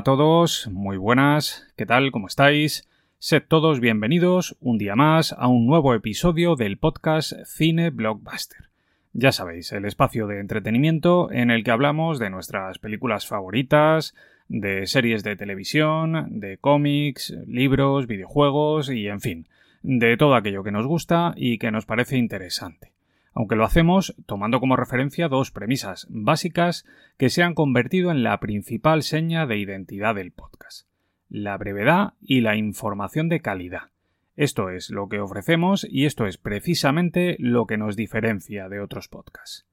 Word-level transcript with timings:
a 0.00 0.02
todos, 0.02 0.66
muy 0.72 0.96
buenas, 0.96 1.66
¿qué 1.76 1.84
tal? 1.84 2.10
¿Cómo 2.10 2.26
estáis? 2.26 2.88
Sed 3.18 3.42
todos 3.46 3.80
bienvenidos 3.80 4.56
un 4.58 4.78
día 4.78 4.96
más 4.96 5.34
a 5.34 5.46
un 5.46 5.66
nuevo 5.66 5.92
episodio 5.92 6.56
del 6.56 6.78
podcast 6.78 7.34
Cine 7.44 7.90
Blockbuster. 7.90 8.70
Ya 9.12 9.30
sabéis, 9.30 9.72
el 9.72 9.84
espacio 9.84 10.26
de 10.26 10.40
entretenimiento 10.40 11.30
en 11.30 11.50
el 11.50 11.64
que 11.64 11.70
hablamos 11.70 12.18
de 12.18 12.30
nuestras 12.30 12.78
películas 12.78 13.26
favoritas, 13.26 14.14
de 14.48 14.86
series 14.86 15.22
de 15.22 15.36
televisión, 15.36 16.40
de 16.40 16.56
cómics, 16.56 17.34
libros, 17.46 18.06
videojuegos 18.06 18.88
y 18.88 19.06
en 19.06 19.20
fin, 19.20 19.48
de 19.82 20.16
todo 20.16 20.34
aquello 20.34 20.64
que 20.64 20.72
nos 20.72 20.86
gusta 20.86 21.34
y 21.36 21.58
que 21.58 21.70
nos 21.70 21.84
parece 21.84 22.16
interesante 22.16 22.92
aunque 23.32 23.56
lo 23.56 23.64
hacemos 23.64 24.14
tomando 24.26 24.60
como 24.60 24.76
referencia 24.76 25.28
dos 25.28 25.50
premisas 25.50 26.06
básicas 26.10 26.84
que 27.16 27.30
se 27.30 27.42
han 27.42 27.54
convertido 27.54 28.10
en 28.10 28.22
la 28.22 28.38
principal 28.40 29.02
seña 29.02 29.46
de 29.46 29.58
identidad 29.58 30.14
del 30.14 30.32
podcast. 30.32 30.88
La 31.28 31.56
brevedad 31.56 32.14
y 32.20 32.40
la 32.40 32.56
información 32.56 33.28
de 33.28 33.40
calidad. 33.40 33.90
Esto 34.36 34.70
es 34.70 34.90
lo 34.90 35.08
que 35.08 35.20
ofrecemos 35.20 35.86
y 35.88 36.06
esto 36.06 36.26
es 36.26 36.38
precisamente 36.38 37.36
lo 37.38 37.66
que 37.66 37.76
nos 37.76 37.94
diferencia 37.96 38.68
de 38.68 38.80
otros 38.80 39.08
podcasts. 39.08 39.66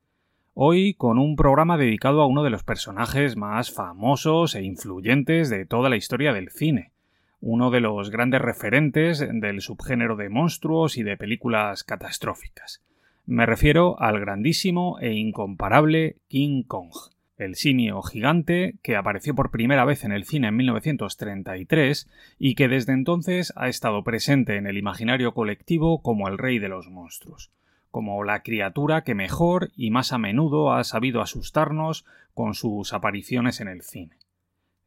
Hoy 0.53 0.95
con 0.95 1.19
un 1.19 1.35
programa 1.35 1.77
dedicado 1.77 2.21
a 2.21 2.27
uno 2.27 2.43
de 2.43 2.49
los 2.49 2.63
personajes 2.63 3.37
más 3.37 3.71
famosos 3.71 4.55
e 4.55 4.63
influyentes 4.63 5.49
de 5.49 5.65
toda 5.65 5.89
la 5.89 5.97
historia 5.97 6.33
del 6.33 6.49
cine, 6.49 6.91
uno 7.39 7.69
de 7.69 7.79
los 7.79 8.09
grandes 8.09 8.41
referentes 8.41 9.19
del 9.19 9.61
subgénero 9.61 10.15
de 10.15 10.29
monstruos 10.29 10.97
y 10.97 11.03
de 11.03 11.15
películas 11.15 11.83
catastróficas. 11.83 12.81
Me 13.29 13.45
refiero 13.45 13.99
al 13.99 14.21
grandísimo 14.21 14.99
e 15.01 15.11
incomparable 15.11 16.15
King 16.29 16.63
Kong, 16.63 16.93
el 17.35 17.55
simio 17.55 18.01
gigante 18.01 18.75
que 18.81 18.95
apareció 18.95 19.35
por 19.35 19.51
primera 19.51 19.83
vez 19.83 20.05
en 20.05 20.13
el 20.13 20.23
cine 20.23 20.47
en 20.47 20.55
1933 20.55 22.09
y 22.39 22.55
que 22.55 22.69
desde 22.69 22.93
entonces 22.93 23.51
ha 23.57 23.67
estado 23.67 24.05
presente 24.05 24.55
en 24.55 24.65
el 24.65 24.77
imaginario 24.77 25.33
colectivo 25.33 26.01
como 26.01 26.29
el 26.29 26.37
rey 26.37 26.57
de 26.59 26.69
los 26.69 26.89
monstruos, 26.89 27.51
como 27.91 28.23
la 28.23 28.43
criatura 28.43 29.03
que 29.03 29.13
mejor 29.13 29.71
y 29.75 29.91
más 29.91 30.13
a 30.13 30.17
menudo 30.17 30.71
ha 30.71 30.85
sabido 30.85 31.21
asustarnos 31.21 32.05
con 32.33 32.53
sus 32.53 32.93
apariciones 32.93 33.59
en 33.59 33.67
el 33.67 33.81
cine. 33.81 34.15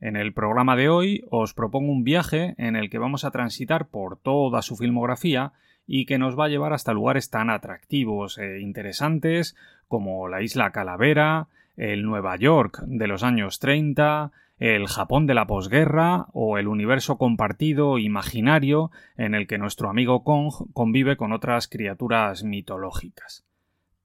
En 0.01 0.17
el 0.17 0.33
programa 0.33 0.77
de 0.77 0.89
hoy 0.89 1.25
os 1.29 1.53
propongo 1.53 1.93
un 1.93 2.05
viaje 2.05 2.55
en 2.57 2.75
el 2.75 2.89
que 2.89 2.97
vamos 2.97 3.27
a 3.27 3.33
transitar 3.33 3.89
por 3.89 4.17
toda 4.17 4.63
su 4.63 4.79
filmografía 4.79 5.53
y 5.93 6.07
que 6.07 6.19
nos 6.19 6.39
va 6.39 6.45
a 6.45 6.49
llevar 6.49 6.73
hasta 6.73 6.93
lugares 6.93 7.31
tan 7.31 7.51
atractivos 7.51 8.39
e 8.39 8.61
interesantes 8.61 9.57
como 9.89 10.29
la 10.29 10.41
isla 10.41 10.71
Calavera, 10.71 11.49
el 11.77 12.05
Nueva 12.05 12.37
York 12.37 12.81
de 12.87 13.09
los 13.09 13.25
años 13.25 13.59
30, 13.59 14.31
el 14.61 14.87
Japón 14.87 15.27
de 15.27 15.35
la 15.35 15.49
posguerra 15.49 16.27
o 16.33 16.59
el 16.59 16.69
universo 16.69 17.19
compartido 17.19 17.99
imaginario 17.99 18.93
en 19.17 19.35
el 19.35 19.49
que 19.49 19.59
nuestro 19.59 19.91
amigo 19.91 20.23
Kong 20.23 20.53
convive 20.73 21.17
con 21.17 21.33
otras 21.33 21.67
criaturas 21.67 22.45
mitológicas. 22.45 23.45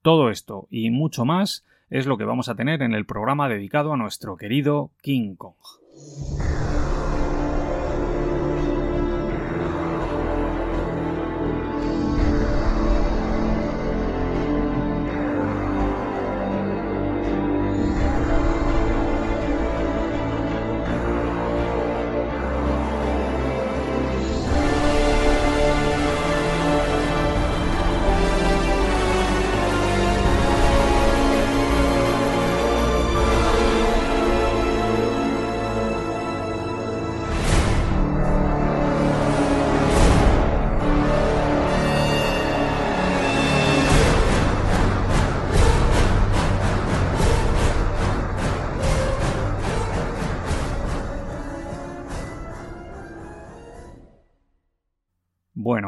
Todo 0.02 0.31
esto 0.31 0.67
y 0.72 0.90
mucho 0.90 1.23
más 1.23 1.67
es 1.91 2.07
lo 2.07 2.17
que 2.17 2.25
vamos 2.25 2.50
a 2.50 2.56
tener 2.56 2.81
en 2.81 2.96
el 2.96 3.06
programa 3.06 3.47
dedicado 3.47 3.94
a 3.94 3.97
nuestro 3.97 4.38
querido 4.38 4.90
King 5.03 5.35
Kong. 5.35 5.53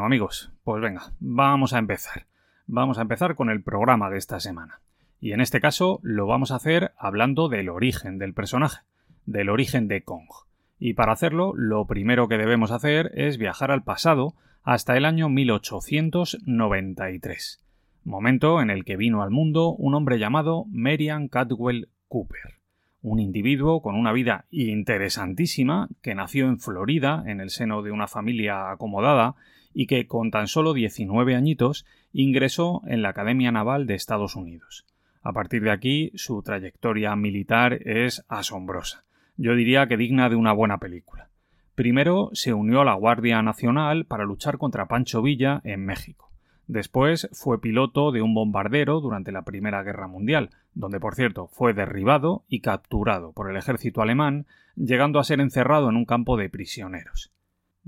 Amigos, 0.08 0.50
pues 0.64 0.80
venga, 0.80 1.12
vamos 1.20 1.74
a 1.74 1.78
empezar. 1.78 2.24
Vamos 2.66 2.96
a 2.96 3.02
empezar 3.02 3.34
con 3.34 3.50
el 3.50 3.62
programa 3.62 4.08
de 4.08 4.16
esta 4.16 4.40
semana. 4.40 4.80
Y 5.20 5.32
en 5.32 5.42
este 5.42 5.60
caso 5.60 6.00
lo 6.02 6.26
vamos 6.26 6.50
a 6.50 6.56
hacer 6.56 6.92
hablando 6.96 7.50
del 7.50 7.68
origen 7.68 8.16
del 8.16 8.32
personaje, 8.32 8.80
del 9.26 9.50
origen 9.50 9.86
de 9.86 10.04
Kong. 10.04 10.24
Y 10.78 10.94
para 10.94 11.12
hacerlo, 11.12 11.52
lo 11.54 11.86
primero 11.86 12.26
que 12.26 12.38
debemos 12.38 12.70
hacer 12.70 13.10
es 13.16 13.36
viajar 13.36 13.70
al 13.70 13.82
pasado 13.82 14.34
hasta 14.62 14.96
el 14.96 15.04
año 15.04 15.28
1893, 15.28 17.62
momento 18.04 18.62
en 18.62 18.70
el 18.70 18.86
que 18.86 18.96
vino 18.96 19.22
al 19.22 19.30
mundo 19.30 19.74
un 19.74 19.94
hombre 19.94 20.18
llamado 20.18 20.64
Merian 20.70 21.28
Cadwell 21.28 21.90
Cooper, 22.08 22.62
un 23.02 23.20
individuo 23.20 23.82
con 23.82 23.94
una 23.94 24.12
vida 24.12 24.46
interesantísima 24.50 25.90
que 26.00 26.14
nació 26.14 26.46
en 26.46 26.60
Florida 26.60 27.24
en 27.26 27.42
el 27.42 27.50
seno 27.50 27.82
de 27.82 27.90
una 27.90 28.08
familia 28.08 28.70
acomodada 28.70 29.36
y 29.80 29.86
que 29.86 30.08
con 30.08 30.32
tan 30.32 30.48
solo 30.48 30.74
19 30.74 31.36
añitos 31.36 31.86
ingresó 32.12 32.82
en 32.88 33.00
la 33.00 33.10
Academia 33.10 33.52
Naval 33.52 33.86
de 33.86 33.94
Estados 33.94 34.34
Unidos. 34.34 34.84
A 35.22 35.32
partir 35.32 35.62
de 35.62 35.70
aquí, 35.70 36.10
su 36.16 36.42
trayectoria 36.42 37.14
militar 37.14 37.74
es 37.86 38.24
asombrosa. 38.26 39.04
Yo 39.36 39.54
diría 39.54 39.86
que 39.86 39.96
digna 39.96 40.28
de 40.30 40.34
una 40.34 40.52
buena 40.52 40.78
película. 40.78 41.30
Primero 41.76 42.30
se 42.32 42.52
unió 42.52 42.80
a 42.80 42.84
la 42.84 42.94
Guardia 42.94 43.40
Nacional 43.40 44.04
para 44.04 44.24
luchar 44.24 44.58
contra 44.58 44.88
Pancho 44.88 45.22
Villa 45.22 45.60
en 45.62 45.84
México. 45.84 46.32
Después 46.66 47.28
fue 47.30 47.60
piloto 47.60 48.10
de 48.10 48.20
un 48.20 48.34
bombardero 48.34 49.00
durante 49.00 49.30
la 49.30 49.42
Primera 49.42 49.84
Guerra 49.84 50.08
Mundial, 50.08 50.50
donde 50.74 50.98
por 50.98 51.14
cierto 51.14 51.46
fue 51.46 51.72
derribado 51.72 52.42
y 52.48 52.62
capturado 52.62 53.32
por 53.32 53.48
el 53.48 53.56
ejército 53.56 54.02
alemán, 54.02 54.48
llegando 54.74 55.20
a 55.20 55.24
ser 55.24 55.38
encerrado 55.38 55.88
en 55.88 55.94
un 55.94 56.04
campo 56.04 56.36
de 56.36 56.50
prisioneros. 56.50 57.30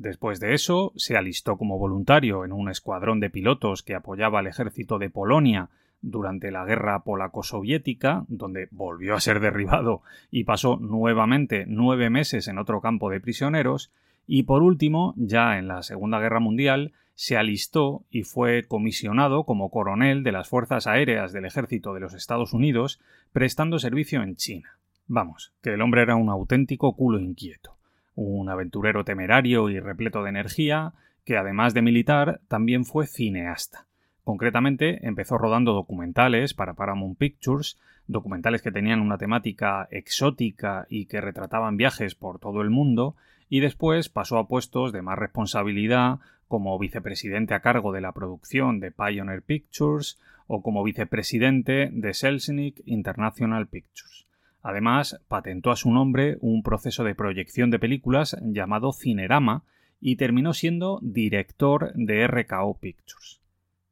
Después 0.01 0.41
de 0.41 0.55
eso, 0.55 0.95
se 0.97 1.19
alistó 1.19 1.59
como 1.59 1.77
voluntario 1.77 2.47
en 2.47 2.55
un 2.55 2.71
escuadrón 2.71 3.21
de 3.21 3.29
pilotos 3.29 3.83
que 3.83 3.95
apoyaba 3.95 4.39
al 4.39 4.47
ejército 4.47 4.99
de 4.99 5.11
Polonia 5.11 5.69
durante 6.01 6.51
la 6.51 6.65
guerra 6.65 7.05
polaco-soviética, 7.05 8.25
donde 8.29 8.69
volvió 8.71 9.15
a 9.15 9.21
ser 9.21 9.41
derribado 9.41 10.01
y 10.31 10.45
pasó 10.45 10.79
nuevamente 10.79 11.67
nueve 11.69 12.09
meses 12.09 12.49
en 12.49 12.57
otro 12.57 12.81
campo 12.81 13.11
de 13.11 13.21
prisioneros, 13.21 13.93
y 14.27 14.45
por 14.45 14.63
último, 14.63 15.13
ya 15.19 15.59
en 15.59 15.69
la 15.69 15.83
Segunda 15.83 16.19
Guerra 16.19 16.41
Mundial, 16.41 16.95
se 17.15 17.37
alistó 17.37 18.07
y 18.11 18.23
fue 18.23 18.65
comisionado 18.67 19.45
como 19.45 19.69
coronel 19.69 20.23
de 20.23 20.33
las 20.33 20.49
Fuerzas 20.49 20.87
Aéreas 20.87 21.35
del 21.35 21.45
Ejército 21.45 21.93
de 21.93 22.01
los 22.01 22.15
Estados 22.15 22.55
Unidos, 22.55 23.03
prestando 23.33 23.79
servicio 23.79 24.23
en 24.23 24.37
China. 24.37 24.79
Vamos, 25.09 25.53
que 25.61 25.75
el 25.75 25.83
hombre 25.83 26.01
era 26.01 26.17
un 26.17 26.31
auténtico 26.31 26.97
culo 26.97 27.21
inquieto 27.21 27.77
un 28.25 28.51
aventurero 28.51 29.05
temerario 29.05 29.71
y 29.71 29.81
repleto 29.81 30.23
de 30.23 30.31
energía, 30.31 30.93
que 31.25 31.39
además 31.39 31.73
de 31.75 31.83
militar 31.83 32.41
también 32.49 32.85
fue 32.85 33.07
cineasta. 33.07 33.87
Concretamente, 34.25 35.07
empezó 35.07 35.39
rodando 35.39 35.73
documentales 35.73 36.53
para 36.53 36.75
Paramount 36.75 37.17
Pictures, 37.17 37.79
documentales 38.07 38.61
que 38.61 38.73
tenían 38.73 39.01
una 39.01 39.17
temática 39.17 39.89
exótica 39.91 40.87
y 40.91 41.07
que 41.07 41.21
retrataban 41.21 41.77
viajes 41.77 42.15
por 42.15 42.39
todo 42.39 42.61
el 42.61 42.71
mundo, 42.71 43.17
y 43.49 43.61
después 43.61 44.09
pasó 44.09 44.39
a 44.39 44.47
puestos 44.47 44.93
de 44.93 45.03
más 45.03 45.19
responsabilidad 45.19 46.19
como 46.47 46.79
vicepresidente 46.79 47.55
a 47.55 47.61
cargo 47.61 47.93
de 47.93 48.01
la 48.03 48.13
producción 48.13 48.81
de 48.81 48.91
Pioneer 48.91 49.43
Pictures 49.43 50.19
o 50.47 50.63
como 50.63 50.85
vicepresidente 50.85 51.89
de 51.91 52.13
Selznick 52.13 52.83
International 52.85 53.67
Pictures. 53.67 54.27
Además, 54.63 55.21
patentó 55.29 55.71
a 55.71 55.77
su 55.77 55.91
nombre 55.91 56.37
un 56.41 56.63
proceso 56.63 57.05
de 57.05 57.15
proyección 57.15 57.71
de 57.71 57.79
películas 57.79 58.37
llamado 58.43 58.93
Cinerama 58.93 59.65
y 60.01 60.17
terminó 60.17 60.55
siendo 60.55 60.99
director 61.03 61.93
de 61.95 62.27
RKO 62.27 62.79
Pictures. 62.79 63.41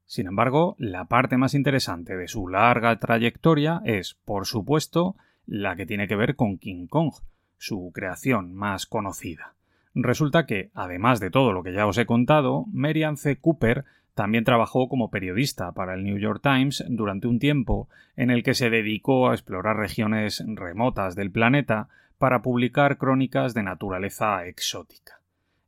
Sin 0.05 0.27
embargo, 0.27 0.75
la 0.79 1.05
parte 1.05 1.37
más 1.37 1.55
interesante 1.55 2.17
de 2.17 2.29
su 2.29 2.49
larga 2.49 2.99
trayectoria 2.99 3.83
es, 3.85 4.15
por 4.25 4.47
supuesto, 4.47 5.17
la 5.47 5.77
que 5.77 5.87
tiene 5.87 6.09
que 6.09 6.17
ver 6.17 6.35
con 6.35 6.59
King 6.59 6.87
Kong, 6.87 7.13
su 7.59 7.91
creación 7.93 8.55
más 8.55 8.87
conocida. 8.87 9.55
Resulta 9.95 10.47
que, 10.47 10.71
además 10.75 11.21
de 11.21 11.31
todo 11.31 11.53
lo 11.53 11.63
que 11.63 11.73
ya 11.73 11.87
os 11.87 11.99
he 11.99 12.07
contado, 12.07 12.67
Merian 12.73 13.17
C. 13.17 13.37
Cooper 13.37 13.85
también 14.19 14.43
trabajó 14.43 14.89
como 14.89 15.13
periodista 15.13 15.71
para 15.71 15.95
el 15.95 16.03
New 16.03 16.19
York 16.19 16.41
Times 16.43 16.85
durante 16.89 17.29
un 17.29 17.39
tiempo 17.39 17.89
en 18.17 18.31
el 18.31 18.43
que 18.43 18.55
se 18.55 18.69
dedicó 18.69 19.31
a 19.31 19.33
explorar 19.33 19.77
regiones 19.77 20.45
remotas 20.45 21.15
del 21.15 21.31
planeta 21.31 21.87
para 22.19 22.43
publicar 22.43 22.99
crónicas 22.99 23.55
de 23.55 23.63
naturaleza 23.63 24.45
exótica. 24.45 25.21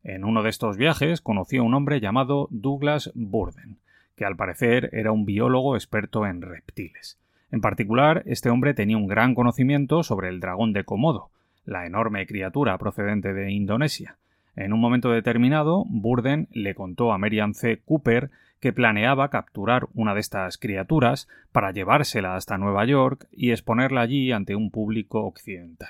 En 0.02 0.24
uno 0.24 0.42
de 0.42 0.50
estos 0.50 0.76
viajes 0.76 1.20
conoció 1.20 1.62
a 1.62 1.64
un 1.64 1.74
hombre 1.74 2.00
llamado 2.00 2.48
Douglas 2.50 3.12
Burden, 3.14 3.78
que 4.16 4.24
al 4.24 4.34
parecer 4.34 4.90
era 4.94 5.12
un 5.12 5.24
biólogo 5.24 5.76
experto 5.76 6.26
en 6.26 6.42
reptiles. 6.42 7.20
En 7.52 7.60
particular, 7.60 8.24
este 8.26 8.50
hombre 8.50 8.74
tenía 8.74 8.96
un 8.96 9.06
gran 9.06 9.36
conocimiento 9.36 10.02
sobre 10.02 10.28
el 10.28 10.40
dragón 10.40 10.72
de 10.72 10.82
Komodo, 10.82 11.30
la 11.64 11.86
enorme 11.86 12.26
criatura 12.26 12.76
procedente 12.78 13.32
de 13.32 13.52
Indonesia. 13.52 14.16
En 14.60 14.74
un 14.74 14.80
momento 14.80 15.10
determinado, 15.10 15.86
Burden 15.88 16.46
le 16.52 16.74
contó 16.74 17.14
a 17.14 17.18
Merian 17.18 17.54
C. 17.54 17.80
Cooper 17.82 18.30
que 18.60 18.74
planeaba 18.74 19.30
capturar 19.30 19.88
una 19.94 20.12
de 20.12 20.20
estas 20.20 20.58
criaturas 20.58 21.28
para 21.50 21.72
llevársela 21.72 22.36
hasta 22.36 22.58
Nueva 22.58 22.84
York 22.84 23.26
y 23.32 23.52
exponerla 23.52 24.02
allí 24.02 24.32
ante 24.32 24.54
un 24.56 24.70
público 24.70 25.24
occidental. 25.24 25.88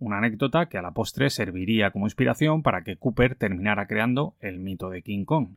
Una 0.00 0.18
anécdota 0.18 0.68
que 0.68 0.76
a 0.76 0.82
la 0.82 0.90
postre 0.90 1.30
serviría 1.30 1.92
como 1.92 2.06
inspiración 2.06 2.64
para 2.64 2.82
que 2.82 2.96
Cooper 2.96 3.36
terminara 3.36 3.86
creando 3.86 4.34
el 4.40 4.58
mito 4.58 4.90
de 4.90 5.02
King 5.02 5.24
Kong. 5.24 5.50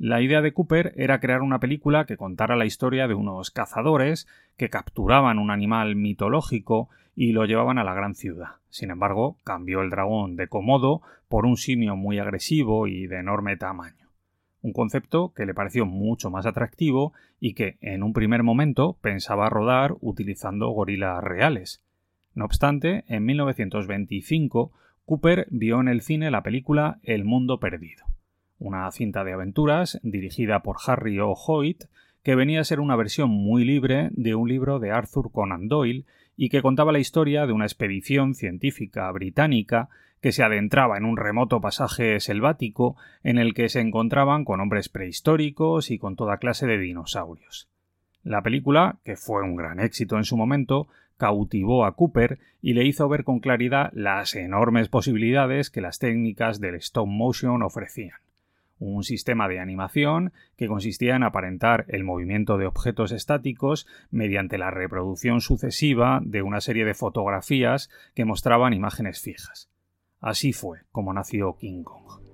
La 0.00 0.22
idea 0.22 0.42
de 0.42 0.52
Cooper 0.52 0.94
era 0.96 1.18
crear 1.18 1.42
una 1.42 1.58
película 1.58 2.06
que 2.06 2.16
contara 2.16 2.54
la 2.54 2.66
historia 2.66 3.08
de 3.08 3.14
unos 3.14 3.50
cazadores 3.50 4.28
que 4.56 4.70
capturaban 4.70 5.40
un 5.40 5.50
animal 5.50 5.96
mitológico 5.96 6.88
y 7.16 7.32
lo 7.32 7.44
llevaban 7.46 7.78
a 7.78 7.84
la 7.84 7.94
gran 7.94 8.14
ciudad. 8.14 8.58
Sin 8.68 8.92
embargo, 8.92 9.38
cambió 9.42 9.80
el 9.80 9.90
dragón 9.90 10.36
de 10.36 10.46
Komodo 10.46 11.02
por 11.28 11.46
un 11.46 11.56
simio 11.56 11.96
muy 11.96 12.20
agresivo 12.20 12.86
y 12.86 13.08
de 13.08 13.18
enorme 13.18 13.56
tamaño. 13.56 14.06
Un 14.62 14.72
concepto 14.72 15.32
que 15.34 15.46
le 15.46 15.54
pareció 15.54 15.84
mucho 15.84 16.30
más 16.30 16.46
atractivo 16.46 17.12
y 17.40 17.54
que, 17.54 17.76
en 17.80 18.04
un 18.04 18.12
primer 18.12 18.44
momento, 18.44 18.96
pensaba 19.00 19.50
rodar 19.50 19.96
utilizando 20.00 20.68
gorilas 20.68 21.24
reales. 21.24 21.82
No 22.36 22.44
obstante, 22.44 23.04
en 23.08 23.24
1925, 23.24 24.70
Cooper 25.04 25.48
vio 25.50 25.80
en 25.80 25.88
el 25.88 26.02
cine 26.02 26.30
la 26.30 26.44
película 26.44 27.00
El 27.02 27.24
Mundo 27.24 27.58
Perdido 27.58 28.07
una 28.58 28.90
cinta 28.90 29.24
de 29.24 29.32
aventuras 29.32 30.00
dirigida 30.02 30.62
por 30.62 30.76
Harry 30.86 31.18
O. 31.20 31.32
Hoyt, 31.32 31.84
que 32.22 32.34
venía 32.34 32.60
a 32.60 32.64
ser 32.64 32.80
una 32.80 32.96
versión 32.96 33.30
muy 33.30 33.64
libre 33.64 34.10
de 34.12 34.34
un 34.34 34.48
libro 34.48 34.78
de 34.78 34.90
Arthur 34.90 35.30
Conan 35.32 35.68
Doyle 35.68 36.04
y 36.36 36.50
que 36.50 36.62
contaba 36.62 36.92
la 36.92 36.98
historia 36.98 37.46
de 37.46 37.52
una 37.52 37.64
expedición 37.64 38.34
científica 38.34 39.10
británica 39.12 39.88
que 40.20 40.32
se 40.32 40.42
adentraba 40.42 40.98
en 40.98 41.04
un 41.04 41.16
remoto 41.16 41.60
pasaje 41.60 42.18
selvático 42.20 42.96
en 43.22 43.38
el 43.38 43.54
que 43.54 43.68
se 43.68 43.80
encontraban 43.80 44.44
con 44.44 44.60
hombres 44.60 44.88
prehistóricos 44.88 45.90
y 45.90 45.98
con 45.98 46.16
toda 46.16 46.38
clase 46.38 46.66
de 46.66 46.78
dinosaurios. 46.78 47.68
La 48.24 48.42
película, 48.42 48.98
que 49.04 49.16
fue 49.16 49.42
un 49.42 49.56
gran 49.56 49.78
éxito 49.80 50.16
en 50.16 50.24
su 50.24 50.36
momento, 50.36 50.88
cautivó 51.16 51.84
a 51.84 51.94
Cooper 51.94 52.38
y 52.60 52.74
le 52.74 52.84
hizo 52.84 53.08
ver 53.08 53.24
con 53.24 53.40
claridad 53.40 53.90
las 53.92 54.34
enormes 54.34 54.88
posibilidades 54.88 55.70
que 55.70 55.80
las 55.80 55.98
técnicas 55.98 56.60
del 56.60 56.74
stop 56.76 57.06
motion 57.06 57.62
ofrecían 57.62 58.18
un 58.78 59.02
sistema 59.02 59.48
de 59.48 59.60
animación 59.60 60.32
que 60.56 60.68
consistía 60.68 61.16
en 61.16 61.22
aparentar 61.22 61.84
el 61.88 62.04
movimiento 62.04 62.58
de 62.58 62.66
objetos 62.66 63.12
estáticos 63.12 63.86
mediante 64.10 64.58
la 64.58 64.70
reproducción 64.70 65.40
sucesiva 65.40 66.20
de 66.22 66.42
una 66.42 66.60
serie 66.60 66.84
de 66.84 66.94
fotografías 66.94 67.90
que 68.14 68.24
mostraban 68.24 68.72
imágenes 68.72 69.20
fijas. 69.20 69.70
Así 70.20 70.52
fue 70.52 70.80
como 70.90 71.12
nació 71.12 71.56
King 71.56 71.82
Kong. 71.82 72.27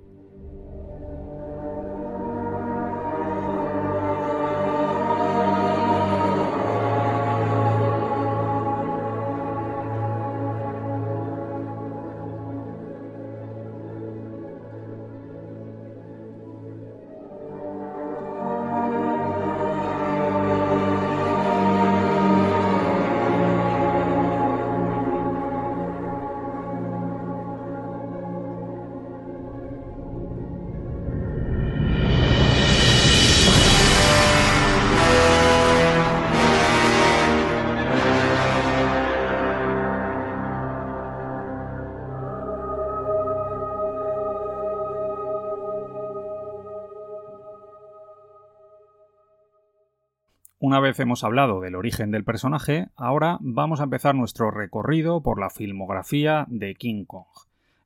Una 50.75 50.81
vez 50.81 50.99
hemos 50.99 51.23
hablado 51.23 51.61
del 51.61 51.77
origen 51.77 52.11
del 52.11 52.25
personaje, 52.25 52.89
ahora 52.97 53.39
vamos 53.41 53.79
a 53.79 53.85
empezar 53.85 54.17
nuestro 54.17 54.51
recorrido 54.51 55.23
por 55.23 55.39
la 55.39 55.49
filmografía 55.49 56.47
de 56.49 56.75
King 56.75 57.05
Kong. 57.05 57.29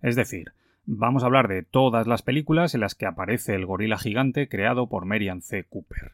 Es 0.01 0.17
decir, 0.17 0.53
vamos 0.87 1.23
a 1.23 1.27
hablar 1.27 1.49
de 1.49 1.63
todas 1.63 2.07
las 2.07 2.23
películas 2.23 2.75
en 2.75 2.81
las 2.81 2.95
que 2.95 3.05
aparece 3.05 3.55
el 3.55 3.67
gorila 3.67 3.99
gigante 3.99 4.49
creado 4.49 4.89
por 4.89 5.05
Merian 5.05 5.43
C. 5.43 5.65
Cooper. 5.65 6.13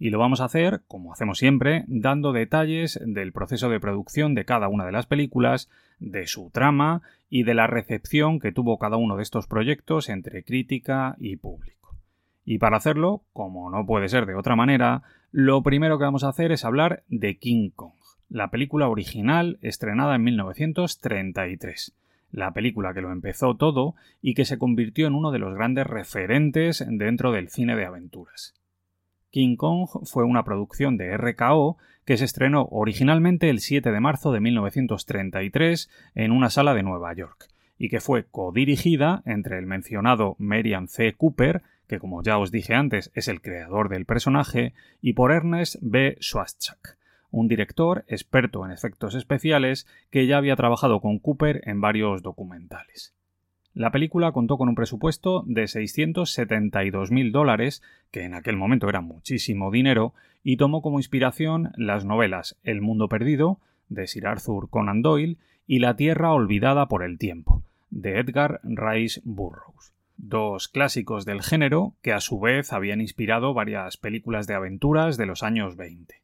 Y 0.00 0.10
lo 0.10 0.18
vamos 0.18 0.40
a 0.40 0.46
hacer, 0.46 0.82
como 0.88 1.12
hacemos 1.12 1.38
siempre, 1.38 1.84
dando 1.86 2.32
detalles 2.32 2.98
del 3.06 3.30
proceso 3.30 3.68
de 3.68 3.78
producción 3.78 4.34
de 4.34 4.44
cada 4.44 4.66
una 4.66 4.84
de 4.84 4.90
las 4.90 5.06
películas, 5.06 5.70
de 6.00 6.26
su 6.26 6.50
trama 6.50 7.02
y 7.30 7.44
de 7.44 7.54
la 7.54 7.68
recepción 7.68 8.40
que 8.40 8.50
tuvo 8.50 8.78
cada 8.78 8.96
uno 8.96 9.16
de 9.16 9.22
estos 9.22 9.46
proyectos 9.46 10.08
entre 10.08 10.42
crítica 10.42 11.14
y 11.20 11.36
público. 11.36 11.94
Y 12.44 12.58
para 12.58 12.78
hacerlo, 12.78 13.22
como 13.32 13.70
no 13.70 13.86
puede 13.86 14.08
ser 14.08 14.26
de 14.26 14.34
otra 14.34 14.56
manera, 14.56 15.04
lo 15.32 15.62
primero 15.62 15.98
que 15.98 16.04
vamos 16.04 16.24
a 16.24 16.28
hacer 16.28 16.52
es 16.52 16.64
hablar 16.64 17.02
de 17.08 17.38
King 17.38 17.70
Kong, 17.74 17.94
la 18.28 18.50
película 18.50 18.88
original 18.88 19.58
estrenada 19.62 20.16
en 20.16 20.24
1933 20.24 21.94
la 22.30 22.52
película 22.52 22.92
que 22.92 23.00
lo 23.00 23.12
empezó 23.12 23.56
todo 23.56 23.94
y 24.20 24.34
que 24.34 24.44
se 24.44 24.58
convirtió 24.58 25.06
en 25.06 25.14
uno 25.14 25.30
de 25.30 25.38
los 25.38 25.54
grandes 25.54 25.86
referentes 25.86 26.84
dentro 26.86 27.32
del 27.32 27.48
cine 27.48 27.76
de 27.76 27.86
aventuras. 27.86 28.54
King 29.30 29.56
Kong 29.56 29.88
fue 30.04 30.24
una 30.24 30.44
producción 30.44 30.96
de 30.96 31.16
RKO 31.16 31.78
que 32.04 32.16
se 32.16 32.24
estrenó 32.24 32.68
originalmente 32.70 33.50
el 33.50 33.60
7 33.60 33.90
de 33.90 34.00
marzo 34.00 34.32
de 34.32 34.40
1933 34.40 35.90
en 36.14 36.30
una 36.30 36.50
sala 36.50 36.74
de 36.74 36.82
Nueva 36.82 37.12
York 37.14 37.48
y 37.78 37.88
que 37.88 38.00
fue 38.00 38.24
codirigida 38.24 39.22
entre 39.26 39.58
el 39.58 39.66
mencionado 39.66 40.36
Merian 40.38 40.88
C. 40.88 41.14
Cooper 41.14 41.62
que 41.88 41.98
como 41.98 42.22
ya 42.22 42.38
os 42.38 42.50
dije 42.50 42.74
antes 42.74 43.10
es 43.14 43.28
el 43.28 43.40
creador 43.40 43.88
del 43.88 44.06
personaje, 44.06 44.74
y 45.00 45.12
por 45.12 45.32
Ernest 45.32 45.76
B. 45.80 46.16
Schwarzschild, 46.20 46.96
un 47.30 47.48
director 47.48 48.04
experto 48.08 48.64
en 48.64 48.72
efectos 48.72 49.14
especiales 49.14 49.86
que 50.10 50.26
ya 50.26 50.38
había 50.38 50.56
trabajado 50.56 51.00
con 51.00 51.18
Cooper 51.18 51.62
en 51.64 51.80
varios 51.80 52.22
documentales. 52.22 53.14
La 53.74 53.90
película 53.90 54.32
contó 54.32 54.56
con 54.56 54.70
un 54.70 54.74
presupuesto 54.74 55.44
de 55.46 55.64
672.000 55.64 57.30
dólares, 57.30 57.82
que 58.10 58.22
en 58.24 58.34
aquel 58.34 58.56
momento 58.56 58.88
era 58.88 59.02
muchísimo 59.02 59.70
dinero, 59.70 60.14
y 60.42 60.56
tomó 60.56 60.80
como 60.80 60.98
inspiración 60.98 61.72
las 61.76 62.04
novelas 62.04 62.56
El 62.64 62.80
mundo 62.80 63.08
perdido, 63.08 63.60
de 63.88 64.06
Sir 64.06 64.26
Arthur 64.26 64.70
Conan 64.70 65.02
Doyle, 65.02 65.36
y 65.66 65.80
La 65.80 65.94
tierra 65.94 66.32
olvidada 66.32 66.86
por 66.86 67.02
el 67.02 67.18
tiempo, 67.18 67.62
de 67.90 68.18
Edgar 68.18 68.60
Rice 68.64 69.20
Burroughs 69.24 69.95
dos 70.16 70.68
clásicos 70.68 71.24
del 71.24 71.42
género 71.42 71.94
que 72.02 72.12
a 72.12 72.20
su 72.20 72.40
vez 72.40 72.72
habían 72.72 73.00
inspirado 73.00 73.54
varias 73.54 73.96
películas 73.96 74.46
de 74.46 74.54
aventuras 74.54 75.16
de 75.16 75.26
los 75.26 75.42
años 75.42 75.76
20. 75.76 76.14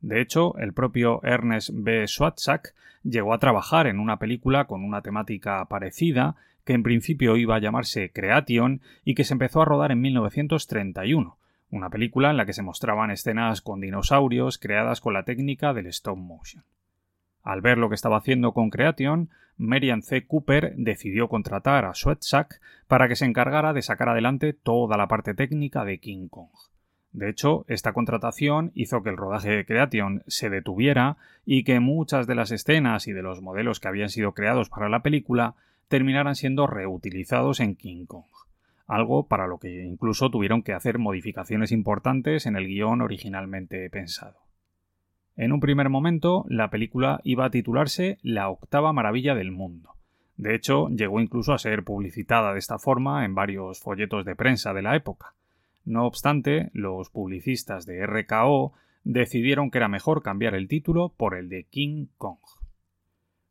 De 0.00 0.20
hecho, 0.20 0.56
el 0.58 0.72
propio 0.72 1.20
Ernest 1.24 1.70
B. 1.72 2.06
Schwarzak 2.06 2.74
llegó 3.02 3.32
a 3.32 3.38
trabajar 3.38 3.86
en 3.86 3.98
una 3.98 4.18
película 4.18 4.66
con 4.66 4.84
una 4.84 5.02
temática 5.02 5.64
parecida, 5.66 6.36
que 6.64 6.72
en 6.72 6.82
principio 6.82 7.36
iba 7.36 7.56
a 7.56 7.60
llamarse 7.60 8.10
Creation 8.12 8.80
y 9.04 9.14
que 9.14 9.24
se 9.24 9.34
empezó 9.34 9.62
a 9.62 9.64
rodar 9.64 9.92
en 9.92 10.00
1931, 10.00 11.38
una 11.70 11.90
película 11.90 12.30
en 12.30 12.36
la 12.36 12.46
que 12.46 12.52
se 12.52 12.62
mostraban 12.62 13.10
escenas 13.10 13.60
con 13.62 13.80
dinosaurios 13.80 14.58
creadas 14.58 15.00
con 15.00 15.14
la 15.14 15.24
técnica 15.24 15.72
del 15.72 15.86
stop 15.86 16.18
motion. 16.18 16.64
Al 17.46 17.60
ver 17.60 17.78
lo 17.78 17.88
que 17.88 17.94
estaba 17.94 18.16
haciendo 18.16 18.52
con 18.52 18.70
Creation, 18.70 19.30
Merian 19.56 20.02
C. 20.02 20.26
Cooper 20.26 20.74
decidió 20.76 21.28
contratar 21.28 21.84
a 21.84 21.94
Sweatsack 21.94 22.60
para 22.88 23.06
que 23.06 23.14
se 23.14 23.24
encargara 23.24 23.72
de 23.72 23.82
sacar 23.82 24.08
adelante 24.08 24.52
toda 24.52 24.96
la 24.96 25.06
parte 25.06 25.32
técnica 25.32 25.84
de 25.84 26.00
King 26.00 26.26
Kong. 26.26 26.50
De 27.12 27.30
hecho, 27.30 27.64
esta 27.68 27.92
contratación 27.92 28.72
hizo 28.74 29.04
que 29.04 29.10
el 29.10 29.16
rodaje 29.16 29.50
de 29.50 29.64
Creation 29.64 30.24
se 30.26 30.50
detuviera 30.50 31.18
y 31.44 31.62
que 31.62 31.78
muchas 31.78 32.26
de 32.26 32.34
las 32.34 32.50
escenas 32.50 33.06
y 33.06 33.12
de 33.12 33.22
los 33.22 33.40
modelos 33.40 33.78
que 33.78 33.86
habían 33.86 34.08
sido 34.08 34.32
creados 34.32 34.68
para 34.68 34.88
la 34.88 35.04
película 35.04 35.54
terminaran 35.86 36.34
siendo 36.34 36.66
reutilizados 36.66 37.60
en 37.60 37.76
King 37.76 38.06
Kong, 38.06 38.26
algo 38.88 39.28
para 39.28 39.46
lo 39.46 39.58
que 39.58 39.84
incluso 39.84 40.32
tuvieron 40.32 40.64
que 40.64 40.72
hacer 40.72 40.98
modificaciones 40.98 41.70
importantes 41.70 42.44
en 42.46 42.56
el 42.56 42.66
guion 42.66 43.02
originalmente 43.02 43.88
pensado. 43.88 44.45
En 45.36 45.52
un 45.52 45.60
primer 45.60 45.90
momento, 45.90 46.46
la 46.48 46.70
película 46.70 47.20
iba 47.22 47.44
a 47.44 47.50
titularse 47.50 48.18
La 48.22 48.48
octava 48.48 48.94
maravilla 48.94 49.34
del 49.34 49.52
mundo. 49.52 49.90
De 50.38 50.54
hecho, 50.54 50.88
llegó 50.88 51.20
incluso 51.20 51.52
a 51.52 51.58
ser 51.58 51.84
publicitada 51.84 52.54
de 52.54 52.58
esta 52.58 52.78
forma 52.78 53.24
en 53.24 53.34
varios 53.34 53.80
folletos 53.80 54.24
de 54.24 54.34
prensa 54.34 54.72
de 54.72 54.82
la 54.82 54.96
época. 54.96 55.34
No 55.84 56.06
obstante, 56.06 56.70
los 56.72 57.10
publicistas 57.10 57.84
de 57.84 58.06
RKO 58.06 58.72
decidieron 59.04 59.70
que 59.70 59.78
era 59.78 59.88
mejor 59.88 60.22
cambiar 60.22 60.54
el 60.54 60.68
título 60.68 61.12
por 61.16 61.34
el 61.36 61.50
de 61.50 61.64
King 61.64 62.06
Kong. 62.16 62.38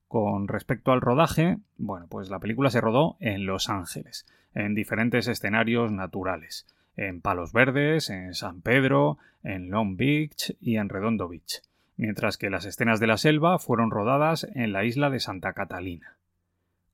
Con 0.08 0.48
respecto 0.48 0.92
al 0.92 1.02
rodaje, 1.02 1.58
bueno, 1.78 2.08
pues 2.10 2.30
la 2.30 2.40
película 2.40 2.70
se 2.72 2.82
rodó 2.82 3.16
en 3.20 3.46
Los 3.46 3.70
Ángeles, 3.70 4.26
en 4.54 4.74
diferentes 4.74 5.28
escenarios 5.28 5.92
naturales, 5.92 6.68
en 6.96 7.22
Palos 7.22 7.54
Verdes, 7.54 8.10
en 8.10 8.34
San 8.34 8.62
Pedro, 8.62 9.18
en 9.44 9.70
Long 9.70 9.98
Beach 9.98 10.56
y 10.60 10.78
en 10.78 10.90
Redondo 10.90 11.28
Beach, 11.28 11.62
mientras 11.98 12.38
que 12.38 12.50
las 12.50 12.66
escenas 12.66 13.00
de 13.00 13.08
la 13.08 13.18
selva 13.18 13.60
fueron 13.60 13.92
rodadas 13.92 14.48
en 14.56 14.74
la 14.74 14.84
isla 14.84 15.10
de 15.10 15.20
Santa 15.20 15.54
Catalina. 15.54 16.18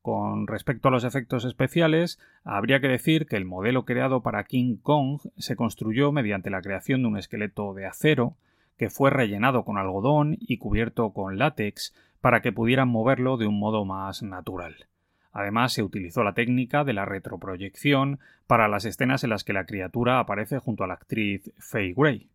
Con 0.02 0.48
respecto 0.48 0.88
a 0.88 0.92
los 0.92 1.04
efectos 1.04 1.46
especiales, 1.46 2.20
habría 2.44 2.80
que 2.80 2.88
decir 2.88 3.28
que 3.28 3.38
el 3.38 3.46
modelo 3.46 3.86
creado 3.86 4.22
para 4.22 4.44
King 4.46 4.78
Kong 4.82 5.20
se 5.38 5.56
construyó 5.56 6.12
mediante 6.12 6.50
la 6.50 6.62
creación 6.62 7.04
de 7.04 7.08
un 7.08 7.18
esqueleto 7.18 7.74
de 7.74 7.86
acero 7.86 8.36
que 8.78 8.90
fue 8.90 9.12
rellenado 9.12 9.64
con 9.64 9.78
algodón 9.78 10.38
y 10.40 10.58
cubierto 10.58 11.12
con 11.14 11.38
látex 11.38 11.94
para 12.20 12.42
que 12.42 12.52
pudieran 12.52 12.88
moverlo 12.88 13.38
de 13.38 13.46
un 13.46 13.60
modo 13.60 13.86
más 13.86 14.24
natural. 14.24 14.88
Además, 15.32 15.74
se 15.74 15.84
utilizó 15.84 16.24
la 16.24 16.34
técnica 16.34 16.84
de 16.84 16.94
la 16.94 17.06
retroproyección 17.06 18.20
para 18.48 18.68
las 18.68 18.86
escenas 18.86 19.24
en 19.24 19.30
las 19.30 19.44
que 19.44 19.54
la 19.54 19.66
criatura 19.66 20.20
aparece 20.20 20.58
junto 20.58 20.84
a 20.84 20.88
la 20.88 20.96
actriz 20.96 21.52
Faye 21.58 21.94
Gray. 21.96 22.30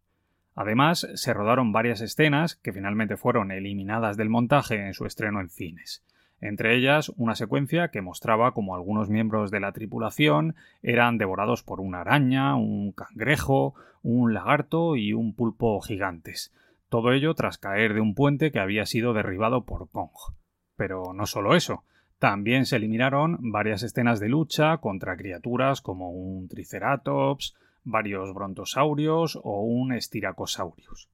Además, 0.56 1.06
se 1.14 1.32
rodaron 1.32 1.70
varias 1.70 2.00
escenas 2.00 2.56
que 2.56 2.72
finalmente 2.72 3.16
fueron 3.16 3.52
eliminadas 3.52 4.16
del 4.16 4.30
montaje 4.30 4.84
en 4.84 4.94
su 4.94 5.06
estreno 5.06 5.40
en 5.40 5.50
cines 5.50 6.02
entre 6.40 6.76
ellas 6.76 7.10
una 7.16 7.34
secuencia 7.34 7.88
que 7.88 8.02
mostraba 8.02 8.52
cómo 8.52 8.74
algunos 8.74 9.08
miembros 9.08 9.50
de 9.50 9.60
la 9.60 9.72
tripulación 9.72 10.54
eran 10.82 11.18
devorados 11.18 11.62
por 11.62 11.80
una 11.80 12.02
araña, 12.02 12.56
un 12.56 12.92
cangrejo, 12.92 13.74
un 14.02 14.34
lagarto 14.34 14.96
y 14.96 15.12
un 15.12 15.34
pulpo 15.34 15.80
gigantes. 15.80 16.52
Todo 16.88 17.12
ello 17.12 17.34
tras 17.34 17.58
caer 17.58 17.94
de 17.94 18.00
un 18.00 18.14
puente 18.14 18.52
que 18.52 18.60
había 18.60 18.86
sido 18.86 19.12
derribado 19.12 19.64
por 19.64 19.88
Kong. 19.90 20.10
Pero 20.76 21.14
no 21.14 21.26
solo 21.26 21.56
eso, 21.56 21.84
también 22.18 22.66
se 22.66 22.76
eliminaron 22.76 23.38
varias 23.40 23.82
escenas 23.82 24.20
de 24.20 24.28
lucha 24.28 24.76
contra 24.78 25.16
criaturas 25.16 25.80
como 25.80 26.10
un 26.10 26.48
Triceratops, 26.48 27.56
varios 27.86 28.34
brontosaurios 28.34 29.38
o 29.42 29.62
un 29.62 29.98
Styracosaurus. 29.98 31.08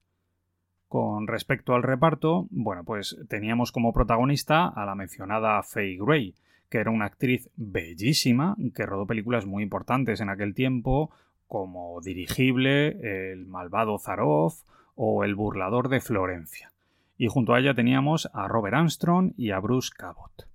Con 0.89 1.27
respecto 1.27 1.73
al 1.73 1.83
reparto, 1.83 2.47
bueno, 2.51 2.83
pues 2.83 3.17
teníamos 3.29 3.71
como 3.71 3.93
protagonista 3.93 4.67
a 4.67 4.85
la 4.85 4.95
mencionada 4.95 5.63
Faye 5.63 5.97
Gray, 5.97 6.35
que 6.69 6.79
era 6.79 6.91
una 6.91 7.05
actriz 7.05 7.49
bellísima, 7.55 8.55
que 8.75 8.85
rodó 8.85 9.05
películas 9.05 9.45
muy 9.45 9.63
importantes 9.63 10.19
en 10.21 10.29
aquel 10.29 10.53
tiempo, 10.53 11.11
como 11.47 12.01
Dirigible, 12.01 13.31
El 13.31 13.45
malvado 13.45 13.97
Zaroff 13.99 14.63
o 14.95 15.23
El 15.23 15.35
burlador 15.35 15.89
de 15.89 16.01
Florencia. 16.01 16.71
Y 17.17 17.27
junto 17.27 17.53
a 17.53 17.59
ella 17.59 17.75
teníamos 17.75 18.29
a 18.33 18.47
Robert 18.47 18.75
Armstrong 18.75 19.33
y 19.37 19.51
a 19.51 19.59
Bruce 19.59 19.91
Cabot. 19.95 20.47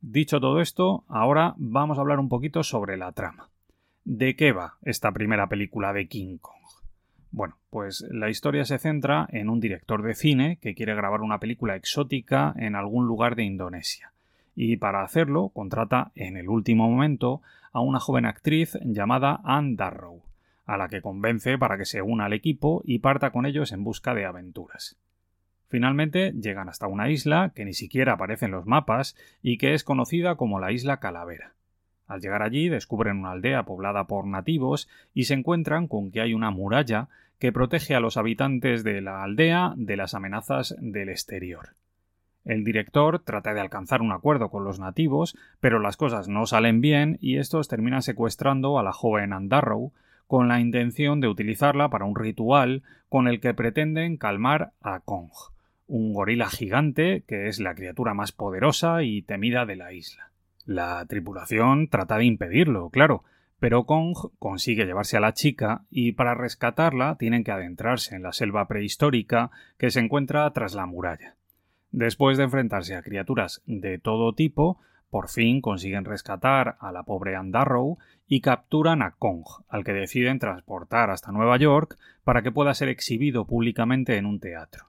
Dicho 0.00 0.40
todo 0.40 0.60
esto, 0.60 1.04
ahora 1.08 1.54
vamos 1.56 1.98
a 1.98 2.02
hablar 2.02 2.20
un 2.20 2.28
poquito 2.28 2.62
sobre 2.62 2.96
la 2.96 3.12
trama. 3.12 3.50
¿De 4.08 4.36
qué 4.36 4.52
va 4.52 4.76
esta 4.82 5.10
primera 5.10 5.48
película 5.48 5.92
de 5.92 6.06
King 6.06 6.38
Kong? 6.38 6.62
Bueno, 7.32 7.56
pues 7.70 8.06
la 8.08 8.30
historia 8.30 8.64
se 8.64 8.78
centra 8.78 9.26
en 9.32 9.50
un 9.50 9.58
director 9.58 10.00
de 10.02 10.14
cine 10.14 10.58
que 10.62 10.76
quiere 10.76 10.94
grabar 10.94 11.22
una 11.22 11.40
película 11.40 11.74
exótica 11.74 12.54
en 12.56 12.76
algún 12.76 13.08
lugar 13.08 13.34
de 13.34 13.42
Indonesia. 13.42 14.12
Y 14.54 14.76
para 14.76 15.02
hacerlo 15.02 15.48
contrata 15.48 16.12
en 16.14 16.36
el 16.36 16.48
último 16.48 16.88
momento 16.88 17.42
a 17.72 17.80
una 17.80 17.98
joven 17.98 18.26
actriz 18.26 18.78
llamada 18.84 19.40
Anne 19.42 19.74
Darrow, 19.74 20.22
a 20.66 20.76
la 20.76 20.86
que 20.86 21.02
convence 21.02 21.58
para 21.58 21.76
que 21.76 21.84
se 21.84 22.00
una 22.00 22.26
al 22.26 22.32
equipo 22.32 22.82
y 22.84 23.00
parta 23.00 23.32
con 23.32 23.44
ellos 23.44 23.72
en 23.72 23.82
busca 23.82 24.14
de 24.14 24.24
aventuras. 24.24 24.96
Finalmente 25.66 26.30
llegan 26.30 26.68
hasta 26.68 26.86
una 26.86 27.10
isla 27.10 27.50
que 27.56 27.64
ni 27.64 27.74
siquiera 27.74 28.12
aparece 28.12 28.44
en 28.44 28.52
los 28.52 28.66
mapas 28.66 29.16
y 29.42 29.58
que 29.58 29.74
es 29.74 29.82
conocida 29.82 30.36
como 30.36 30.60
la 30.60 30.70
isla 30.70 31.00
Calavera. 31.00 31.56
Al 32.06 32.20
llegar 32.20 32.42
allí 32.42 32.68
descubren 32.68 33.18
una 33.18 33.32
aldea 33.32 33.64
poblada 33.64 34.04
por 34.04 34.26
nativos 34.26 34.88
y 35.14 35.24
se 35.24 35.34
encuentran 35.34 35.88
con 35.88 36.10
que 36.10 36.20
hay 36.20 36.34
una 36.34 36.50
muralla 36.50 37.08
que 37.38 37.52
protege 37.52 37.94
a 37.94 38.00
los 38.00 38.16
habitantes 38.16 38.84
de 38.84 39.00
la 39.00 39.22
aldea 39.22 39.74
de 39.76 39.96
las 39.96 40.14
amenazas 40.14 40.74
del 40.78 41.08
exterior. 41.08 41.70
El 42.44 42.62
director 42.62 43.18
trata 43.18 43.54
de 43.54 43.60
alcanzar 43.60 44.02
un 44.02 44.12
acuerdo 44.12 44.50
con 44.50 44.62
los 44.62 44.78
nativos, 44.78 45.36
pero 45.58 45.80
las 45.80 45.96
cosas 45.96 46.28
no 46.28 46.46
salen 46.46 46.80
bien 46.80 47.18
y 47.20 47.38
estos 47.38 47.66
terminan 47.66 48.02
secuestrando 48.02 48.78
a 48.78 48.84
la 48.84 48.92
joven 48.92 49.32
Andarrow 49.32 49.92
con 50.28 50.46
la 50.46 50.60
intención 50.60 51.20
de 51.20 51.28
utilizarla 51.28 51.90
para 51.90 52.04
un 52.04 52.14
ritual 52.14 52.84
con 53.08 53.26
el 53.26 53.40
que 53.40 53.52
pretenden 53.52 54.16
calmar 54.16 54.72
a 54.80 55.00
Kong, 55.00 55.30
un 55.88 56.12
gorila 56.12 56.48
gigante 56.48 57.24
que 57.26 57.48
es 57.48 57.58
la 57.58 57.74
criatura 57.74 58.14
más 58.14 58.30
poderosa 58.30 59.02
y 59.02 59.22
temida 59.22 59.66
de 59.66 59.76
la 59.76 59.92
isla. 59.92 60.30
La 60.66 61.06
tripulación 61.06 61.88
trata 61.88 62.18
de 62.18 62.24
impedirlo, 62.24 62.90
claro, 62.90 63.22
pero 63.60 63.86
Kong 63.86 64.16
consigue 64.40 64.84
llevarse 64.84 65.16
a 65.16 65.20
la 65.20 65.32
chica 65.32 65.84
y 65.90 66.12
para 66.12 66.34
rescatarla 66.34 67.16
tienen 67.18 67.44
que 67.44 67.52
adentrarse 67.52 68.16
en 68.16 68.24
la 68.24 68.32
selva 68.32 68.66
prehistórica 68.66 69.52
que 69.78 69.90
se 69.90 70.00
encuentra 70.00 70.50
tras 70.50 70.74
la 70.74 70.86
muralla. 70.86 71.36
Después 71.92 72.36
de 72.36 72.44
enfrentarse 72.44 72.96
a 72.96 73.02
criaturas 73.02 73.62
de 73.64 73.98
todo 73.98 74.34
tipo, 74.34 74.80
por 75.08 75.28
fin 75.28 75.60
consiguen 75.60 76.04
rescatar 76.04 76.76
a 76.80 76.90
la 76.90 77.04
pobre 77.04 77.36
Andarrow 77.36 77.98
y 78.26 78.40
capturan 78.40 79.02
a 79.02 79.12
Kong, 79.12 79.44
al 79.68 79.84
que 79.84 79.92
deciden 79.92 80.40
transportar 80.40 81.10
hasta 81.10 81.30
Nueva 81.30 81.56
York 81.58 81.96
para 82.24 82.42
que 82.42 82.50
pueda 82.50 82.74
ser 82.74 82.88
exhibido 82.88 83.46
públicamente 83.46 84.16
en 84.16 84.26
un 84.26 84.40
teatro. 84.40 84.86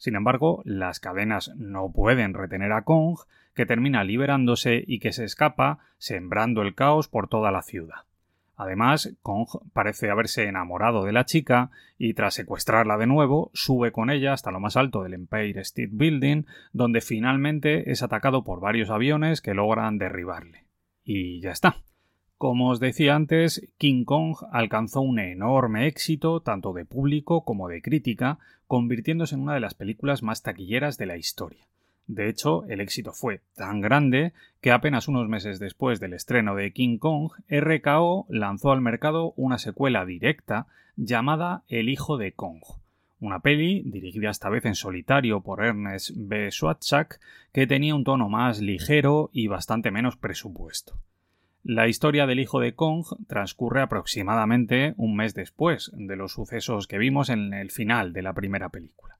Sin 0.00 0.16
embargo, 0.16 0.62
las 0.64 0.98
cadenas 0.98 1.52
no 1.58 1.92
pueden 1.92 2.32
retener 2.32 2.72
a 2.72 2.84
Kong, 2.84 3.18
que 3.54 3.66
termina 3.66 4.02
liberándose 4.02 4.82
y 4.86 4.98
que 4.98 5.12
se 5.12 5.24
escapa, 5.24 5.80
sembrando 5.98 6.62
el 6.62 6.74
caos 6.74 7.06
por 7.06 7.28
toda 7.28 7.50
la 7.50 7.60
ciudad. 7.60 8.06
Además, 8.56 9.14
Kong 9.20 9.46
parece 9.74 10.08
haberse 10.08 10.44
enamorado 10.44 11.04
de 11.04 11.12
la 11.12 11.26
chica 11.26 11.70
y 11.98 12.14
tras 12.14 12.32
secuestrarla 12.32 12.96
de 12.96 13.06
nuevo, 13.06 13.50
sube 13.52 13.92
con 13.92 14.08
ella 14.08 14.32
hasta 14.32 14.50
lo 14.50 14.58
más 14.58 14.78
alto 14.78 15.02
del 15.02 15.12
Empire 15.12 15.60
State 15.60 15.90
Building, 15.92 16.44
donde 16.72 17.02
finalmente 17.02 17.90
es 17.90 18.02
atacado 18.02 18.42
por 18.42 18.58
varios 18.58 18.88
aviones 18.88 19.42
que 19.42 19.52
logran 19.52 19.98
derribarle. 19.98 20.64
Y 21.04 21.42
ya 21.42 21.50
está. 21.50 21.76
Como 22.38 22.70
os 22.70 22.80
decía 22.80 23.16
antes, 23.16 23.70
King 23.76 24.04
Kong 24.04 24.34
alcanzó 24.50 25.02
un 25.02 25.18
enorme 25.18 25.86
éxito 25.86 26.40
tanto 26.40 26.72
de 26.72 26.86
público 26.86 27.44
como 27.44 27.68
de 27.68 27.82
crítica, 27.82 28.38
convirtiéndose 28.70 29.34
en 29.34 29.40
una 29.40 29.54
de 29.54 29.60
las 29.60 29.74
películas 29.74 30.22
más 30.22 30.44
taquilleras 30.44 30.96
de 30.96 31.06
la 31.06 31.16
historia. 31.16 31.66
De 32.06 32.28
hecho, 32.28 32.62
el 32.68 32.80
éxito 32.80 33.12
fue 33.12 33.40
tan 33.56 33.80
grande 33.80 34.32
que 34.60 34.70
apenas 34.70 35.08
unos 35.08 35.28
meses 35.28 35.58
después 35.58 35.98
del 35.98 36.12
estreno 36.12 36.54
de 36.54 36.72
King 36.72 36.98
Kong, 36.98 37.32
RKO 37.48 38.26
lanzó 38.28 38.70
al 38.70 38.80
mercado 38.80 39.34
una 39.34 39.58
secuela 39.58 40.04
directa 40.04 40.68
llamada 40.94 41.64
El 41.66 41.88
hijo 41.88 42.16
de 42.16 42.30
Kong, 42.30 42.60
una 43.18 43.40
peli 43.40 43.82
dirigida 43.86 44.30
esta 44.30 44.48
vez 44.48 44.64
en 44.64 44.76
solitario 44.76 45.40
por 45.40 45.64
Ernest 45.64 46.12
B. 46.14 46.48
Schwarzak 46.52 47.18
que 47.52 47.66
tenía 47.66 47.96
un 47.96 48.04
tono 48.04 48.28
más 48.28 48.60
ligero 48.60 49.30
y 49.32 49.48
bastante 49.48 49.90
menos 49.90 50.16
presupuesto. 50.16 50.94
La 51.62 51.88
historia 51.88 52.26
del 52.26 52.40
hijo 52.40 52.58
de 52.58 52.74
Kong 52.74 53.04
transcurre 53.28 53.82
aproximadamente 53.82 54.94
un 54.96 55.14
mes 55.14 55.34
después 55.34 55.90
de 55.94 56.16
los 56.16 56.32
sucesos 56.32 56.86
que 56.86 56.96
vimos 56.96 57.28
en 57.28 57.52
el 57.52 57.70
final 57.70 58.14
de 58.14 58.22
la 58.22 58.32
primera 58.32 58.70
película. 58.70 59.18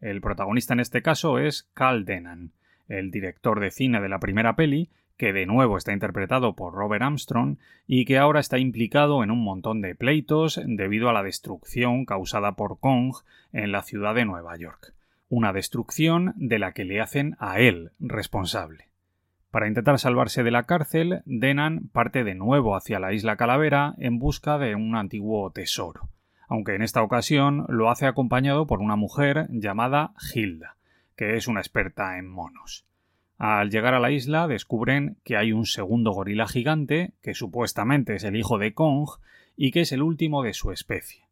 El 0.00 0.20
protagonista 0.20 0.74
en 0.74 0.80
este 0.80 1.00
caso 1.00 1.38
es 1.38 1.70
Cal 1.74 2.04
Denan, 2.04 2.52
el 2.88 3.12
director 3.12 3.60
de 3.60 3.70
cine 3.70 4.00
de 4.00 4.08
la 4.08 4.18
primera 4.18 4.56
peli, 4.56 4.90
que 5.16 5.32
de 5.32 5.46
nuevo 5.46 5.76
está 5.76 5.92
interpretado 5.92 6.56
por 6.56 6.74
Robert 6.74 7.02
Armstrong 7.02 7.58
y 7.86 8.04
que 8.04 8.18
ahora 8.18 8.40
está 8.40 8.58
implicado 8.58 9.22
en 9.22 9.30
un 9.30 9.42
montón 9.44 9.80
de 9.80 9.94
pleitos 9.94 10.60
debido 10.66 11.08
a 11.08 11.12
la 11.12 11.22
destrucción 11.22 12.04
causada 12.04 12.56
por 12.56 12.80
Kong 12.80 13.14
en 13.52 13.70
la 13.70 13.82
ciudad 13.82 14.16
de 14.16 14.24
Nueva 14.24 14.56
York. 14.56 14.92
Una 15.28 15.52
destrucción 15.52 16.34
de 16.36 16.58
la 16.58 16.72
que 16.72 16.84
le 16.84 17.00
hacen 17.00 17.36
a 17.38 17.60
él 17.60 17.92
responsable. 18.00 18.88
Para 19.50 19.68
intentar 19.68 19.98
salvarse 19.98 20.42
de 20.42 20.50
la 20.50 20.64
cárcel, 20.64 21.22
Denan 21.24 21.88
parte 21.92 22.24
de 22.24 22.34
nuevo 22.34 22.76
hacia 22.76 22.98
la 22.98 23.12
isla 23.12 23.36
Calavera 23.36 23.94
en 23.98 24.18
busca 24.18 24.58
de 24.58 24.74
un 24.74 24.96
antiguo 24.96 25.50
tesoro, 25.50 26.08
aunque 26.48 26.74
en 26.74 26.82
esta 26.82 27.02
ocasión 27.02 27.64
lo 27.68 27.90
hace 27.90 28.06
acompañado 28.06 28.66
por 28.66 28.80
una 28.80 28.96
mujer 28.96 29.46
llamada 29.50 30.12
Hilda, 30.34 30.76
que 31.16 31.36
es 31.36 31.48
una 31.48 31.60
experta 31.60 32.18
en 32.18 32.28
monos. 32.28 32.84
Al 33.38 33.70
llegar 33.70 33.94
a 33.94 34.00
la 34.00 34.10
isla 34.10 34.46
descubren 34.46 35.18
que 35.22 35.36
hay 35.36 35.52
un 35.52 35.66
segundo 35.66 36.12
gorila 36.12 36.48
gigante, 36.48 37.12
que 37.22 37.34
supuestamente 37.34 38.14
es 38.14 38.24
el 38.24 38.36
hijo 38.36 38.58
de 38.58 38.72
Kong, 38.72 39.08
y 39.56 39.70
que 39.70 39.82
es 39.82 39.92
el 39.92 40.02
último 40.02 40.42
de 40.42 40.54
su 40.54 40.72
especie. 40.72 41.25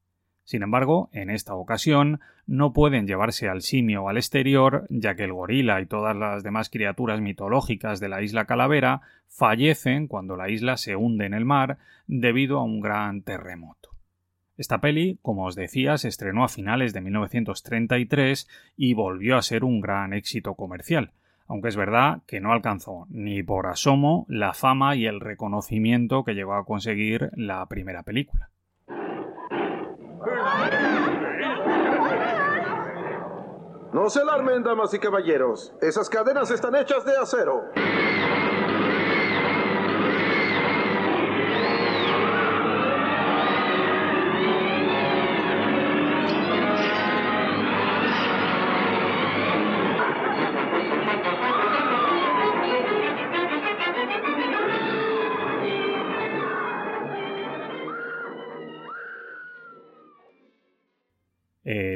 Sin 0.45 0.63
embargo, 0.63 1.09
en 1.13 1.31
esta 1.31 1.55
ocasión 1.55 2.21
no 2.47 2.75
pueden 2.75 3.07
llevarse 3.07 3.49
al 3.49 3.63
simio 3.63 4.09
al 4.09 4.19
exterior, 4.19 4.87
ya 4.91 5.15
que 5.15 5.25
el 5.25 5.33
gorila 5.33 5.81
y 5.81 5.87
todas 5.87 6.15
las 6.15 6.43
demás 6.43 6.69
criaturas 6.69 7.21
mitológicas 7.21 7.99
de 7.99 8.11
la 8.11 8.23
isla 8.23 8.45
Calavera 8.45 9.01
fallecen 9.27 10.07
cuando 10.07 10.37
la 10.37 10.51
isla 10.51 10.77
se 10.77 10.97
hunde 10.97 11.25
en 11.25 11.33
el 11.33 11.47
mar 11.47 11.79
debido 12.07 12.59
a 12.59 12.65
un 12.65 12.81
gran 12.81 13.23
terremoto. 13.23 13.91
Esta 14.57 14.81
peli, 14.81 15.19
como 15.23 15.47
os 15.47 15.57
decía, 15.57 15.97
se 15.97 16.09
estrenó 16.09 16.45
a 16.45 16.49
finales 16.49 16.93
de 16.93 17.01
1933 17.01 18.49
y 18.77 18.95
volvió 18.95 19.37
a 19.37 19.43
ser 19.43 19.65
un 19.65 19.81
gran 19.81 20.13
éxito 20.13 20.55
comercial, 20.55 21.13
aunque 21.47 21.69
es 21.69 21.77
verdad 21.77 22.23
que 22.27 22.41
no 22.41 22.53
alcanzó 22.53 23.07
ni 23.09 23.43
por 23.43 23.67
asomo 23.67 24.27
la 24.29 24.53
fama 24.53 24.95
y 24.95 25.07
el 25.07 25.21
reconocimiento 25.21 26.23
que 26.23 26.35
llegó 26.35 26.55
a 26.55 26.67
conseguir 26.67 27.31
la 27.35 27.67
primera 27.67 28.05
película. 28.05 28.51
No 33.93 34.11
se 34.11 34.21
alarmen, 34.21 34.63
damas 34.63 34.93
y 34.93 34.99
caballeros. 34.99 35.73
Esas 35.81 36.09
cadenas 36.09 36.51
están 36.51 36.75
hechas 36.75 37.05
de 37.05 37.17
acero. 37.17 37.63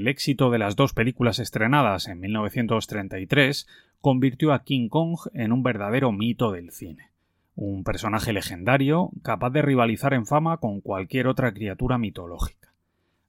Éxito 0.08 0.50
de 0.50 0.58
las 0.58 0.74
dos 0.74 0.92
películas 0.92 1.38
estrenadas 1.38 2.08
en 2.08 2.20
1933 2.20 3.68
convirtió 4.00 4.52
a 4.52 4.64
King 4.64 4.88
Kong 4.88 5.18
en 5.34 5.52
un 5.52 5.62
verdadero 5.62 6.12
mito 6.12 6.50
del 6.50 6.70
cine. 6.70 7.10
Un 7.54 7.84
personaje 7.84 8.32
legendario 8.32 9.10
capaz 9.22 9.50
de 9.50 9.62
rivalizar 9.62 10.14
en 10.14 10.26
fama 10.26 10.56
con 10.56 10.80
cualquier 10.80 11.26
otra 11.26 11.52
criatura 11.52 11.98
mitológica. 11.98 12.72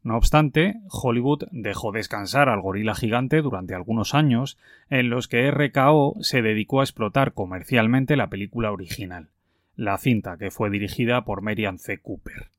No 0.01 0.15
obstante, 0.15 0.75
Hollywood 0.89 1.43
dejó 1.51 1.91
descansar 1.91 2.47
al 2.47 2.61
gorila 2.61 2.95
gigante 2.95 3.41
durante 3.41 3.75
algunos 3.75 4.15
años 4.15 4.57
en 4.89 5.09
los 5.09 5.27
que 5.27 5.51
RKO 5.51 6.15
se 6.21 6.41
dedicó 6.41 6.79
a 6.79 6.83
explotar 6.83 7.33
comercialmente 7.33 8.15
la 8.15 8.29
película 8.29 8.71
original, 8.71 9.29
la 9.75 9.97
cinta 9.97 10.37
que 10.37 10.51
fue 10.51 10.69
dirigida 10.69 11.25
por 11.25 11.41
Merian 11.41 11.77
C. 11.77 11.99
Cooper. 11.99 12.51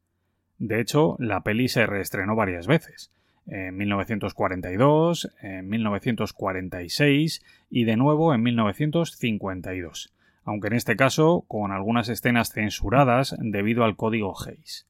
De 0.59 0.81
hecho, 0.81 1.16
la 1.18 1.42
peli 1.42 1.68
se 1.68 1.87
reestrenó 1.87 2.37
varias 2.37 2.66
veces, 2.66 3.11
en 3.46 3.76
1942, 3.76 5.31
en 5.42 5.68
1946 5.68 7.42
y 7.70 7.85
de 7.85 7.96
nuevo 7.96 8.35
en 8.35 8.42
1952, 8.42 10.14
aunque 10.44 10.68
en 10.68 10.74
este 10.74 10.96
caso 10.96 11.44
con 11.48 11.72
algunas 11.72 12.09
escenas 12.09 12.53
censuradas 12.53 13.37
debido 13.38 13.85
al 13.85 13.96
código 13.96 14.35
Hayes. 14.40 14.87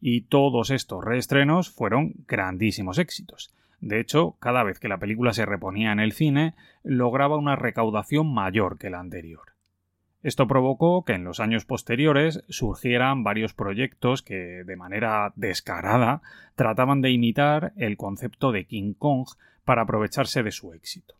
Y 0.00 0.22
todos 0.22 0.70
estos 0.70 1.04
reestrenos 1.04 1.70
fueron 1.70 2.14
grandísimos 2.26 2.98
éxitos. 2.98 3.52
De 3.80 4.00
hecho, 4.00 4.36
cada 4.40 4.62
vez 4.62 4.78
que 4.78 4.88
la 4.88 4.98
película 4.98 5.32
se 5.32 5.46
reponía 5.46 5.92
en 5.92 6.00
el 6.00 6.12
cine, 6.12 6.54
lograba 6.82 7.36
una 7.36 7.56
recaudación 7.56 8.32
mayor 8.32 8.78
que 8.78 8.90
la 8.90 9.00
anterior. 9.00 9.57
Esto 10.22 10.48
provocó 10.48 11.04
que 11.04 11.12
en 11.12 11.22
los 11.22 11.38
años 11.38 11.64
posteriores 11.64 12.42
surgieran 12.48 13.22
varios 13.22 13.54
proyectos 13.54 14.22
que, 14.22 14.64
de 14.64 14.76
manera 14.76 15.32
descarada, 15.36 16.22
trataban 16.56 17.00
de 17.02 17.10
imitar 17.10 17.72
el 17.76 17.96
concepto 17.96 18.50
de 18.50 18.64
King 18.64 18.94
Kong 18.94 19.28
para 19.64 19.82
aprovecharse 19.82 20.42
de 20.42 20.50
su 20.50 20.72
éxito. 20.72 21.14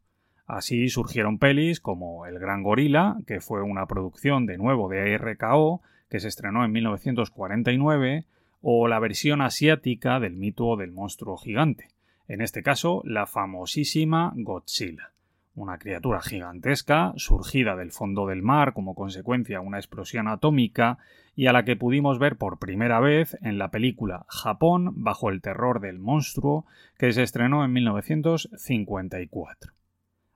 Así 0.47 0.89
surgieron 0.89 1.39
pelis 1.39 1.81
como 1.81 2.27
El 2.27 2.41
Gran 2.41 2.65
Gorila, 2.65 3.19
que 3.27 3.41
fue 3.41 3.63
una 3.63 3.87
producción 3.87 4.47
de 4.47 4.59
nuevo 4.59 4.89
de 4.89 5.17
RKO, 5.17 5.81
que 6.11 6.19
se 6.19 6.29
estrenó 6.29 6.65
en 6.65 6.73
1949, 6.73 8.25
o 8.63 8.89
la 8.89 8.99
versión 8.99 9.43
asiática 9.43 10.19
del 10.19 10.35
mito 10.35 10.77
del 10.77 10.91
monstruo 10.91 11.37
gigante, 11.37 11.91
en 12.27 12.41
este 12.41 12.65
caso 12.65 13.03
la 13.05 13.27
famosísima 13.27 14.33
Godzilla 14.35 15.13
una 15.63 15.79
criatura 15.79 16.21
gigantesca, 16.21 17.13
surgida 17.17 17.77
del 17.77 17.93
fondo 17.93 18.27
del 18.27 18.43
mar 18.43 18.73
como 18.73 18.95
consecuencia 18.95 19.61
de 19.61 19.67
una 19.67 19.79
explosión 19.79 20.29
atómica, 20.29 20.99
y 21.35 21.47
a 21.47 21.53
la 21.53 21.65
que 21.65 21.77
pudimos 21.77 22.19
ver 22.19 22.37
por 22.37 22.59
primera 22.59 23.01
vez 23.01 23.39
en 23.43 23.59
la 23.59 23.71
película 23.71 24.27
Japón 24.29 25.05
bajo 25.05 25.31
el 25.31 25.41
terror 25.41 25.81
del 25.81 25.99
monstruo, 25.99 26.67
que 26.99 27.13
se 27.13 27.23
estrenó 27.23 27.65
en 27.65 27.73
1954. 27.73 29.73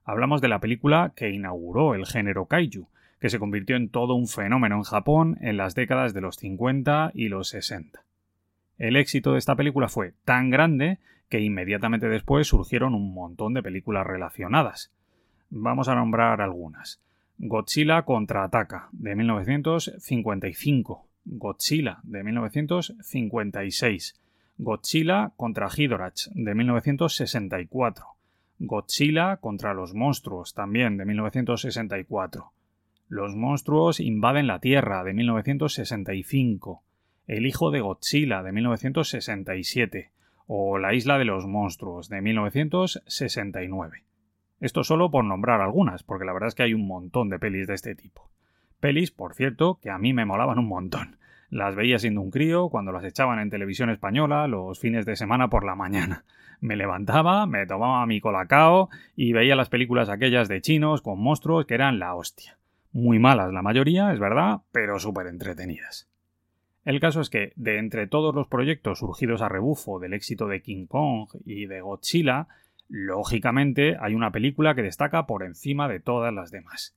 Hablamos 0.05 0.41
de 0.41 0.49
la 0.49 0.61
película 0.61 1.13
que 1.17 1.31
inauguró 1.31 1.95
el 1.95 2.07
género 2.07 2.47
kaiju, 2.47 2.89
que 3.21 3.31
se 3.31 3.39
convirtió 3.39 3.77
en 3.77 3.89
todo 3.89 4.15
un 4.15 4.27
fenómeno 4.27 4.77
en 4.77 4.83
Japón 4.83 5.39
en 5.41 5.57
las 5.57 5.75
décadas 5.75 6.13
de 6.13 6.21
los 6.21 6.37
50 6.37 7.13
y 7.15 7.29
los 7.29 7.49
60. 7.51 8.05
El 8.79 8.97
éxito 8.97 9.33
de 9.33 9.39
esta 9.39 9.55
película 9.55 9.89
fue 9.89 10.15
tan 10.25 10.51
grande 10.51 10.99
que 11.29 11.41
inmediatamente 11.41 12.09
después 12.09 12.49
surgieron 12.49 12.95
un 12.95 13.15
montón 13.15 13.55
de 13.55 13.63
películas 13.63 14.07
relacionadas, 14.07 14.93
Vamos 15.55 15.89
a 15.89 15.95
nombrar 15.95 16.41
algunas. 16.41 16.99
Godzilla 17.37 18.07
contraataca 18.07 18.89
de 18.91 19.15
1955, 19.15 21.07
Godzilla 21.27 21.99
de 22.05 22.25
1956, 22.25 24.19
Godzilla 24.57 25.33
contra 25.37 25.69
Hydorach 25.69 26.29
de 26.31 26.55
1964, 26.55 28.07
Godzilla 28.61 29.37
contra 29.37 29.75
los 29.75 29.93
monstruos 29.93 30.55
también 30.55 30.97
de 30.97 31.05
1964, 31.05 32.51
Los 33.09 33.37
monstruos 33.37 34.01
invaden 34.01 34.47
la 34.47 34.59
Tierra 34.59 35.05
de 35.05 35.13
1965, 35.13 36.83
El 37.27 37.45
hijo 37.45 37.71
de 37.71 37.81
Godzilla 37.83 38.43
de 38.43 38.53
1967 38.53 40.13
o 40.47 40.79
La 40.79 40.95
isla 40.95 41.19
de 41.19 41.27
los 41.27 41.47
monstruos 41.47 42.09
de 42.09 42.23
1969. 42.23 44.05
Esto 44.63 44.85
solo 44.85 45.11
por 45.11 45.25
nombrar 45.25 45.61
algunas, 45.61 46.05
porque 46.05 46.25
la 46.25 46.33
verdad 46.33 46.47
es 46.47 46.55
que 46.55 46.63
hay 46.63 46.73
un 46.73 46.87
montón 46.87 47.29
de 47.29 47.41
pelis 47.41 47.67
de 47.67 47.75
este 47.75 47.97
tipo. 47.97 48.31
Pelis, 48.79 49.11
por 49.11 49.35
cierto, 49.35 49.81
que 49.83 49.91
a 49.91 49.99
mí 49.99 50.13
me 50.13 50.25
molaban 50.25 50.61
un 50.61 50.69
montón. 50.69 51.17
Las 51.51 51.75
veía 51.75 51.99
siendo 51.99 52.21
un 52.21 52.31
crío 52.31 52.69
cuando 52.69 52.93
las 52.93 53.03
echaban 53.03 53.41
en 53.41 53.51
televisión 53.51 53.91
española 53.91 54.47
los 54.47 54.79
fines 54.79 55.05
de 55.05 55.17
semana 55.17 55.49
por 55.49 55.65
la 55.65 55.75
mañana. 55.75 56.25
Me 56.61 56.77
levantaba, 56.77 57.45
me 57.47 57.67
tomaba 57.67 58.07
mi 58.07 58.21
colacao 58.21 58.89
y 59.17 59.33
veía 59.33 59.57
las 59.57 59.69
películas 59.69 60.09
aquellas 60.09 60.47
de 60.47 60.61
chinos 60.61 61.03
con 61.03 61.21
monstruos 61.21 61.67
que 61.67 61.75
eran 61.75 61.99
la 61.99 62.15
hostia. 62.15 62.57
Muy 62.93 63.19
malas 63.19 63.53
la 63.53 63.63
mayoría, 63.63 64.13
es 64.13 64.21
verdad, 64.21 64.61
pero 64.71 65.01
súper 65.01 65.27
entretenidas. 65.27 66.09
El 66.85 67.01
caso 67.01 67.21
es 67.21 67.31
que, 67.31 67.53
de 67.57 67.79
entre 67.79 68.07
todos 68.07 68.33
los 68.33 68.47
proyectos 68.47 69.01
surgidos 69.01 69.43
a 69.43 69.49
rebufo 69.49 69.99
del 69.99 70.15
éxito 70.15 70.47
de 70.47 70.63
King 70.63 70.87
Kong 70.87 71.31
y 71.45 71.67
de 71.67 71.81
Godzilla, 71.81 72.47
Lógicamente, 72.95 73.97
hay 73.99 74.15
una 74.15 74.33
película 74.33 74.75
que 74.75 74.83
destaca 74.83 75.27
por 75.27 75.45
encima 75.45 75.89
de 75.89 75.99
todas 75.99 76.31
las 76.31 76.51
demás. 76.51 76.95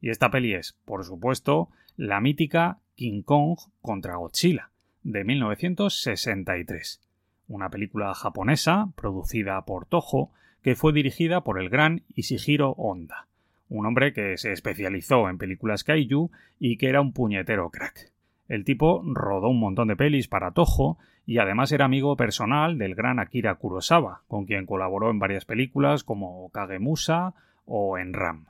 Y 0.00 0.08
esta 0.08 0.30
peli 0.30 0.54
es, 0.54 0.72
por 0.86 1.04
supuesto, 1.04 1.68
la 1.98 2.18
mítica 2.22 2.78
King 2.94 3.20
Kong 3.20 3.58
contra 3.82 4.16
Godzilla, 4.16 4.70
de 5.02 5.22
1963. 5.22 7.02
Una 7.46 7.68
película 7.68 8.14
japonesa, 8.14 8.88
producida 8.96 9.62
por 9.66 9.84
Toho, 9.84 10.30
que 10.62 10.76
fue 10.76 10.94
dirigida 10.94 11.44
por 11.44 11.60
el 11.60 11.68
gran 11.68 12.04
Ishihiro 12.14 12.70
Honda, 12.78 13.26
un 13.68 13.84
hombre 13.84 14.14
que 14.14 14.38
se 14.38 14.50
especializó 14.50 15.28
en 15.28 15.36
películas 15.36 15.84
kaiju 15.84 16.30
y 16.58 16.78
que 16.78 16.88
era 16.88 17.02
un 17.02 17.12
puñetero 17.12 17.68
crack. 17.68 18.13
El 18.48 18.64
tipo 18.64 19.02
rodó 19.04 19.48
un 19.48 19.60
montón 19.60 19.88
de 19.88 19.96
pelis 19.96 20.28
para 20.28 20.50
Toho 20.50 20.98
y 21.26 21.38
además 21.38 21.72
era 21.72 21.86
amigo 21.86 22.16
personal 22.16 22.76
del 22.76 22.94
gran 22.94 23.18
Akira 23.18 23.54
Kurosawa, 23.54 24.22
con 24.28 24.44
quien 24.44 24.66
colaboró 24.66 25.10
en 25.10 25.18
varias 25.18 25.44
películas 25.44 26.04
como 26.04 26.50
Kagemusa 26.50 27.34
o 27.64 27.96
en 27.98 28.12
Ram. 28.12 28.46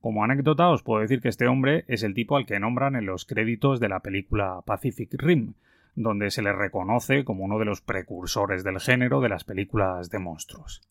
Como 0.00 0.22
anécdota 0.22 0.68
os 0.68 0.82
puedo 0.82 1.00
decir 1.00 1.20
que 1.20 1.28
este 1.28 1.48
hombre 1.48 1.84
es 1.88 2.02
el 2.02 2.14
tipo 2.14 2.36
al 2.36 2.46
que 2.46 2.60
nombran 2.60 2.94
en 2.94 3.06
los 3.06 3.24
créditos 3.24 3.80
de 3.80 3.88
la 3.88 4.00
película 4.00 4.62
Pacific 4.66 5.14
Rim, 5.14 5.54
donde 5.94 6.30
se 6.30 6.42
le 6.42 6.52
reconoce 6.52 7.24
como 7.24 7.44
uno 7.44 7.58
de 7.58 7.64
los 7.64 7.80
precursores 7.80 8.62
del 8.62 8.78
género 8.78 9.20
de 9.20 9.30
las 9.30 9.44
películas 9.44 10.10
de 10.10 10.18
monstruos. 10.18 10.82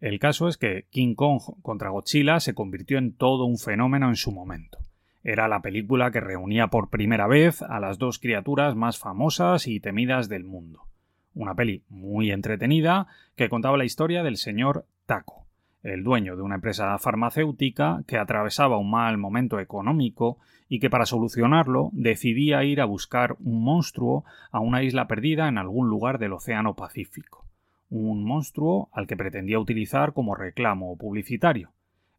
El 0.00 0.20
caso 0.20 0.46
es 0.46 0.56
que 0.56 0.86
King 0.90 1.16
Kong 1.16 1.40
contra 1.60 1.90
Godzilla 1.90 2.38
se 2.38 2.54
convirtió 2.54 2.98
en 2.98 3.14
todo 3.16 3.44
un 3.44 3.58
fenómeno 3.58 4.08
en 4.08 4.16
su 4.16 4.30
momento. 4.30 4.78
Era 5.24 5.48
la 5.48 5.60
película 5.60 6.10
que 6.10 6.20
reunía 6.20 6.68
por 6.68 6.90
primera 6.90 7.26
vez 7.26 7.62
a 7.62 7.80
las 7.80 7.98
dos 7.98 8.18
criaturas 8.18 8.76
más 8.76 8.98
famosas 8.98 9.66
y 9.66 9.80
temidas 9.80 10.28
del 10.28 10.44
mundo. 10.44 10.82
Una 11.34 11.54
peli 11.54 11.82
muy 11.88 12.30
entretenida 12.30 13.06
que 13.36 13.48
contaba 13.48 13.76
la 13.76 13.84
historia 13.84 14.22
del 14.22 14.36
señor 14.36 14.86
Taco, 15.06 15.46
el 15.82 16.04
dueño 16.04 16.36
de 16.36 16.42
una 16.42 16.56
empresa 16.56 16.96
farmacéutica 16.98 18.02
que 18.06 18.18
atravesaba 18.18 18.78
un 18.78 18.90
mal 18.90 19.18
momento 19.18 19.60
económico 19.60 20.38
y 20.68 20.80
que 20.80 20.90
para 20.90 21.06
solucionarlo 21.06 21.90
decidía 21.92 22.62
ir 22.64 22.80
a 22.80 22.84
buscar 22.84 23.36
un 23.40 23.62
monstruo 23.62 24.24
a 24.50 24.60
una 24.60 24.82
isla 24.82 25.06
perdida 25.08 25.48
en 25.48 25.58
algún 25.58 25.88
lugar 25.88 26.18
del 26.18 26.32
Océano 26.32 26.74
Pacífico. 26.74 27.46
Un 27.90 28.24
monstruo 28.24 28.90
al 28.92 29.06
que 29.06 29.16
pretendía 29.16 29.58
utilizar 29.58 30.12
como 30.12 30.34
reclamo 30.34 30.96
publicitario. 30.96 31.70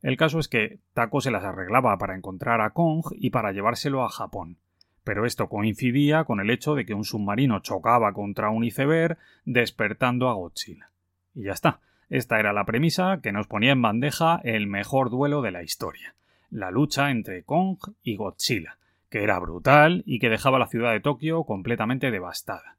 El 0.02 0.16
caso 0.16 0.40
es 0.40 0.48
que 0.48 0.80
Taco 0.94 1.20
se 1.22 1.32
las 1.32 1.44
arreglaba 1.44 1.98
para 1.98 2.16
encontrar 2.16 2.62
a 2.62 2.72
Kong 2.72 3.06
y 3.12 3.32
para 3.32 3.52
llevárselo 3.52 4.04
a 4.04 4.10
Japón. 4.10 4.58
Pero 5.04 5.26
esto 5.26 5.50
coincidía 5.50 6.24
con 6.24 6.40
el 6.40 6.50
hecho 6.50 6.76
de 6.76 6.86
que 6.86 6.94
un 6.94 7.04
submarino 7.04 7.60
chocaba 7.60 8.14
contra 8.14 8.50
un 8.50 8.64
iceberg, 8.64 9.18
despertando 9.44 10.30
a 10.30 10.34
Godzilla. 10.34 10.90
Y 11.34 11.44
ya 11.44 11.54
está. 11.54 11.80
Esta 12.10 12.40
era 12.40 12.54
la 12.54 12.66
premisa 12.66 13.20
que 13.22 13.32
nos 13.32 13.48
ponía 13.48 13.72
en 13.72 13.82
bandeja 13.82 14.42
el 14.44 14.68
mejor 14.68 15.10
duelo 15.10 15.42
de 15.42 15.52
la 15.52 15.64
historia. 15.64 16.16
La 16.50 16.72
lucha 16.72 17.12
entre 17.12 17.44
Kong 17.44 17.78
y 18.02 18.16
Godzilla, 18.16 18.78
que 19.10 19.24
era 19.24 19.38
brutal 19.40 20.04
y 20.06 20.20
que 20.20 20.30
dejaba 20.30 20.60
la 20.60 20.68
ciudad 20.68 20.92
de 20.92 21.02
Tokio 21.02 21.44
completamente 21.44 22.10
devastada. 22.10 22.79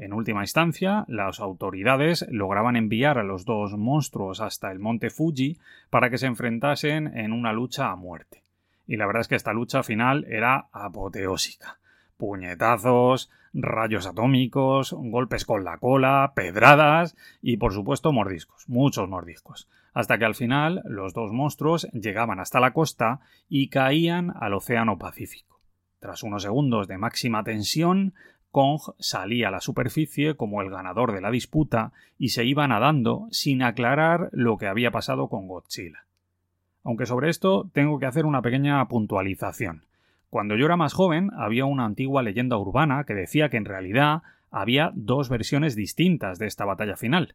En 0.00 0.14
última 0.14 0.40
instancia, 0.40 1.04
las 1.08 1.40
autoridades 1.40 2.24
lograban 2.30 2.74
enviar 2.74 3.18
a 3.18 3.22
los 3.22 3.44
dos 3.44 3.76
monstruos 3.76 4.40
hasta 4.40 4.72
el 4.72 4.78
monte 4.78 5.10
Fuji 5.10 5.58
para 5.90 6.08
que 6.08 6.16
se 6.16 6.24
enfrentasen 6.24 7.18
en 7.18 7.34
una 7.34 7.52
lucha 7.52 7.90
a 7.90 7.96
muerte. 7.96 8.42
Y 8.86 8.96
la 8.96 9.06
verdad 9.06 9.20
es 9.20 9.28
que 9.28 9.34
esta 9.34 9.52
lucha 9.52 9.82
final 9.82 10.24
era 10.26 10.68
apoteósica. 10.72 11.80
Puñetazos, 12.16 13.30
rayos 13.52 14.06
atómicos, 14.06 14.94
golpes 14.96 15.44
con 15.44 15.64
la 15.64 15.76
cola, 15.76 16.32
pedradas 16.34 17.14
y 17.42 17.58
por 17.58 17.74
supuesto 17.74 18.10
mordiscos, 18.10 18.70
muchos 18.70 19.06
mordiscos, 19.06 19.68
hasta 19.92 20.16
que 20.16 20.24
al 20.24 20.34
final 20.34 20.80
los 20.86 21.12
dos 21.12 21.30
monstruos 21.30 21.88
llegaban 21.92 22.40
hasta 22.40 22.58
la 22.58 22.72
costa 22.72 23.20
y 23.50 23.68
caían 23.68 24.32
al 24.40 24.54
Océano 24.54 24.96
Pacífico. 24.96 25.60
Tras 25.98 26.22
unos 26.22 26.42
segundos 26.42 26.88
de 26.88 26.96
máxima 26.96 27.44
tensión, 27.44 28.14
Kong 28.50 28.80
salía 28.98 29.48
a 29.48 29.50
la 29.50 29.60
superficie 29.60 30.34
como 30.34 30.60
el 30.62 30.70
ganador 30.70 31.12
de 31.12 31.20
la 31.20 31.30
disputa 31.30 31.92
y 32.18 32.30
se 32.30 32.44
iba 32.44 32.66
nadando 32.66 33.28
sin 33.30 33.62
aclarar 33.62 34.28
lo 34.32 34.58
que 34.58 34.66
había 34.66 34.90
pasado 34.90 35.28
con 35.28 35.46
Godzilla. 35.46 36.04
Aunque 36.82 37.06
sobre 37.06 37.30
esto 37.30 37.70
tengo 37.72 37.98
que 37.98 38.06
hacer 38.06 38.26
una 38.26 38.42
pequeña 38.42 38.86
puntualización. 38.88 39.84
Cuando 40.30 40.56
yo 40.56 40.66
era 40.66 40.76
más 40.76 40.94
joven 40.94 41.30
había 41.36 41.64
una 41.64 41.84
antigua 41.84 42.22
leyenda 42.22 42.56
urbana 42.56 43.04
que 43.04 43.14
decía 43.14 43.48
que 43.48 43.56
en 43.56 43.64
realidad 43.64 44.22
había 44.50 44.90
dos 44.94 45.28
versiones 45.28 45.76
distintas 45.76 46.38
de 46.38 46.46
esta 46.46 46.64
batalla 46.64 46.96
final. 46.96 47.34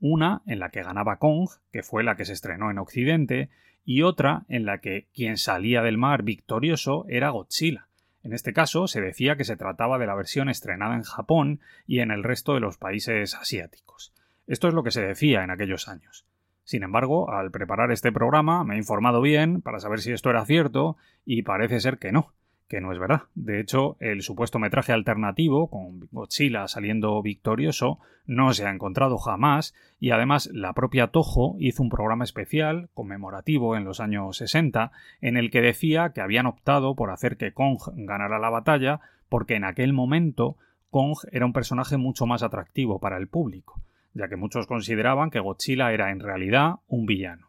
Una 0.00 0.42
en 0.46 0.58
la 0.58 0.70
que 0.70 0.82
ganaba 0.82 1.18
Kong, 1.18 1.48
que 1.72 1.82
fue 1.82 2.04
la 2.04 2.16
que 2.16 2.24
se 2.24 2.32
estrenó 2.32 2.70
en 2.70 2.78
Occidente, 2.78 3.50
y 3.84 4.02
otra 4.02 4.44
en 4.48 4.66
la 4.66 4.78
que 4.78 5.06
quien 5.14 5.36
salía 5.36 5.82
del 5.82 5.96
mar 5.96 6.22
victorioso 6.22 7.06
era 7.08 7.30
Godzilla. 7.30 7.86
En 8.26 8.32
este 8.32 8.52
caso 8.52 8.88
se 8.88 9.00
decía 9.00 9.36
que 9.36 9.44
se 9.44 9.56
trataba 9.56 9.98
de 9.98 10.06
la 10.08 10.16
versión 10.16 10.48
estrenada 10.48 10.96
en 10.96 11.04
Japón 11.04 11.60
y 11.86 12.00
en 12.00 12.10
el 12.10 12.24
resto 12.24 12.54
de 12.54 12.60
los 12.60 12.76
países 12.76 13.36
asiáticos. 13.36 14.12
Esto 14.48 14.66
es 14.66 14.74
lo 14.74 14.82
que 14.82 14.90
se 14.90 15.00
decía 15.00 15.44
en 15.44 15.52
aquellos 15.52 15.86
años. 15.86 16.26
Sin 16.64 16.82
embargo, 16.82 17.30
al 17.30 17.52
preparar 17.52 17.92
este 17.92 18.10
programa 18.10 18.64
me 18.64 18.74
he 18.74 18.78
informado 18.78 19.20
bien 19.20 19.62
para 19.62 19.78
saber 19.78 20.00
si 20.00 20.10
esto 20.10 20.28
era 20.28 20.44
cierto 20.44 20.96
y 21.24 21.42
parece 21.42 21.78
ser 21.78 21.98
que 21.98 22.10
no 22.10 22.32
que 22.68 22.80
no 22.80 22.92
es 22.92 22.98
verdad. 22.98 23.22
De 23.34 23.60
hecho, 23.60 23.96
el 24.00 24.22
supuesto 24.22 24.58
metraje 24.58 24.92
alternativo, 24.92 25.68
con 25.68 26.08
Godzilla 26.10 26.66
saliendo 26.68 27.20
victorioso, 27.22 27.98
no 28.26 28.52
se 28.52 28.66
ha 28.66 28.70
encontrado 28.70 29.18
jamás, 29.18 29.74
y 30.00 30.10
además 30.10 30.50
la 30.52 30.72
propia 30.72 31.08
Toho 31.08 31.56
hizo 31.58 31.82
un 31.82 31.90
programa 31.90 32.24
especial, 32.24 32.88
conmemorativo 32.94 33.76
en 33.76 33.84
los 33.84 34.00
años 34.00 34.36
60, 34.38 34.90
en 35.20 35.36
el 35.36 35.50
que 35.50 35.60
decía 35.60 36.10
que 36.12 36.20
habían 36.20 36.46
optado 36.46 36.96
por 36.96 37.10
hacer 37.10 37.36
que 37.36 37.52
Kong 37.52 37.78
ganara 37.94 38.38
la 38.38 38.50
batalla, 38.50 39.00
porque 39.28 39.54
en 39.54 39.64
aquel 39.64 39.92
momento 39.92 40.56
Kong 40.90 41.18
era 41.30 41.46
un 41.46 41.52
personaje 41.52 41.96
mucho 41.96 42.26
más 42.26 42.42
atractivo 42.42 42.98
para 42.98 43.16
el 43.16 43.28
público, 43.28 43.80
ya 44.12 44.28
que 44.28 44.36
muchos 44.36 44.66
consideraban 44.66 45.30
que 45.30 45.40
Godzilla 45.40 45.92
era 45.92 46.10
en 46.10 46.20
realidad 46.20 46.76
un 46.88 47.06
villano. 47.06 47.46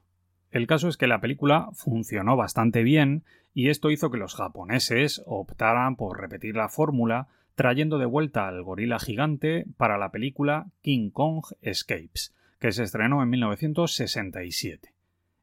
El 0.51 0.67
caso 0.67 0.88
es 0.88 0.97
que 0.97 1.08
la 1.08 1.21
película 1.21 1.69
funcionó 1.73 2.38
bastante 2.38 2.84
bien 2.84 3.23
y 3.57 3.69
esto 3.69 3.89
hizo 3.89 4.11
que 4.11 4.19
los 4.19 4.35
japoneses 4.35 5.23
optaran 5.25 5.95
por 5.95 6.21
repetir 6.21 6.55
la 6.55 6.69
fórmula 6.69 7.27
trayendo 7.55 7.97
de 7.97 8.05
vuelta 8.05 8.47
al 8.47 8.61
gorila 8.61 8.99
gigante 8.99 9.65
para 9.77 9.97
la 9.97 10.11
película 10.11 10.67
King 10.83 11.09
Kong 11.09 11.43
Escapes, 11.61 12.35
que 12.59 12.71
se 12.71 12.83
estrenó 12.83 13.23
en 13.23 13.31
1967. 13.31 14.93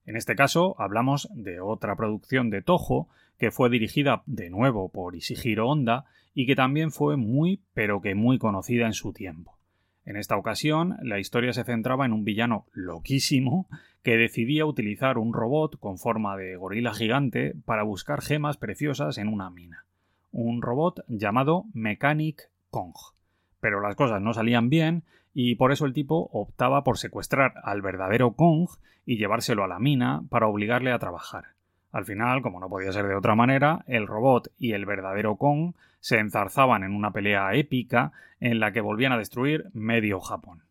En 0.06 0.14
este 0.14 0.36
caso 0.36 0.76
hablamos 0.78 1.28
de 1.34 1.58
otra 1.58 1.96
producción 1.96 2.50
de 2.50 2.62
Toho 2.62 3.08
que 3.36 3.50
fue 3.50 3.68
dirigida 3.68 4.22
de 4.26 4.48
nuevo 4.48 4.90
por 4.90 5.16
Ishihiro 5.16 5.68
Honda 5.68 6.04
y 6.34 6.46
que 6.46 6.54
también 6.54 6.92
fue 6.92 7.16
muy 7.16 7.64
pero 7.74 8.00
que 8.00 8.14
muy 8.14 8.38
conocida 8.38 8.86
en 8.86 8.92
su 8.92 9.12
tiempo. 9.12 9.58
En 10.04 10.16
esta 10.16 10.36
ocasión, 10.36 10.96
la 11.02 11.18
historia 11.18 11.52
se 11.52 11.64
centraba 11.64 12.04
en 12.04 12.12
un 12.12 12.24
villano 12.24 12.66
loquísimo 12.72 13.68
que 14.02 14.18
decidía 14.18 14.66
utilizar 14.66 15.16
un 15.16 15.32
robot 15.32 15.78
con 15.78 15.98
forma 15.98 16.36
de 16.36 16.56
gorila 16.56 16.92
gigante 16.92 17.54
para 17.64 17.84
buscar 17.84 18.20
gemas 18.20 18.58
preciosas 18.58 19.16
en 19.16 19.28
una 19.28 19.48
mina. 19.48 19.86
Un 20.30 20.60
robot 20.60 21.04
llamado 21.08 21.64
Mechanic 21.72 22.50
Kong. 22.70 22.94
Pero 23.60 23.80
las 23.80 23.96
cosas 23.96 24.20
no 24.20 24.34
salían 24.34 24.68
bien 24.68 25.04
y 25.32 25.54
por 25.54 25.72
eso 25.72 25.86
el 25.86 25.94
tipo 25.94 26.28
optaba 26.32 26.84
por 26.84 26.98
secuestrar 26.98 27.54
al 27.62 27.80
verdadero 27.80 28.32
Kong 28.32 28.68
y 29.06 29.16
llevárselo 29.16 29.64
a 29.64 29.68
la 29.68 29.78
mina 29.78 30.22
para 30.28 30.48
obligarle 30.48 30.92
a 30.92 30.98
trabajar. 30.98 31.53
Al 31.94 32.04
final, 32.04 32.42
como 32.42 32.58
no 32.58 32.68
podía 32.68 32.90
ser 32.90 33.06
de 33.06 33.14
otra 33.14 33.36
manera, 33.36 33.84
el 33.86 34.08
robot 34.08 34.48
y 34.58 34.72
el 34.72 34.84
verdadero 34.84 35.36
Kong 35.36 35.74
se 36.00 36.18
enzarzaban 36.18 36.82
en 36.82 36.92
una 36.92 37.12
pelea 37.12 37.54
épica 37.54 38.10
en 38.40 38.58
la 38.58 38.72
que 38.72 38.80
volvían 38.80 39.12
a 39.12 39.18
destruir 39.18 39.66
medio 39.74 40.18
Japón. 40.18 40.62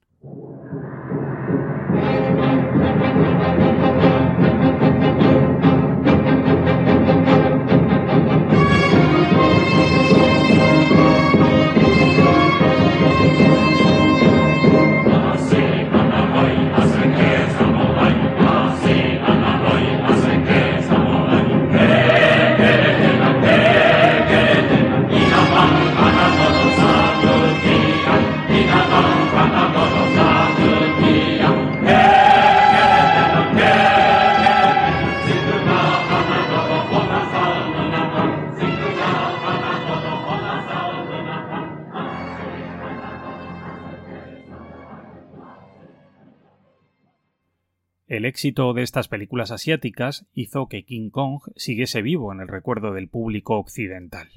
El 48.07 48.25
éxito 48.25 48.73
de 48.73 48.83
estas 48.83 49.07
películas 49.07 49.51
asiáticas 49.51 50.25
hizo 50.33 50.67
que 50.67 50.83
King 50.83 51.09
Kong 51.09 51.39
siguiese 51.55 52.01
vivo 52.01 52.33
en 52.33 52.41
el 52.41 52.49
recuerdo 52.49 52.91
del 52.91 53.07
público 53.07 53.57
occidental. 53.57 54.29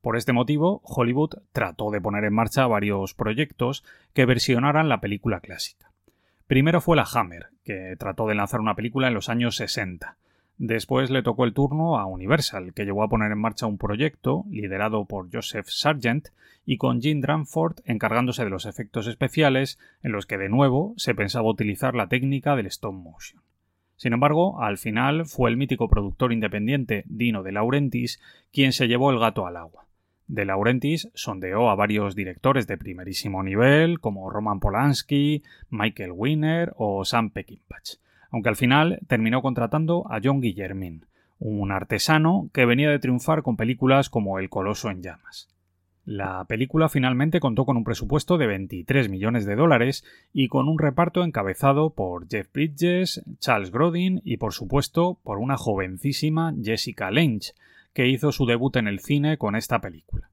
Por 0.00 0.16
este 0.16 0.32
motivo, 0.32 0.82
Hollywood 0.84 1.38
trató 1.52 1.90
de 1.90 2.00
poner 2.00 2.24
en 2.24 2.34
marcha 2.34 2.66
varios 2.66 3.14
proyectos 3.14 3.84
que 4.12 4.26
versionaran 4.26 4.88
la 4.88 5.00
película 5.00 5.40
clásica. 5.40 5.92
Primero 6.48 6.80
fue 6.80 6.96
la 6.96 7.06
Hammer, 7.10 7.50
que 7.64 7.94
trató 7.98 8.26
de 8.26 8.34
lanzar 8.34 8.60
una 8.60 8.74
película 8.74 9.08
en 9.08 9.14
los 9.14 9.28
años 9.28 9.56
60. 9.56 10.16
Después 10.58 11.10
le 11.10 11.22
tocó 11.22 11.44
el 11.44 11.52
turno 11.52 11.98
a 11.98 12.06
Universal, 12.06 12.72
que 12.74 12.84
llegó 12.84 13.02
a 13.02 13.08
poner 13.08 13.32
en 13.32 13.38
marcha 13.38 13.66
un 13.66 13.76
proyecto 13.76 14.44
liderado 14.50 15.04
por 15.04 15.28
Joseph 15.32 15.66
Sargent 15.68 16.28
y 16.64 16.76
con 16.76 17.02
Jim 17.02 17.20
Dranford 17.20 17.80
encargándose 17.84 18.44
de 18.44 18.50
los 18.50 18.64
efectos 18.64 19.08
especiales, 19.08 19.78
en 20.02 20.12
los 20.12 20.26
que 20.26 20.38
de 20.38 20.48
nuevo 20.48 20.94
se 20.96 21.14
pensaba 21.14 21.50
utilizar 21.50 21.96
la 21.96 22.08
técnica 22.08 22.54
del 22.54 22.66
stop 22.66 22.94
motion. 22.94 23.42
Sin 23.96 24.12
embargo, 24.12 24.62
al 24.62 24.78
final 24.78 25.26
fue 25.26 25.50
el 25.50 25.56
mítico 25.56 25.88
productor 25.88 26.32
independiente 26.32 27.04
Dino 27.06 27.42
De 27.42 27.52
Laurentiis 27.52 28.20
quien 28.52 28.72
se 28.72 28.86
llevó 28.86 29.10
el 29.10 29.18
gato 29.18 29.46
al 29.46 29.56
agua. 29.56 29.86
De 30.28 30.44
Laurentiis 30.44 31.10
sondeó 31.14 31.68
a 31.68 31.74
varios 31.74 32.14
directores 32.14 32.66
de 32.66 32.78
primerísimo 32.78 33.42
nivel, 33.42 34.00
como 34.00 34.30
Roman 34.30 34.60
Polanski, 34.60 35.42
Michael 35.68 36.12
Winner 36.12 36.72
o 36.76 37.04
Sam 37.04 37.30
Peckinpah 37.30 37.80
aunque 38.34 38.48
al 38.48 38.56
final 38.56 38.98
terminó 39.06 39.42
contratando 39.42 40.10
a 40.10 40.18
John 40.20 40.40
Guillermin, 40.40 41.06
un 41.38 41.70
artesano 41.70 42.50
que 42.52 42.66
venía 42.66 42.90
de 42.90 42.98
triunfar 42.98 43.44
con 43.44 43.56
películas 43.56 44.10
como 44.10 44.40
El 44.40 44.50
Coloso 44.50 44.90
en 44.90 45.02
Llamas. 45.02 45.48
La 46.04 46.44
película 46.46 46.88
finalmente 46.88 47.38
contó 47.38 47.64
con 47.64 47.76
un 47.76 47.84
presupuesto 47.84 48.36
de 48.36 48.48
23 48.48 49.08
millones 49.08 49.46
de 49.46 49.54
dólares 49.54 50.04
y 50.32 50.48
con 50.48 50.68
un 50.68 50.80
reparto 50.80 51.22
encabezado 51.22 51.90
por 51.90 52.26
Jeff 52.28 52.52
Bridges, 52.52 53.22
Charles 53.38 53.70
Grodin 53.70 54.20
y 54.24 54.38
por 54.38 54.52
supuesto 54.52 55.16
por 55.22 55.38
una 55.38 55.56
jovencísima 55.56 56.52
Jessica 56.60 57.12
Lange, 57.12 57.52
que 57.92 58.08
hizo 58.08 58.32
su 58.32 58.46
debut 58.46 58.74
en 58.74 58.88
el 58.88 58.98
cine 58.98 59.38
con 59.38 59.54
esta 59.54 59.80
película. 59.80 60.28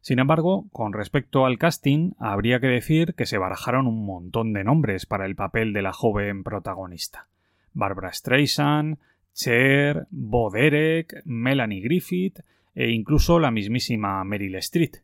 Sin 0.00 0.20
embargo, 0.20 0.66
con 0.70 0.92
respecto 0.92 1.44
al 1.44 1.58
casting, 1.58 2.12
habría 2.20 2.60
que 2.60 2.68
decir 2.68 3.14
que 3.14 3.26
se 3.26 3.38
barajaron 3.38 3.88
un 3.88 4.06
montón 4.06 4.52
de 4.52 4.62
nombres 4.62 5.06
para 5.06 5.26
el 5.26 5.34
papel 5.34 5.72
de 5.72 5.82
la 5.82 5.92
joven 5.92 6.44
protagonista. 6.44 7.26
Barbara 7.74 8.12
Streisand, 8.12 8.98
Cher, 9.34 10.06
Bo 10.10 10.50
Derek, 10.50 11.22
Melanie 11.24 11.80
Griffith 11.80 12.40
e 12.74 12.90
incluso 12.90 13.38
la 13.38 13.50
mismísima 13.50 14.22
Meryl 14.24 14.56
Streep. 14.56 14.96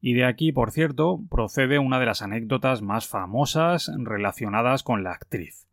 Y 0.00 0.14
de 0.14 0.24
aquí, 0.24 0.52
por 0.52 0.70
cierto, 0.70 1.20
procede 1.30 1.78
una 1.78 1.98
de 1.98 2.06
las 2.06 2.22
anécdotas 2.22 2.82
más 2.82 3.06
famosas 3.06 3.90
relacionadas 3.98 4.82
con 4.82 5.02
la 5.02 5.12
actriz. 5.12 5.66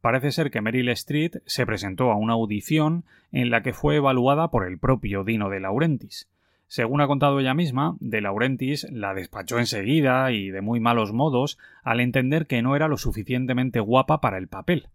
Parece 0.00 0.32
ser 0.32 0.50
que 0.50 0.60
Meryl 0.60 0.90
Streep 0.90 1.36
se 1.46 1.66
presentó 1.66 2.12
a 2.12 2.16
una 2.16 2.34
audición 2.34 3.04
en 3.32 3.50
la 3.50 3.62
que 3.62 3.72
fue 3.72 3.96
evaluada 3.96 4.50
por 4.50 4.66
el 4.66 4.78
propio 4.78 5.24
Dino 5.24 5.48
de 5.48 5.60
Laurentiis. 5.60 6.28
Según 6.66 7.00
ha 7.00 7.06
contado 7.06 7.40
ella 7.40 7.54
misma, 7.54 7.96
de 8.00 8.20
Laurentiis 8.20 8.86
la 8.90 9.14
despachó 9.14 9.58
enseguida 9.58 10.30
y 10.32 10.50
de 10.50 10.60
muy 10.60 10.80
malos 10.80 11.12
modos 11.12 11.58
al 11.82 12.00
entender 12.00 12.46
que 12.46 12.62
no 12.62 12.76
era 12.76 12.88
lo 12.88 12.96
suficientemente 12.96 13.80
guapa 13.80 14.20
para 14.20 14.38
el 14.38 14.48
papel, 14.48 14.88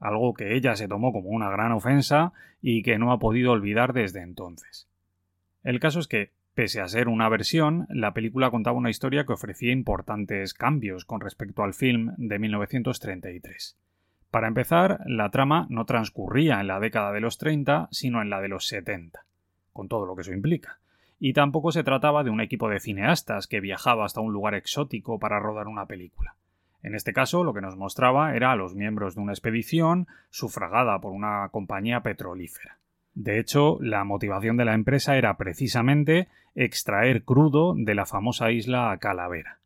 algo 0.00 0.34
que 0.34 0.56
ella 0.56 0.74
se 0.74 0.88
tomó 0.88 1.12
como 1.12 1.28
una 1.28 1.50
gran 1.50 1.72
ofensa 1.72 2.32
y 2.60 2.82
que 2.82 2.98
no 2.98 3.12
ha 3.12 3.18
podido 3.18 3.52
olvidar 3.52 3.92
desde 3.92 4.22
entonces. 4.22 4.88
El 5.62 5.78
caso 5.78 6.00
es 6.00 6.08
que, 6.08 6.32
pese 6.54 6.80
a 6.80 6.88
ser 6.88 7.08
una 7.08 7.28
versión, 7.28 7.86
la 7.90 8.12
película 8.14 8.50
contaba 8.50 8.78
una 8.78 8.90
historia 8.90 9.24
que 9.24 9.34
ofrecía 9.34 9.72
importantes 9.72 10.54
cambios 10.54 11.04
con 11.04 11.20
respecto 11.20 11.62
al 11.62 11.74
film 11.74 12.14
de 12.16 12.38
1933. 12.38 13.76
Para 14.30 14.48
empezar, 14.48 15.00
la 15.06 15.30
trama 15.30 15.66
no 15.70 15.84
transcurría 15.84 16.60
en 16.60 16.68
la 16.68 16.80
década 16.80 17.12
de 17.12 17.20
los 17.20 17.36
30, 17.36 17.88
sino 17.90 18.22
en 18.22 18.30
la 18.30 18.40
de 18.40 18.48
los 18.48 18.66
70, 18.68 19.24
con 19.72 19.88
todo 19.88 20.06
lo 20.06 20.14
que 20.14 20.22
eso 20.22 20.32
implica. 20.32 20.78
Y 21.18 21.34
tampoco 21.34 21.72
se 21.72 21.84
trataba 21.84 22.24
de 22.24 22.30
un 22.30 22.40
equipo 22.40 22.68
de 22.70 22.80
cineastas 22.80 23.46
que 23.46 23.60
viajaba 23.60 24.06
hasta 24.06 24.20
un 24.20 24.32
lugar 24.32 24.54
exótico 24.54 25.18
para 25.18 25.40
rodar 25.40 25.66
una 25.66 25.86
película. 25.86 26.36
En 26.82 26.94
este 26.94 27.12
caso, 27.12 27.44
lo 27.44 27.52
que 27.52 27.60
nos 27.60 27.76
mostraba 27.76 28.34
era 28.34 28.52
a 28.52 28.56
los 28.56 28.74
miembros 28.74 29.14
de 29.14 29.20
una 29.20 29.32
expedición 29.32 30.08
sufragada 30.30 31.00
por 31.00 31.12
una 31.12 31.48
compañía 31.50 32.02
petrolífera. 32.02 32.78
De 33.14 33.38
hecho, 33.38 33.78
la 33.80 34.04
motivación 34.04 34.56
de 34.56 34.64
la 34.64 34.74
empresa 34.74 35.16
era 35.16 35.36
precisamente 35.36 36.28
extraer 36.54 37.24
crudo 37.24 37.74
de 37.76 37.94
la 37.94 38.06
famosa 38.06 38.50
isla 38.50 38.96
Calavera. 39.00 39.58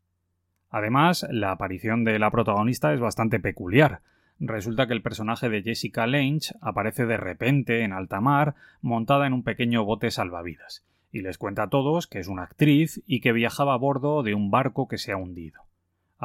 Además, 0.70 1.26
la 1.30 1.52
aparición 1.52 2.04
de 2.04 2.18
la 2.18 2.30
protagonista 2.30 2.92
es 2.92 3.00
bastante 3.00 3.38
peculiar. 3.38 4.00
Resulta 4.40 4.88
que 4.88 4.92
el 4.92 5.02
personaje 5.02 5.48
de 5.48 5.62
Jessica 5.62 6.06
Lange 6.08 6.52
aparece 6.60 7.06
de 7.06 7.16
repente 7.16 7.82
en 7.82 7.92
alta 7.92 8.20
mar 8.20 8.56
montada 8.82 9.28
en 9.28 9.34
un 9.34 9.44
pequeño 9.44 9.84
bote 9.84 10.10
salvavidas, 10.10 10.84
y 11.12 11.20
les 11.20 11.38
cuenta 11.38 11.64
a 11.64 11.68
todos 11.68 12.08
que 12.08 12.18
es 12.18 12.26
una 12.26 12.42
actriz 12.42 13.00
y 13.06 13.20
que 13.20 13.32
viajaba 13.32 13.74
a 13.74 13.78
bordo 13.78 14.24
de 14.24 14.34
un 14.34 14.50
barco 14.50 14.88
que 14.88 14.98
se 14.98 15.12
ha 15.12 15.16
hundido. 15.16 15.63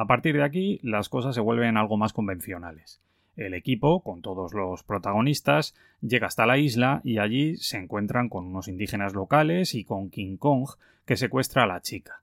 A 0.00 0.06
partir 0.06 0.34
de 0.34 0.42
aquí, 0.42 0.80
las 0.82 1.10
cosas 1.10 1.34
se 1.34 1.42
vuelven 1.42 1.76
algo 1.76 1.98
más 1.98 2.14
convencionales. 2.14 3.02
El 3.36 3.52
equipo, 3.52 4.02
con 4.02 4.22
todos 4.22 4.54
los 4.54 4.82
protagonistas, 4.82 5.74
llega 6.00 6.26
hasta 6.26 6.46
la 6.46 6.56
isla 6.56 7.02
y 7.04 7.18
allí 7.18 7.58
se 7.58 7.76
encuentran 7.76 8.30
con 8.30 8.46
unos 8.46 8.66
indígenas 8.66 9.12
locales 9.12 9.74
y 9.74 9.84
con 9.84 10.08
King 10.08 10.38
Kong, 10.38 10.70
que 11.04 11.18
secuestra 11.18 11.64
a 11.64 11.66
la 11.66 11.82
chica. 11.82 12.22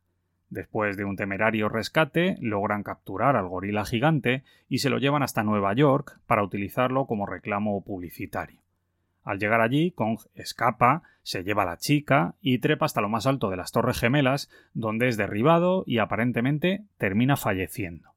Después 0.49 0.97
de 0.97 1.05
un 1.05 1.17
temerario 1.17 1.69
rescate, 1.69 2.37
logran 2.41 2.81
capturar 2.81 3.35
al 3.35 3.47
gorila 3.47 3.85
gigante 3.85 4.43
y 4.67 4.79
se 4.79 4.89
lo 4.89 4.97
llevan 4.97 5.21
hasta 5.21 5.43
Nueva 5.43 5.71
York 5.75 6.19
para 6.25 6.43
utilizarlo 6.43 7.05
como 7.05 7.27
reclamo 7.27 7.83
publicitario. 7.83 8.59
Al 9.27 9.39
llegar 9.39 9.59
allí, 9.59 9.91
Kong 9.91 10.19
escapa, 10.35 11.03
se 11.21 11.43
lleva 11.43 11.63
a 11.63 11.65
la 11.65 11.75
chica 11.75 12.35
y 12.39 12.59
trepa 12.59 12.85
hasta 12.85 13.01
lo 13.01 13.09
más 13.09 13.27
alto 13.27 13.49
de 13.49 13.57
las 13.57 13.73
Torres 13.73 13.99
Gemelas, 13.99 14.49
donde 14.73 15.09
es 15.09 15.17
derribado 15.17 15.83
y 15.85 15.97
aparentemente 15.97 16.85
termina 16.97 17.35
falleciendo. 17.35 18.11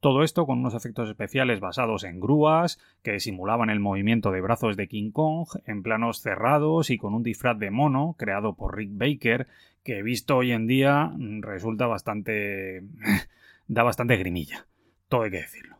Todo 0.00 0.22
esto 0.22 0.46
con 0.46 0.60
unos 0.60 0.74
efectos 0.74 1.10
especiales 1.10 1.60
basados 1.60 2.04
en 2.04 2.20
grúas, 2.20 2.80
que 3.02 3.20
simulaban 3.20 3.68
el 3.68 3.80
movimiento 3.80 4.30
de 4.30 4.40
brazos 4.40 4.78
de 4.78 4.88
King 4.88 5.10
Kong, 5.10 5.46
en 5.66 5.82
planos 5.82 6.22
cerrados 6.22 6.88
y 6.88 6.96
con 6.96 7.12
un 7.12 7.22
disfraz 7.22 7.58
de 7.58 7.70
mono 7.70 8.16
creado 8.18 8.54
por 8.54 8.78
Rick 8.78 8.92
Baker, 8.94 9.46
que 9.82 10.02
visto 10.02 10.38
hoy 10.38 10.52
en 10.52 10.66
día 10.66 11.12
resulta 11.40 11.86
bastante... 11.86 12.82
da 13.68 13.82
bastante 13.82 14.16
grimilla. 14.16 14.66
Todo 15.10 15.24
hay 15.24 15.32
que 15.32 15.42
decirlo. 15.42 15.73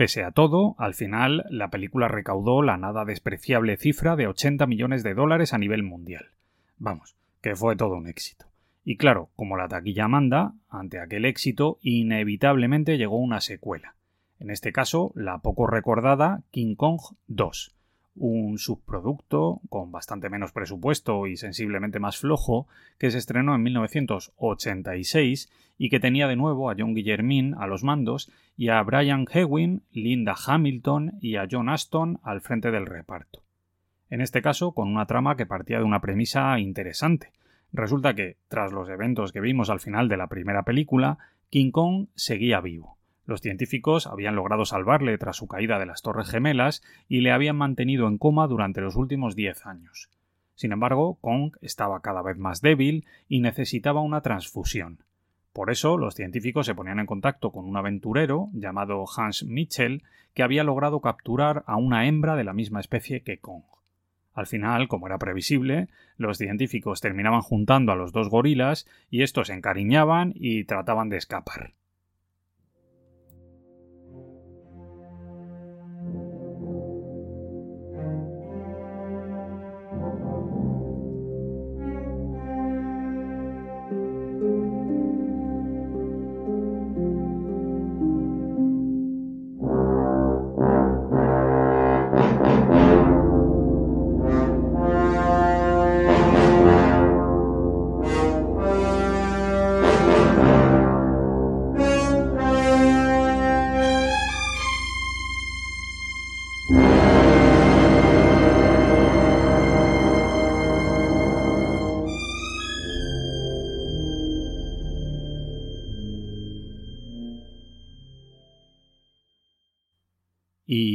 Pese 0.00 0.24
a 0.24 0.30
todo, 0.30 0.76
al 0.78 0.94
final 0.94 1.44
la 1.50 1.68
película 1.68 2.08
recaudó 2.08 2.62
la 2.62 2.78
nada 2.78 3.04
despreciable 3.04 3.76
cifra 3.76 4.16
de 4.16 4.28
80 4.28 4.66
millones 4.66 5.02
de 5.02 5.12
dólares 5.12 5.52
a 5.52 5.58
nivel 5.58 5.82
mundial. 5.82 6.30
Vamos, 6.78 7.16
que 7.42 7.54
fue 7.54 7.76
todo 7.76 7.96
un 7.96 8.06
éxito. 8.08 8.46
Y 8.82 8.96
claro, 8.96 9.28
como 9.36 9.58
la 9.58 9.68
taquilla 9.68 10.08
manda, 10.08 10.54
ante 10.70 11.00
aquel 11.00 11.26
éxito 11.26 11.76
inevitablemente 11.82 12.96
llegó 12.96 13.18
una 13.18 13.42
secuela. 13.42 13.94
En 14.38 14.48
este 14.48 14.72
caso, 14.72 15.12
la 15.14 15.42
poco 15.42 15.66
recordada 15.66 16.44
King 16.50 16.76
Kong 16.76 17.00
2, 17.26 17.74
un 18.20 18.58
subproducto 18.58 19.60
con 19.68 19.90
bastante 19.90 20.30
menos 20.30 20.52
presupuesto 20.52 21.26
y 21.26 21.36
sensiblemente 21.36 21.98
más 21.98 22.18
flojo 22.18 22.68
que 22.98 23.10
se 23.10 23.18
estrenó 23.18 23.56
en 23.56 23.64
1986 23.64 25.50
y 25.76 25.90
que 25.90 25.98
tenía 25.98 26.28
de 26.28 26.36
nuevo 26.36 26.70
a 26.70 26.76
John 26.78 26.94
Guillermin 26.94 27.54
a 27.58 27.66
los 27.66 27.82
mandos 27.82 28.30
y 28.56 28.68
a 28.68 28.80
Brian 28.82 29.26
Hewin, 29.26 29.82
Linda 29.90 30.34
Hamilton 30.46 31.18
y 31.20 31.36
a 31.36 31.48
John 31.50 31.68
Aston 31.68 32.20
al 32.22 32.40
frente 32.40 32.70
del 32.70 32.86
reparto. 32.86 33.42
En 34.08 34.20
este 34.20 34.42
caso, 34.42 34.72
con 34.72 34.88
una 34.88 35.06
trama 35.06 35.36
que 35.36 35.46
partía 35.46 35.78
de 35.78 35.84
una 35.84 36.00
premisa 36.00 36.58
interesante, 36.58 37.32
Resulta 37.72 38.14
que, 38.14 38.36
tras 38.48 38.72
los 38.72 38.88
eventos 38.88 39.32
que 39.32 39.40
vimos 39.40 39.70
al 39.70 39.80
final 39.80 40.08
de 40.08 40.16
la 40.16 40.26
primera 40.26 40.64
película, 40.64 41.18
King 41.50 41.70
Kong 41.70 42.08
seguía 42.14 42.60
vivo. 42.60 42.99
Los 43.26 43.40
científicos 43.40 44.06
habían 44.06 44.34
logrado 44.34 44.64
salvarle 44.64 45.16
tras 45.18 45.36
su 45.36 45.46
caída 45.46 45.78
de 45.78 45.86
las 45.86 46.02
Torres 46.02 46.28
Gemelas 46.28 46.82
y 47.08 47.20
le 47.20 47.32
habían 47.32 47.56
mantenido 47.56 48.08
en 48.08 48.18
coma 48.18 48.46
durante 48.46 48.80
los 48.80 48.96
últimos 48.96 49.36
diez 49.36 49.66
años. 49.66 50.10
Sin 50.54 50.72
embargo, 50.72 51.18
Kong 51.20 51.56
estaba 51.62 52.00
cada 52.00 52.22
vez 52.22 52.36
más 52.36 52.60
débil 52.60 53.06
y 53.28 53.40
necesitaba 53.40 54.00
una 54.00 54.20
transfusión. 54.20 54.98
Por 55.52 55.70
eso, 55.70 55.96
los 55.96 56.14
científicos 56.14 56.66
se 56.66 56.74
ponían 56.74 57.00
en 57.00 57.06
contacto 57.06 57.50
con 57.50 57.64
un 57.64 57.76
aventurero 57.76 58.48
llamado 58.52 59.04
Hans 59.16 59.44
Mitchell 59.44 60.02
que 60.34 60.42
había 60.42 60.62
logrado 60.62 61.00
capturar 61.00 61.64
a 61.66 61.76
una 61.76 62.06
hembra 62.06 62.36
de 62.36 62.44
la 62.44 62.52
misma 62.52 62.80
especie 62.80 63.22
que 63.22 63.38
Kong. 63.38 63.64
Al 64.32 64.46
final, 64.46 64.86
como 64.86 65.06
era 65.06 65.18
previsible, 65.18 65.88
los 66.16 66.38
científicos 66.38 67.00
terminaban 67.00 67.42
juntando 67.42 67.92
a 67.92 67.96
los 67.96 68.12
dos 68.12 68.28
gorilas 68.28 68.86
y 69.10 69.22
estos 69.22 69.48
se 69.48 69.54
encariñaban 69.54 70.32
y 70.34 70.64
trataban 70.64 71.08
de 71.08 71.16
escapar. 71.16 71.72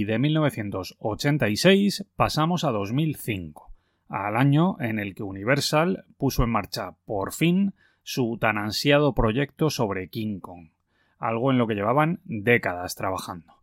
De 0.05 0.19
1986 0.19 2.05
pasamos 2.15 2.63
a 2.63 2.69
2005, 2.69 3.71
al 4.07 4.37
año 4.37 4.79
en 4.79 4.99
el 4.99 5.15
que 5.15 5.23
Universal 5.23 6.05
puso 6.19 6.43
en 6.43 6.51
marcha 6.51 6.91
por 7.05 7.33
fin 7.33 7.73
su 8.03 8.37
tan 8.39 8.59
ansiado 8.59 9.15
proyecto 9.15 9.71
sobre 9.71 10.09
King 10.09 10.41
Kong, 10.41 10.69
algo 11.17 11.49
en 11.49 11.57
lo 11.57 11.65
que 11.65 11.73
llevaban 11.73 12.19
décadas 12.23 12.93
trabajando. 12.93 13.55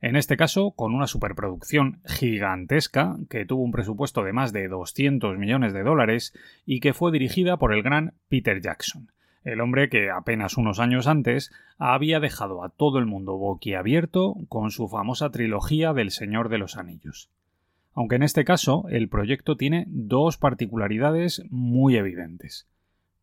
En 0.00 0.16
este 0.16 0.38
caso, 0.38 0.70
con 0.70 0.94
una 0.94 1.06
superproducción 1.06 2.00
gigantesca 2.06 3.18
que 3.28 3.44
tuvo 3.44 3.62
un 3.62 3.72
presupuesto 3.72 4.24
de 4.24 4.32
más 4.32 4.54
de 4.54 4.68
200 4.68 5.36
millones 5.36 5.74
de 5.74 5.82
dólares 5.82 6.32
y 6.64 6.80
que 6.80 6.94
fue 6.94 7.12
dirigida 7.12 7.58
por 7.58 7.74
el 7.74 7.82
gran 7.82 8.14
Peter 8.30 8.62
Jackson, 8.62 9.12
el 9.44 9.60
hombre 9.60 9.88
que 9.88 10.10
apenas 10.10 10.56
unos 10.56 10.80
años 10.80 11.06
antes 11.06 11.52
había 11.78 12.20
dejado 12.20 12.62
a 12.62 12.68
todo 12.68 12.98
el 12.98 13.06
mundo 13.06 13.36
boquiabierto 13.36 14.36
con 14.48 14.70
su 14.70 14.88
famosa 14.88 15.30
trilogía 15.30 15.92
del 15.92 16.10
Señor 16.10 16.48
de 16.48 16.58
los 16.58 16.76
Anillos. 16.76 17.30
Aunque 17.94 18.16
en 18.16 18.22
este 18.22 18.44
caso 18.44 18.86
el 18.90 19.08
proyecto 19.08 19.56
tiene 19.56 19.86
dos 19.88 20.36
particularidades 20.36 21.42
muy 21.50 21.96
evidentes. 21.96 22.68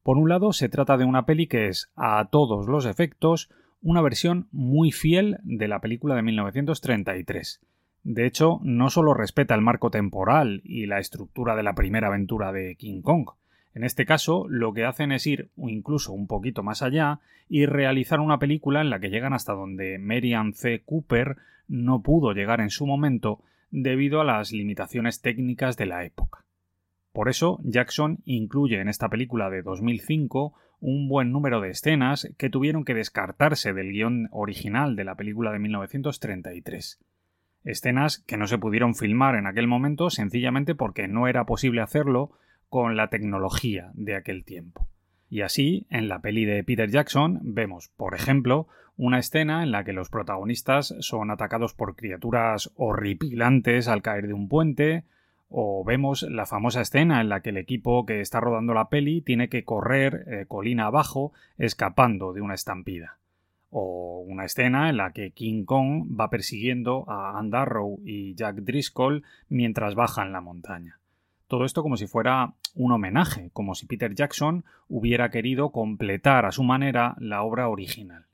Por 0.04 0.18
un 0.18 0.30
lado, 0.30 0.54
se 0.54 0.70
trata 0.70 0.98
de 0.98 1.06
una 1.06 1.26
peli 1.26 1.48
que 1.48 1.68
es, 1.68 1.92
a 1.96 2.30
todos 2.32 2.68
los 2.68 2.86
efectos, 2.86 3.50
una 3.82 4.02
versión 4.02 4.48
muy 4.52 4.92
fiel 4.92 5.38
de 5.44 5.68
la 5.68 5.82
película 5.82 6.16
de 6.16 6.22
1933. 6.22 7.62
De 8.04 8.26
hecho, 8.26 8.60
no 8.64 8.90
solo 8.90 9.14
respeta 9.14 9.54
el 9.54 9.62
marco 9.62 9.92
temporal 9.92 10.62
y 10.64 10.86
la 10.86 11.00
estructura 11.00 11.56
de 11.58 11.64
la 11.64 11.76
primera 11.76 12.08
aventura 12.08 12.54
de 12.54 12.76
King 12.76 13.02
Kong, 13.02 13.32
en 13.78 13.84
este 13.84 14.08
caso, 14.08 14.48
lo 14.50 14.74
que 14.74 14.86
hacen 14.86 15.12
es 15.12 15.28
ir 15.28 15.52
incluso 15.56 16.12
un 16.12 16.26
poquito 16.26 16.64
más 16.64 16.82
allá 16.82 17.20
y 17.48 17.68
realizar 17.68 18.20
una 18.20 18.40
película 18.40 18.82
en 18.82 18.90
la 18.90 19.00
que 19.00 19.12
llegan 19.12 19.34
hasta 19.34 19.54
donde 19.54 20.00
Merian 20.00 20.54
C. 20.54 20.82
Cooper 20.84 21.38
no 21.68 22.02
pudo 22.02 22.34
llegar 22.34 22.60
en 22.60 22.72
su 22.72 22.88
momento 22.88 23.44
debido 23.70 24.20
a 24.20 24.24
las 24.24 24.52
limitaciones 24.52 25.22
técnicas 25.22 25.78
de 25.78 25.86
la 25.86 26.06
época. 26.06 26.44
Por 27.14 27.30
eso, 27.30 27.60
Jackson 27.66 28.18
incluye 28.26 28.82
en 28.82 28.90
esta 28.90 29.10
película 29.10 29.52
de 29.52 29.62
2005 29.62 30.56
un 30.80 31.08
buen 31.08 31.32
número 31.32 31.62
de 31.62 31.70
escenas 31.70 32.34
que 32.40 32.50
tuvieron 32.50 32.84
que 32.84 32.96
descartarse 32.96 33.74
del 33.74 33.92
guion 33.92 34.28
original 34.32 34.96
de 34.96 35.04
la 35.04 35.14
película 35.14 35.52
de 35.52 35.60
1933. 35.60 37.00
Escenas 37.64 38.24
que 38.26 38.38
no 38.38 38.48
se 38.48 38.58
pudieron 38.58 38.96
filmar 38.96 39.36
en 39.36 39.46
aquel 39.46 39.68
momento 39.68 40.10
sencillamente 40.10 40.74
porque 40.74 41.08
no 41.08 41.28
era 41.28 41.46
posible 41.46 41.82
hacerlo 41.82 42.32
con 42.70 42.98
la 42.98 43.10
tecnología 43.10 43.92
de 43.94 44.16
aquel 44.16 44.44
tiempo. 44.44 44.88
Y 45.30 45.42
así, 45.42 45.86
en 45.90 46.08
la 46.08 46.20
peli 46.20 46.46
de 46.46 46.64
Peter 46.64 46.90
Jackson, 46.90 47.40
vemos, 47.44 47.90
por 47.98 48.16
ejemplo, 48.16 48.68
una 48.96 49.20
escena 49.20 49.64
en 49.64 49.72
la 49.72 49.84
que 49.84 49.94
los 49.94 50.10
protagonistas 50.10 50.96
son 51.00 51.32
atacados 51.32 51.74
por 51.74 51.96
criaturas 51.96 52.72
horripilantes 52.76 53.88
al 53.88 54.02
caer 54.02 54.28
de 54.28 54.34
un 54.34 54.48
puente, 54.48 55.04
o 55.50 55.84
vemos 55.86 56.24
la 56.24 56.46
famosa 56.46 56.82
escena 56.82 57.22
en 57.22 57.30
la 57.30 57.42
que 57.42 57.52
el 57.52 57.58
equipo 57.58 58.06
que 58.06 58.20
está 58.22 58.40
rodando 58.40 58.74
la 58.74 58.90
peli 58.90 59.22
tiene 59.22 59.50
que 59.50 59.64
correr 59.64 60.26
eh, 60.28 60.46
colina 60.48 60.88
abajo 60.88 61.32
escapando 61.58 62.34
de 62.34 62.42
una 62.42 62.54
estampida. 62.54 63.18
O 63.70 64.24
una 64.28 64.46
escena 64.46 64.90
en 64.90 64.98
la 64.98 65.12
que 65.12 65.32
King 65.32 65.64
Kong 65.66 66.08
va 66.20 66.30
persiguiendo 66.30 67.10
a 67.10 67.38
Andarrow 67.38 68.00
y 68.04 68.34
Jack 68.36 68.58
Driscoll 68.58 69.24
mientras 69.50 69.96
bajan 69.96 70.32
la 70.32 70.42
montaña. 70.42 71.00
Todo 71.48 71.64
esto 71.64 71.82
como 71.82 71.96
si 71.96 72.08
fuera 72.08 72.54
un 72.76 72.92
homenaje, 72.92 73.50
como 73.54 73.74
si 73.74 73.86
Peter 73.86 74.14
Jackson 74.14 74.66
hubiera 74.90 75.30
querido 75.32 75.72
completar 75.72 76.46
a 76.46 76.52
su 76.52 76.64
manera 76.64 77.16
la 77.20 77.42
obra 77.42 77.70
original. 77.70 78.26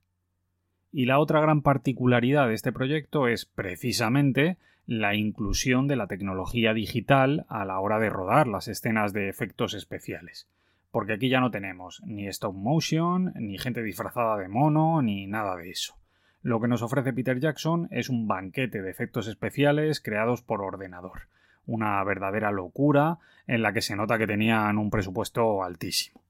Y 0.91 1.06
la 1.06 1.19
otra 1.19 1.39
gran 1.39 1.62
particularidad 1.62 2.47
de 2.47 2.56
este 2.56 2.71
proyecto 2.71 3.28
es 3.28 3.45
precisamente 3.45 4.58
la 4.88 5.15
inclusión 5.15 5.88
de 5.88 5.95
la 5.95 6.08
tecnología 6.08 6.73
digital 6.73 7.45
a 7.49 7.65
la 7.65 7.80
hora 7.80 7.99
de 7.99 8.10
rodar 8.10 8.47
las 8.47 8.67
escenas 8.67 9.13
de 9.13 9.30
efectos 9.30 9.76
especiales. 9.76 10.47
Porque 10.91 11.13
aquí 11.13 11.30
ya 11.30 11.39
no 11.39 11.52
tenemos 11.52 12.02
ni 12.06 12.28
stop 12.28 12.56
motion, 12.56 13.32
ni 13.36 13.60
gente 13.60 13.84
disfrazada 13.84 14.38
de 14.38 14.47
mono, 14.47 15.02
ni 15.04 15.28
nada 15.28 15.56
de 15.56 15.69
eso. 15.69 15.95
Lo 16.41 16.60
que 16.60 16.67
nos 16.67 16.82
ofrece 16.82 17.13
Peter 17.13 17.39
Jackson 17.39 17.88
es 17.91 18.10
un 18.10 18.28
banquete 18.28 18.82
de 18.82 18.89
efectos 18.89 19.28
especiales 19.28 20.02
creados 20.02 20.41
por 20.41 20.62
ordenador 20.62 21.28
una 21.65 22.04
verdadera 22.04 22.52
locura 22.52 23.19
en 23.47 23.62
la 23.62 23.73
que 23.73 23.82
se 23.82 23.95
nota 23.95 24.17
que 24.17 24.28
tenían 24.28 24.78
un 24.78 24.89
presupuesto 24.89 25.63
altísimo. 25.63 26.21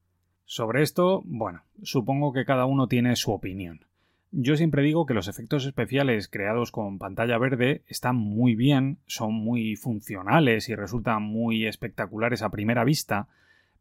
Sobre 0.46 0.82
esto, 0.82 1.22
bueno, 1.26 1.64
supongo 1.82 2.34
que 2.34 2.46
cada 2.46 2.66
uno 2.66 2.88
tiene 2.88 3.16
su 3.16 3.32
opinión. 3.32 3.86
Yo 4.32 4.58
siempre 4.58 4.82
digo 4.82 5.06
que 5.06 5.14
los 5.14 5.28
efectos 5.28 5.66
especiales 5.66 6.28
creados 6.28 6.72
con 6.72 6.98
pantalla 6.98 7.38
verde 7.38 7.84
están 7.88 8.16
muy 8.16 8.56
bien, 8.56 8.98
son 9.06 9.34
muy 9.34 9.76
funcionales 9.76 10.70
y 10.70 10.76
resultan 10.76 11.22
muy 11.22 11.68
espectaculares 11.68 12.42
a 12.42 12.50
primera 12.50 12.84
vista, 12.84 13.28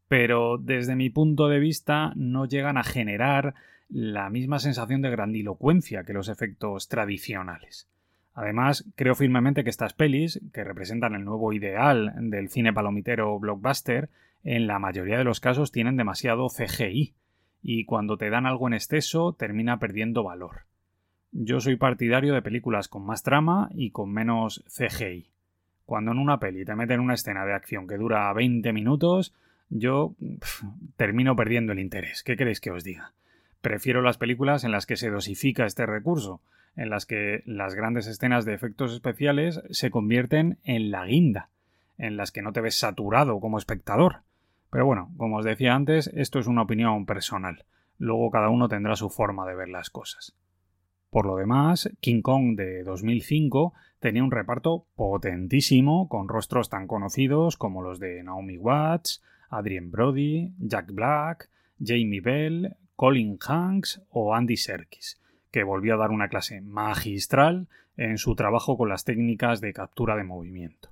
pero 0.07 0.59
desde 0.59 0.95
mi 0.95 1.09
punto 1.09 1.47
de 1.47 1.59
vista 1.59 2.13
no 2.15 2.45
llegan 2.45 2.77
a 2.77 2.83
generar 2.83 3.55
la 3.89 4.29
misma 4.29 4.59
sensación 4.59 5.01
de 5.01 5.09
grandilocuencia 5.09 6.03
que 6.03 6.13
los 6.13 6.29
efectos 6.29 6.87
tradicionales. 6.87 7.87
Además, 8.33 8.85
creo 8.95 9.15
firmemente 9.15 9.63
que 9.63 9.69
estas 9.69 9.93
pelis, 9.93 10.41
que 10.53 10.63
representan 10.63 11.13
el 11.13 11.23
nuevo 11.23 11.53
ideal 11.53 12.13
del 12.17 12.49
cine 12.49 12.73
palomitero 12.73 13.37
blockbuster, 13.39 14.09
en 14.43 14.67
la 14.67 14.79
mayoría 14.79 15.17
de 15.17 15.23
los 15.23 15.39
casos 15.39 15.71
tienen 15.71 15.97
demasiado 15.97 16.47
CGI, 16.49 17.13
y 17.61 17.85
cuando 17.85 18.17
te 18.17 18.29
dan 18.29 18.45
algo 18.45 18.67
en 18.67 18.73
exceso 18.73 19.33
termina 19.33 19.79
perdiendo 19.79 20.23
valor. 20.23 20.63
Yo 21.31 21.59
soy 21.59 21.77
partidario 21.77 22.33
de 22.33 22.41
películas 22.41 22.87
con 22.87 23.05
más 23.05 23.23
trama 23.23 23.69
y 23.73 23.91
con 23.91 24.11
menos 24.11 24.63
CGI. 24.67 25.31
Cuando 25.85 26.11
en 26.11 26.19
una 26.19 26.39
peli 26.39 26.65
te 26.65 26.75
meten 26.75 26.99
una 26.99 27.15
escena 27.15 27.45
de 27.45 27.53
acción 27.53 27.87
que 27.87 27.97
dura 27.97 28.31
20 28.33 28.71
minutos, 28.73 29.33
yo 29.69 30.15
termino 30.97 31.35
perdiendo 31.35 31.71
el 31.71 31.79
interés. 31.79 32.23
¿Qué 32.23 32.35
queréis 32.35 32.61
que 32.61 32.71
os 32.71 32.83
diga? 32.83 33.13
Prefiero 33.61 34.01
las 34.01 34.17
películas 34.17 34.63
en 34.63 34.71
las 34.71 34.85
que 34.85 34.97
se 34.97 35.09
dosifica 35.09 35.65
este 35.65 35.85
recurso, 35.85 36.41
en 36.75 36.89
las 36.89 37.05
que 37.05 37.43
las 37.45 37.75
grandes 37.75 38.07
escenas 38.07 38.45
de 38.45 38.53
efectos 38.53 38.93
especiales 38.93 39.61
se 39.69 39.91
convierten 39.91 40.59
en 40.63 40.91
la 40.91 41.05
guinda, 41.05 41.49
en 41.97 42.17
las 42.17 42.31
que 42.31 42.41
no 42.41 42.53
te 42.53 42.61
ves 42.61 42.77
saturado 42.77 43.39
como 43.39 43.57
espectador. 43.57 44.21
Pero 44.71 44.85
bueno, 44.85 45.11
como 45.17 45.37
os 45.37 45.45
decía 45.45 45.75
antes, 45.75 46.07
esto 46.15 46.39
es 46.39 46.47
una 46.47 46.63
opinión 46.63 47.05
personal. 47.05 47.65
Luego 47.99 48.31
cada 48.31 48.49
uno 48.49 48.67
tendrá 48.67 48.95
su 48.95 49.09
forma 49.09 49.45
de 49.45 49.55
ver 49.55 49.69
las 49.69 49.89
cosas. 49.89 50.35
Por 51.11 51.27
lo 51.27 51.35
demás, 51.35 51.91
King 51.99 52.23
Kong 52.23 52.55
de 52.55 52.83
2005 52.83 53.73
tenía 53.99 54.23
un 54.23 54.31
reparto 54.31 54.87
potentísimo 54.95 56.09
con 56.09 56.27
rostros 56.27 56.69
tan 56.69 56.87
conocidos 56.87 57.55
como 57.55 57.83
los 57.83 57.99
de 57.99 58.23
Naomi 58.23 58.57
Watts, 58.57 59.21
Adrien 59.49 59.91
Brody, 59.91 60.51
Jack 60.57 60.91
Black, 60.91 61.49
Jamie 61.79 62.19
Bell, 62.19 62.75
Colin 62.95 63.37
Hanks 63.39 64.01
o 64.09 64.33
Andy 64.33 64.57
Serkis 64.57 65.19
que 65.53 65.63
volvió 65.63 65.93
a 65.93 65.97
dar 65.97 66.09
una 66.09 66.29
clase 66.29 66.61
magistral 66.61 67.67
en 67.95 68.17
su 68.17 68.33
trabajo 68.35 68.75
con 68.75 68.89
las 68.89 69.03
técnicas 69.05 69.61
de 69.61 69.71
captura 69.71 70.15
de 70.15 70.23
movimiento. 70.23 70.89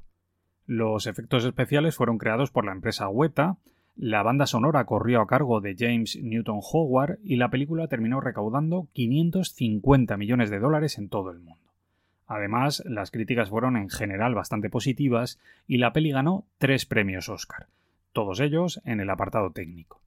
Los 0.68 1.08
efectos 1.08 1.44
especiales 1.44 1.96
fueron 1.96 2.20
creados 2.20 2.52
por 2.52 2.64
la 2.64 2.72
empresa 2.72 3.10
Weta, 3.10 3.58
la 3.96 4.22
banda 4.22 4.46
sonora 4.46 4.86
corrió 4.86 5.20
a 5.20 5.26
cargo 5.26 5.62
de 5.62 5.76
James 5.78 6.16
Newton 6.22 6.60
Howard 6.62 7.18
y 7.24 7.38
la 7.38 7.50
película 7.50 7.88
terminó 7.88 8.22
recaudando 8.22 8.88
550 8.94 10.16
millones 10.16 10.52
de 10.52 10.60
dólares 10.60 11.00
en 11.00 11.10
todo 11.10 11.32
el 11.32 11.40
mundo. 11.40 11.74
Además, 12.28 12.84
las 12.86 13.10
críticas 13.10 13.50
fueron 13.50 13.78
en 13.78 13.90
general 13.90 14.36
bastante 14.36 14.70
positivas 14.70 15.40
y 15.68 15.80
la 15.80 15.92
peli 15.92 16.12
ganó 16.12 16.46
tres 16.60 16.86
premios 16.86 17.30
Oscar, 17.30 17.66
todos 18.14 18.40
ellos 18.40 18.80
en 18.86 19.00
el 19.00 19.10
apartado 19.10 19.52
técnico. 19.52 20.02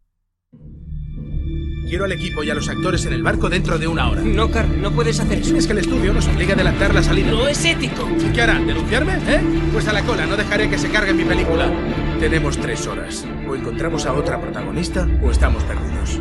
Quiero 1.88 2.07
al 2.07 2.12
equipo 2.12 2.42
y 2.42 2.51
a 2.51 2.55
los 2.55 2.68
actores 2.68 3.05
en 3.05 3.12
el 3.12 3.23
barco 3.23 3.51
dentro 3.51 3.79
de 3.79 3.87
una 3.87 4.09
hora. 4.09 4.23
No, 4.23 4.51
Carl, 4.51 4.81
no 4.81 4.90
puedes 4.90 5.20
hacer 5.20 5.38
eso. 5.38 5.55
Es 5.57 5.66
que 5.66 5.73
el 5.73 5.79
estudio 5.79 6.12
nos 6.12 6.27
obliga 6.29 6.53
a 6.53 6.55
adelantar 6.55 6.94
la 6.94 7.03
salida. 7.03 7.31
No 7.31 7.47
es 7.47 7.64
ético. 7.64 8.09
¿Qué 8.33 8.42
harán? 8.42 8.67
¿Denunciarme? 8.67 9.15
¿Eh? 9.29 9.40
Pues 9.73 9.87
a 9.87 9.92
la 9.92 10.02
cola, 10.02 10.27
no 10.27 10.37
dejaré 10.37 10.71
que 10.71 10.79
se 10.79 10.88
cargue 10.90 11.13
mi 11.13 11.25
película. 11.25 11.71
Tenemos 12.19 12.56
tres 12.58 12.87
horas. 12.87 13.27
O 13.48 13.54
encontramos 13.54 14.06
a 14.06 14.15
otra 14.15 14.40
protagonista 14.40 15.06
o 15.23 15.31
estamos 15.31 15.63
perdidos. 15.65 16.21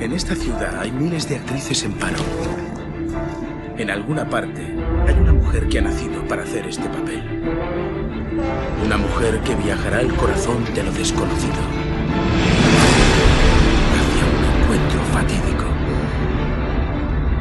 En 0.00 0.12
esta 0.12 0.34
ciudad 0.34 0.78
hay 0.78 0.92
miles 0.92 1.28
de 1.28 1.36
actrices 1.36 1.82
en 1.84 1.92
paro. 1.94 2.18
En 3.78 3.90
alguna 3.90 4.28
parte 4.28 4.62
hay 5.06 5.14
una 5.14 5.32
mujer 5.32 5.68
que 5.68 5.78
ha 5.78 5.82
nacido 5.82 6.26
para 6.28 6.42
hacer 6.42 6.66
este 6.66 6.88
papel. 6.88 7.22
Una 8.84 8.96
mujer 8.96 9.40
que 9.40 9.54
viajará 9.56 9.98
al 9.98 10.14
corazón 10.14 10.64
de 10.74 10.82
lo 10.82 10.92
desconocido. 10.92 11.56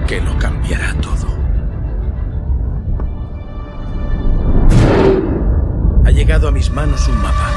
Que 0.07 0.21
lo 0.21 0.37
cambiará 0.37 0.93
todo. 1.01 1.27
Ha 6.05 6.11
llegado 6.11 6.47
a 6.47 6.51
mis 6.51 6.71
manos 6.71 7.05
un 7.09 7.17
mapa. 7.17 7.51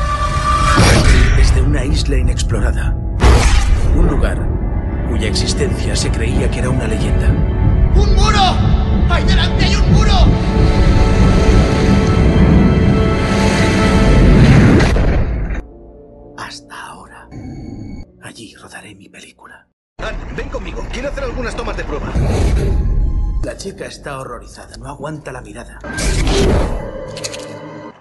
Desde 1.36 1.62
una 1.62 1.84
isla 1.84 2.16
inexplorada. 2.16 2.96
Un 3.94 4.08
lugar 4.08 4.48
cuya 5.08 5.28
existencia 5.28 5.94
se 5.94 6.10
creía 6.10 6.50
que 6.50 6.58
era 6.58 6.70
una 6.70 6.88
leyenda. 6.88 7.28
¡Un 7.94 8.16
muro! 8.16 8.42
¡Ahí 9.08 9.24
delante 9.24 9.64
hay 9.64 9.76
un 9.76 9.92
muro! 9.92 10.12
Hasta 16.36 16.86
ahora. 16.86 17.28
Allí 18.22 18.56
rodaré 18.56 18.96
mi 18.96 19.08
película. 19.08 19.69
Ven 20.40 20.48
conmigo, 20.48 20.82
quiero 20.90 21.10
hacer 21.10 21.24
algunas 21.24 21.54
tomas 21.54 21.76
de 21.76 21.84
prueba. 21.84 22.10
La 23.42 23.58
chica 23.58 23.84
está 23.84 24.18
horrorizada, 24.18 24.74
no 24.78 24.88
aguanta 24.88 25.32
la 25.32 25.42
mirada. 25.42 25.78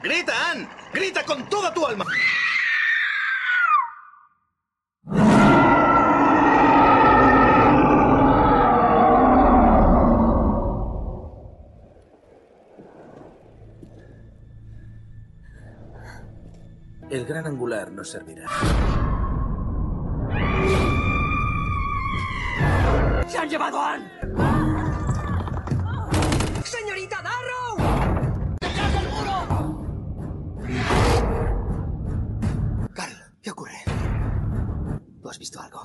¡Grita, 0.02 0.52
Ann! 0.52 0.70
¡Grita 0.94 1.26
con 1.26 1.50
toda 1.50 1.74
tu 1.74 1.86
alma! 1.86 2.06
El 17.10 17.26
gran 17.26 17.48
angular 17.48 17.92
nos 17.92 18.10
servirá. 18.10 18.46
¡Se 23.30 23.38
han 23.38 23.48
llevado 23.48 23.80
a 23.80 23.94
Ann! 23.94 24.12
¡Señorita 26.64 27.22
Darrow! 27.22 27.78
¡Detrás 28.60 28.94
del 28.94 29.08
muro! 29.10 29.86
Carl, 32.96 33.14
¿qué 33.44 33.52
ocurre? 33.52 33.84
¿Tú 35.22 35.30
has 35.30 35.38
visto 35.38 35.62
algo? 35.62 35.84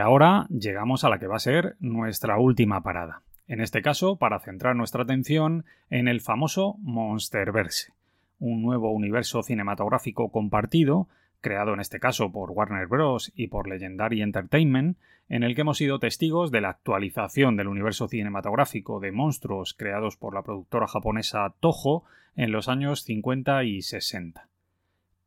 Ahora 0.00 0.46
llegamos 0.48 1.04
a 1.04 1.08
la 1.08 1.18
que 1.18 1.26
va 1.26 1.36
a 1.36 1.40
ser 1.40 1.76
nuestra 1.80 2.38
última 2.38 2.82
parada. 2.82 3.22
En 3.46 3.60
este 3.60 3.82
caso, 3.82 4.16
para 4.16 4.38
centrar 4.38 4.76
nuestra 4.76 5.02
atención 5.02 5.64
en 5.90 6.06
el 6.06 6.20
famoso 6.20 6.76
Monsterverse, 6.80 7.92
un 8.38 8.62
nuevo 8.62 8.92
universo 8.92 9.42
cinematográfico 9.42 10.30
compartido, 10.30 11.08
creado 11.40 11.74
en 11.74 11.80
este 11.80 11.98
caso 12.00 12.30
por 12.30 12.50
Warner 12.50 12.86
Bros. 12.86 13.32
y 13.34 13.48
por 13.48 13.68
Legendary 13.68 14.22
Entertainment, 14.22 14.98
en 15.28 15.42
el 15.42 15.54
que 15.54 15.60
hemos 15.60 15.78
sido 15.78 15.98
testigos 15.98 16.50
de 16.50 16.60
la 16.60 16.70
actualización 16.70 17.56
del 17.56 17.68
universo 17.68 18.08
cinematográfico 18.08 19.00
de 19.00 19.12
monstruos 19.12 19.74
creados 19.74 20.16
por 20.16 20.34
la 20.34 20.42
productora 20.42 20.86
japonesa 20.86 21.54
Toho 21.60 22.04
en 22.36 22.52
los 22.52 22.68
años 22.68 23.04
50 23.04 23.64
y 23.64 23.82
60. 23.82 24.48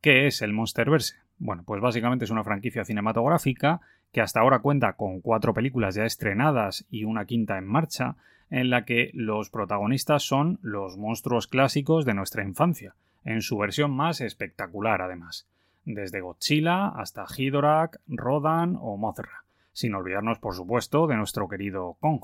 ¿Qué 0.00 0.26
es 0.26 0.42
el 0.42 0.52
Monsterverse? 0.52 1.16
Bueno, 1.38 1.62
pues 1.66 1.80
básicamente 1.80 2.24
es 2.24 2.30
una 2.30 2.44
franquicia 2.44 2.84
cinematográfica 2.84 3.80
que 4.14 4.20
hasta 4.20 4.40
ahora 4.40 4.60
cuenta 4.60 4.92
con 4.92 5.20
cuatro 5.20 5.52
películas 5.52 5.96
ya 5.96 6.04
estrenadas 6.04 6.86
y 6.88 7.02
una 7.02 7.26
quinta 7.26 7.58
en 7.58 7.66
marcha, 7.66 8.14
en 8.48 8.70
la 8.70 8.84
que 8.84 9.10
los 9.12 9.50
protagonistas 9.50 10.22
son 10.22 10.60
los 10.62 10.96
monstruos 10.96 11.48
clásicos 11.48 12.04
de 12.04 12.14
nuestra 12.14 12.44
infancia, 12.44 12.94
en 13.24 13.42
su 13.42 13.58
versión 13.58 13.90
más 13.90 14.20
espectacular 14.20 15.02
además, 15.02 15.48
desde 15.84 16.20
Godzilla 16.20 16.90
hasta 16.90 17.26
Ghidorah, 17.26 17.90
Rodan 18.06 18.78
o 18.80 18.96
Mothra, 18.96 19.42
sin 19.72 19.96
olvidarnos 19.96 20.38
por 20.38 20.54
supuesto 20.54 21.08
de 21.08 21.16
nuestro 21.16 21.48
querido 21.48 21.96
Kong. 21.98 22.22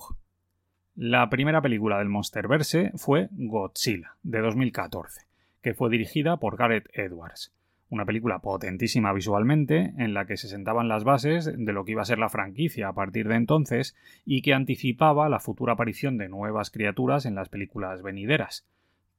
La 0.94 1.28
primera 1.28 1.60
película 1.60 1.98
del 1.98 2.08
Monsterverse 2.08 2.92
fue 2.94 3.30
Godzilla, 3.32 4.14
de 4.22 4.38
2014, 4.38 5.22
que 5.60 5.74
fue 5.74 5.90
dirigida 5.90 6.36
por 6.36 6.56
Gareth 6.56 6.88
Edwards 6.92 7.52
una 7.90 8.06
película 8.06 8.38
potentísima 8.38 9.12
visualmente, 9.12 9.92
en 9.98 10.14
la 10.14 10.24
que 10.24 10.36
se 10.36 10.48
sentaban 10.48 10.88
las 10.88 11.04
bases 11.04 11.44
de 11.46 11.72
lo 11.72 11.84
que 11.84 11.92
iba 11.92 12.02
a 12.02 12.06
ser 12.06 12.18
la 12.18 12.28
franquicia 12.28 12.88
a 12.88 12.92
partir 12.94 13.28
de 13.28 13.34
entonces 13.34 13.96
y 14.24 14.42
que 14.42 14.54
anticipaba 14.54 15.28
la 15.28 15.40
futura 15.40 15.74
aparición 15.74 16.16
de 16.16 16.28
nuevas 16.28 16.70
criaturas 16.70 17.26
en 17.26 17.34
las 17.34 17.48
películas 17.48 18.02
venideras. 18.02 18.66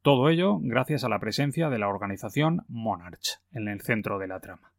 Todo 0.01 0.29
ello 0.29 0.57
gracias 0.61 1.03
a 1.03 1.09
la 1.09 1.19
presencia 1.19 1.69
de 1.69 1.77
la 1.77 1.89
organización 1.89 2.63
Monarch 2.69 3.41
en 3.51 3.67
el 3.67 3.81
centro 3.81 4.17
de 4.17 4.27
la 4.27 4.39
trama. 4.39 4.71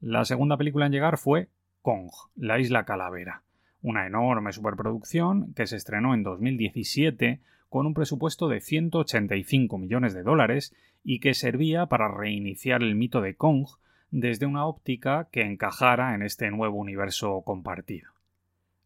La 0.00 0.24
segunda 0.24 0.56
película 0.56 0.86
en 0.86 0.92
llegar 0.92 1.18
fue 1.18 1.48
Kong, 1.82 2.10
la 2.36 2.58
isla 2.58 2.84
calavera, 2.84 3.42
una 3.82 4.06
enorme 4.06 4.52
superproducción 4.52 5.52
que 5.54 5.66
se 5.66 5.76
estrenó 5.76 6.14
en 6.14 6.22
2017 6.22 7.40
con 7.70 7.86
un 7.86 7.94
presupuesto 7.94 8.48
de 8.48 8.60
185 8.60 9.78
millones 9.78 10.12
de 10.12 10.22
dólares 10.22 10.74
y 11.02 11.20
que 11.20 11.32
servía 11.32 11.86
para 11.86 12.08
reiniciar 12.08 12.82
el 12.82 12.94
mito 12.94 13.22
de 13.22 13.36
Kong 13.36 13.66
desde 14.10 14.44
una 14.44 14.66
óptica 14.66 15.28
que 15.30 15.42
encajara 15.42 16.14
en 16.14 16.22
este 16.22 16.50
nuevo 16.50 16.76
universo 16.76 17.42
compartido. 17.46 18.10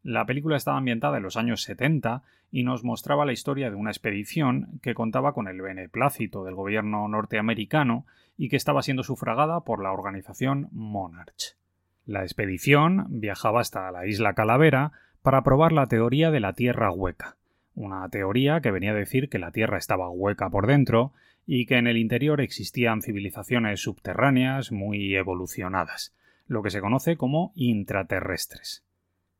La 0.02 0.26
película 0.26 0.56
estaba 0.56 0.76
ambientada 0.76 1.16
en 1.16 1.22
los 1.22 1.38
años 1.38 1.62
70 1.62 2.22
y 2.52 2.62
nos 2.62 2.84
mostraba 2.84 3.24
la 3.24 3.32
historia 3.32 3.70
de 3.70 3.76
una 3.76 3.90
expedición 3.90 4.78
que 4.82 4.94
contaba 4.94 5.32
con 5.32 5.48
el 5.48 5.62
beneplácito 5.62 6.44
del 6.44 6.54
gobierno 6.54 7.08
norteamericano 7.08 8.04
y 8.36 8.50
que 8.50 8.56
estaba 8.56 8.82
siendo 8.82 9.02
sufragada 9.02 9.60
por 9.62 9.82
la 9.82 9.92
organización 9.92 10.68
Monarch. 10.72 11.56
La 12.04 12.22
expedición 12.22 13.06
viajaba 13.08 13.62
hasta 13.62 13.90
la 13.90 14.06
isla 14.06 14.34
Calavera 14.34 14.92
para 15.22 15.42
probar 15.42 15.72
la 15.72 15.86
teoría 15.86 16.30
de 16.30 16.40
la 16.40 16.52
Tierra 16.52 16.90
hueca, 16.90 17.36
una 17.74 18.08
teoría 18.08 18.60
que 18.60 18.70
venía 18.70 18.92
a 18.92 18.94
decir 18.94 19.28
que 19.28 19.38
la 19.38 19.50
Tierra 19.50 19.78
estaba 19.78 20.10
hueca 20.10 20.50
por 20.50 20.66
dentro 20.66 21.12
y 21.46 21.66
que 21.66 21.76
en 21.76 21.86
el 21.86 21.96
interior 21.96 22.40
existían 22.40 23.02
civilizaciones 23.02 23.80
subterráneas 23.80 24.72
muy 24.72 25.14
evolucionadas, 25.14 26.14
lo 26.46 26.62
que 26.62 26.70
se 26.70 26.80
conoce 26.80 27.16
como 27.16 27.52
intraterrestres. 27.54 28.84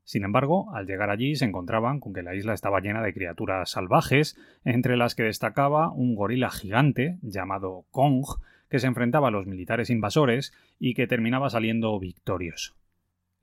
Sin 0.05 0.23
embargo, 0.23 0.75
al 0.75 0.87
llegar 0.87 1.09
allí 1.09 1.35
se 1.35 1.47
encontraban 1.47 1.99
con 1.99 2.13
que 2.13 2.23
la 2.23 2.35
isla 2.35 2.53
estaba 2.53 2.81
llena 2.81 3.03
de 3.03 3.15
criaturas 3.15 3.71
salvajes, 3.71 4.37
entre 4.65 4.99
las 4.99 5.15
que 5.15 5.23
destacaba 5.23 5.91
un 5.91 6.15
gorila 6.15 6.51
gigante 6.51 7.19
llamado 7.23 7.87
Kong, 7.91 8.25
que 8.69 8.79
se 8.79 8.87
enfrentaba 8.87 9.29
a 9.29 9.31
los 9.31 9.47
militares 9.47 9.89
invasores 9.89 10.53
y 10.79 10.95
que 10.95 11.07
terminaba 11.07 11.49
saliendo 11.49 11.99
victorioso. 11.99 12.75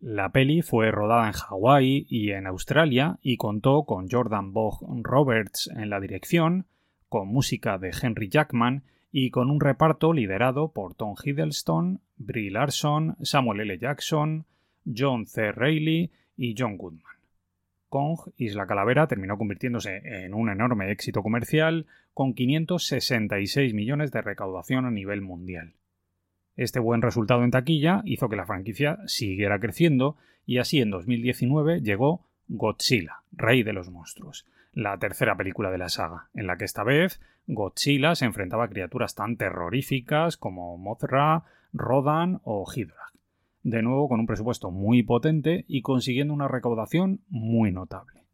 La 0.02 0.32
peli 0.32 0.64
fue 0.64 0.90
rodada 0.90 1.28
en 1.28 1.34
Hawái 1.34 2.08
y 2.10 2.32
en 2.32 2.48
Australia 2.48 3.20
y 3.22 3.38
contó 3.38 3.84
con 3.84 4.10
Jordan 4.10 4.52
Bog 4.52 4.80
Roberts 5.04 5.70
en 5.76 5.92
la 5.92 6.00
dirección, 6.00 6.66
con 7.08 7.28
música 7.28 7.78
de 7.78 7.92
Henry 8.02 8.28
Jackman 8.28 8.82
y 9.12 9.30
con 9.30 9.52
un 9.52 9.60
reparto 9.60 10.12
liderado 10.12 10.72
por 10.72 10.96
Tom 10.96 11.14
Hiddleston, 11.24 12.02
Brie 12.18 12.50
Larson, 12.50 13.16
Samuel 13.22 13.60
L. 13.60 13.78
Jackson, 13.78 14.46
John 14.92 15.28
C. 15.28 15.52
Reilly 15.52 16.10
y 16.36 16.56
John 16.58 16.78
Goodman. 16.78 17.18
Kong 17.88 18.18
Isla 18.38 18.66
Calavera 18.66 19.06
terminó 19.06 19.38
convirtiéndose 19.38 20.02
en 20.04 20.34
un 20.34 20.50
enorme 20.50 20.92
éxito 20.92 21.22
comercial 21.22 21.86
con 22.16 22.34
566 22.34 23.76
millones 23.76 24.12
de 24.12 24.24
recaudación 24.24 24.86
a 24.86 24.92
nivel 24.92 25.22
mundial. 25.22 25.76
Este 26.56 26.80
buen 26.80 27.02
resultado 27.02 27.44
en 27.44 27.52
taquilla 27.52 28.02
hizo 28.06 28.30
que 28.30 28.36
la 28.36 28.46
franquicia 28.46 29.00
siguiera 29.06 29.60
creciendo 29.60 30.18
y 30.46 30.58
así 30.58 30.82
en 30.82 30.92
2019 30.92 31.82
llegó 31.82 32.28
Godzilla, 32.48 33.24
Rey 33.32 33.64
de 33.64 33.74
los 33.74 33.90
Monstruos, 33.90 34.46
la 34.74 34.98
tercera 34.98 35.36
película 35.38 35.72
de 35.72 35.78
la 35.78 35.90
saga, 35.90 36.30
en 36.34 36.48
la 36.48 36.58
que 36.58 36.66
esta 36.66 36.84
vez 36.84 37.22
Godzilla 37.48 38.16
se 38.16 38.26
enfrentaba 38.26 38.66
a 38.66 38.70
criaturas 38.70 39.16
tan 39.16 39.38
terroríficas 39.38 40.38
como 40.38 40.78
Mothra, 40.78 41.44
Rodan 41.74 42.42
o 42.44 42.66
Ghidorah, 42.66 43.12
de 43.64 43.82
nuevo 43.82 44.10
con 44.10 44.20
un 44.20 44.28
presupuesto 44.28 44.72
muy 44.72 45.04
potente 45.04 45.66
y 45.68 45.82
consiguiendo 45.82 46.34
una 46.34 46.48
recaudación 46.48 47.22
muy 47.30 47.72
notable. 47.72 48.26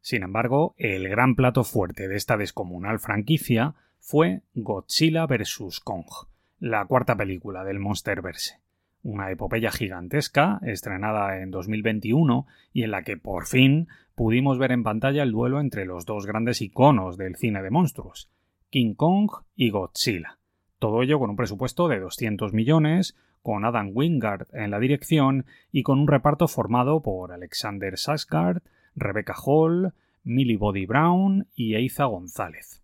Sin 0.00 0.22
embargo, 0.22 0.74
el 0.78 1.08
gran 1.08 1.36
plato 1.36 1.62
fuerte 1.62 2.08
de 2.08 2.16
esta 2.16 2.36
descomunal 2.36 2.98
franquicia 2.98 3.74
fue 4.00 4.42
Godzilla 4.54 5.26
vs. 5.26 5.80
Kong, 5.84 6.06
la 6.60 6.84
cuarta 6.84 7.16
película 7.16 7.64
del 7.64 7.78
Monsterverse, 7.78 8.60
una 9.02 9.30
epopeya 9.30 9.72
gigantesca 9.72 10.60
estrenada 10.62 11.40
en 11.40 11.50
2021 11.50 12.46
y 12.74 12.82
en 12.82 12.90
la 12.90 13.02
que 13.02 13.16
por 13.16 13.46
fin 13.46 13.88
pudimos 14.14 14.58
ver 14.58 14.72
en 14.72 14.82
pantalla 14.82 15.22
el 15.22 15.32
duelo 15.32 15.58
entre 15.58 15.86
los 15.86 16.04
dos 16.04 16.26
grandes 16.26 16.60
iconos 16.60 17.16
del 17.16 17.36
cine 17.36 17.62
de 17.62 17.70
monstruos, 17.70 18.30
King 18.68 18.92
Kong 18.92 19.30
y 19.56 19.70
Godzilla. 19.70 20.38
Todo 20.78 21.02
ello 21.02 21.18
con 21.18 21.30
un 21.30 21.36
presupuesto 21.36 21.88
de 21.88 21.98
200 21.98 22.52
millones, 22.52 23.16
con 23.42 23.64
Adam 23.64 23.92
Wingard 23.94 24.46
en 24.52 24.70
la 24.70 24.78
dirección 24.78 25.46
y 25.72 25.82
con 25.82 25.98
un 25.98 26.08
reparto 26.08 26.46
formado 26.46 27.00
por 27.00 27.32
Alexander 27.32 27.94
Skarsgård, 27.94 28.60
Rebecca 28.94 29.34
Hall, 29.46 29.94
Millie 30.24 30.58
Bobby 30.58 30.84
Brown 30.84 31.48
y 31.54 31.74
Eiza 31.74 32.04
González. 32.04 32.79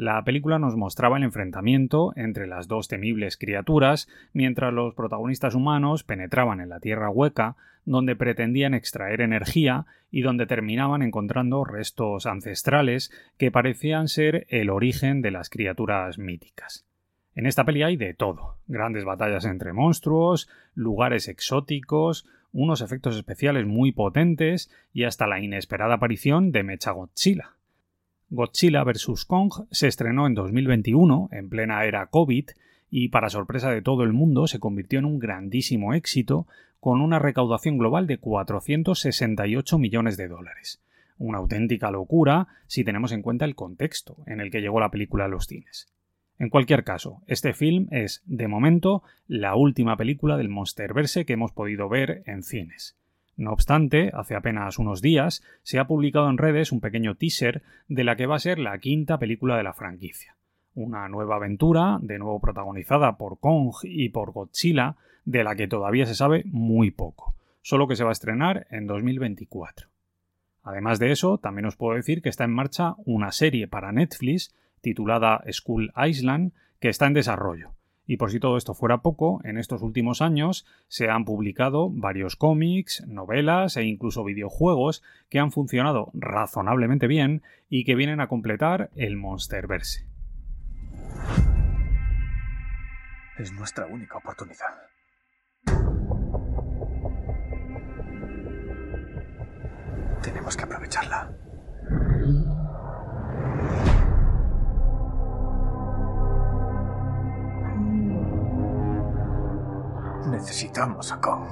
La 0.00 0.22
película 0.22 0.60
nos 0.60 0.76
mostraba 0.76 1.16
el 1.16 1.24
enfrentamiento 1.24 2.12
entre 2.14 2.46
las 2.46 2.68
dos 2.68 2.86
temibles 2.86 3.36
criaturas 3.36 4.06
mientras 4.32 4.72
los 4.72 4.94
protagonistas 4.94 5.56
humanos 5.56 6.04
penetraban 6.04 6.60
en 6.60 6.68
la 6.68 6.78
tierra 6.78 7.10
hueca 7.10 7.56
donde 7.84 8.14
pretendían 8.14 8.74
extraer 8.74 9.22
energía 9.22 9.86
y 10.12 10.22
donde 10.22 10.46
terminaban 10.46 11.02
encontrando 11.02 11.64
restos 11.64 12.26
ancestrales 12.26 13.10
que 13.38 13.50
parecían 13.50 14.06
ser 14.06 14.46
el 14.50 14.70
origen 14.70 15.20
de 15.20 15.32
las 15.32 15.50
criaturas 15.50 16.16
míticas. 16.16 16.86
En 17.34 17.46
esta 17.46 17.64
peli 17.64 17.82
hay 17.82 17.96
de 17.96 18.14
todo, 18.14 18.54
grandes 18.68 19.04
batallas 19.04 19.46
entre 19.46 19.72
monstruos, 19.72 20.48
lugares 20.76 21.26
exóticos, 21.26 22.24
unos 22.52 22.82
efectos 22.82 23.16
especiales 23.16 23.66
muy 23.66 23.90
potentes 23.90 24.70
y 24.92 25.02
hasta 25.02 25.26
la 25.26 25.40
inesperada 25.40 25.94
aparición 25.94 26.52
de 26.52 26.62
Mecha 26.62 26.92
Godzilla. 28.30 28.84
Vs. 28.84 29.24
Kong 29.24 29.52
se 29.70 29.88
estrenó 29.88 30.26
en 30.26 30.34
2021, 30.34 31.30
en 31.32 31.48
plena 31.48 31.84
era 31.84 32.06
COVID, 32.06 32.50
y 32.90 33.08
para 33.08 33.30
sorpresa 33.30 33.70
de 33.70 33.82
todo 33.82 34.02
el 34.02 34.12
mundo 34.12 34.46
se 34.46 34.58
convirtió 34.58 34.98
en 34.98 35.06
un 35.06 35.18
grandísimo 35.18 35.94
éxito 35.94 36.46
con 36.80 37.00
una 37.00 37.18
recaudación 37.18 37.78
global 37.78 38.06
de 38.06 38.18
468 38.18 39.78
millones 39.78 40.16
de 40.16 40.28
dólares. 40.28 40.82
Una 41.18 41.38
auténtica 41.38 41.90
locura 41.90 42.48
si 42.66 42.84
tenemos 42.84 43.12
en 43.12 43.22
cuenta 43.22 43.44
el 43.44 43.54
contexto 43.54 44.18
en 44.26 44.40
el 44.40 44.50
que 44.50 44.60
llegó 44.60 44.78
la 44.78 44.90
película 44.90 45.24
a 45.24 45.28
los 45.28 45.46
cines. 45.46 45.92
En 46.38 46.50
cualquier 46.50 46.84
caso, 46.84 47.22
este 47.26 47.52
film 47.52 47.88
es, 47.90 48.22
de 48.26 48.46
momento, 48.46 49.02
la 49.26 49.56
última 49.56 49.96
película 49.96 50.36
del 50.36 50.50
Monsterverse 50.50 51.24
que 51.24 51.32
hemos 51.32 51.52
podido 51.52 51.88
ver 51.88 52.22
en 52.26 52.42
cines. 52.42 52.97
No 53.38 53.52
obstante, 53.52 54.10
hace 54.14 54.34
apenas 54.34 54.80
unos 54.80 55.00
días 55.00 55.44
se 55.62 55.78
ha 55.78 55.86
publicado 55.86 56.28
en 56.28 56.38
redes 56.38 56.72
un 56.72 56.80
pequeño 56.80 57.14
teaser 57.14 57.62
de 57.86 58.02
la 58.02 58.16
que 58.16 58.26
va 58.26 58.34
a 58.34 58.40
ser 58.40 58.58
la 58.58 58.76
quinta 58.78 59.20
película 59.20 59.56
de 59.56 59.62
la 59.62 59.74
franquicia. 59.74 60.34
Una 60.74 61.08
nueva 61.08 61.36
aventura, 61.36 61.98
de 62.02 62.18
nuevo 62.18 62.40
protagonizada 62.40 63.16
por 63.16 63.38
Kong 63.38 63.72
y 63.84 64.08
por 64.08 64.32
Godzilla, 64.32 64.96
de 65.24 65.44
la 65.44 65.54
que 65.54 65.68
todavía 65.68 66.04
se 66.04 66.16
sabe 66.16 66.42
muy 66.46 66.90
poco, 66.90 67.36
solo 67.62 67.86
que 67.86 67.94
se 67.94 68.02
va 68.02 68.10
a 68.10 68.12
estrenar 68.12 68.66
en 68.70 68.88
2024. 68.88 69.86
Además 70.64 70.98
de 70.98 71.12
eso, 71.12 71.38
también 71.38 71.66
os 71.66 71.76
puedo 71.76 71.94
decir 71.94 72.22
que 72.22 72.30
está 72.30 72.42
en 72.42 72.52
marcha 72.52 72.96
una 73.04 73.30
serie 73.30 73.68
para 73.68 73.92
Netflix 73.92 74.52
titulada 74.80 75.44
School 75.52 75.92
Island, 75.96 76.54
que 76.80 76.88
está 76.88 77.06
en 77.06 77.14
desarrollo. 77.14 77.77
Y 78.08 78.16
por 78.16 78.32
si 78.32 78.40
todo 78.40 78.56
esto 78.56 78.72
fuera 78.72 79.02
poco, 79.02 79.42
en 79.44 79.58
estos 79.58 79.82
últimos 79.82 80.22
años 80.22 80.66
se 80.88 81.10
han 81.10 81.26
publicado 81.26 81.90
varios 81.90 82.36
cómics, 82.36 83.06
novelas 83.06 83.76
e 83.76 83.84
incluso 83.84 84.24
videojuegos 84.24 85.02
que 85.28 85.38
han 85.38 85.52
funcionado 85.52 86.10
razonablemente 86.14 87.06
bien 87.06 87.42
y 87.68 87.84
que 87.84 87.94
vienen 87.94 88.20
a 88.20 88.26
completar 88.26 88.88
el 88.96 89.18
Monsterverse. 89.18 90.06
Es 93.38 93.52
nuestra 93.52 93.86
única 93.86 94.16
oportunidad. 94.16 94.74
Tenemos 100.22 100.56
que 100.56 100.64
aprovecharla. 100.64 101.47
Necesitamos 110.38 111.10
a 111.12 111.20
Kong. 111.20 111.42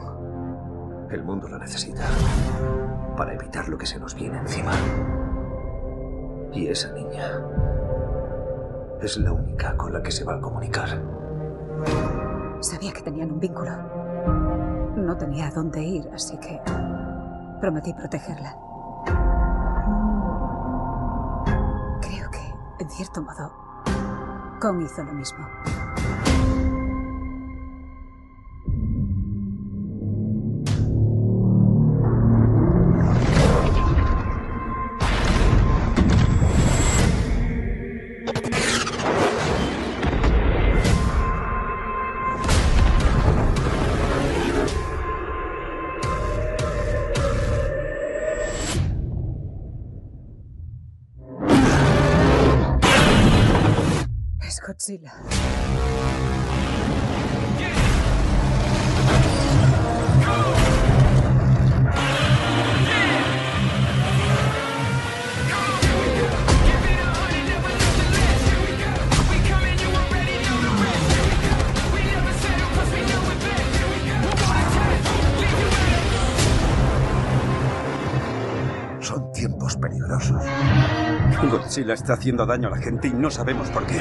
El 1.11 1.25
mundo 1.25 1.49
lo 1.49 1.59
necesita. 1.59 2.05
Para 3.17 3.35
evitar 3.35 3.69
lo 3.69 3.77
que 3.77 3.85
se 3.85 3.99
nos 3.99 4.15
viene 4.15 4.39
encima. 4.39 4.71
Y 6.53 6.69
esa 6.69 6.93
niña 6.93 7.33
es 9.03 9.17
la 9.19 9.33
única 9.33 9.77
con 9.77 9.93
la 9.93 10.01
que 10.01 10.13
se 10.13 10.23
va 10.23 10.37
a 10.37 10.41
comunicar. 10.41 11.03
Sabía 12.61 12.93
que 12.93 13.03
tenían 13.03 13.33
un 13.33 13.41
vínculo. 13.41 13.73
No 14.95 15.17
tenía 15.17 15.49
a 15.49 15.51
dónde 15.51 15.83
ir, 15.83 16.09
así 16.15 16.39
que 16.39 16.61
prometí 17.61 17.93
protegerla. 17.93 18.57
Creo 22.03 22.31
que, 22.31 22.85
en 22.85 22.91
cierto 22.91 23.21
modo, 23.21 23.51
Kong 24.61 24.81
hizo 24.83 25.03
lo 25.03 25.13
mismo. 25.13 25.45
Godzilla. 54.87 55.13
Son 79.01 79.33
tiempos 79.33 79.77
peligrosos. 79.79 80.37
Godzilla 81.51 81.95
está 81.95 82.13
haciendo 82.13 82.47
daño 82.47 82.69
a 82.69 82.71
la 82.71 82.79
gente 82.79 83.09
y 83.09 83.13
no 83.13 83.31
sabemos 83.33 83.69
por 83.71 83.85
qué. 83.87 84.01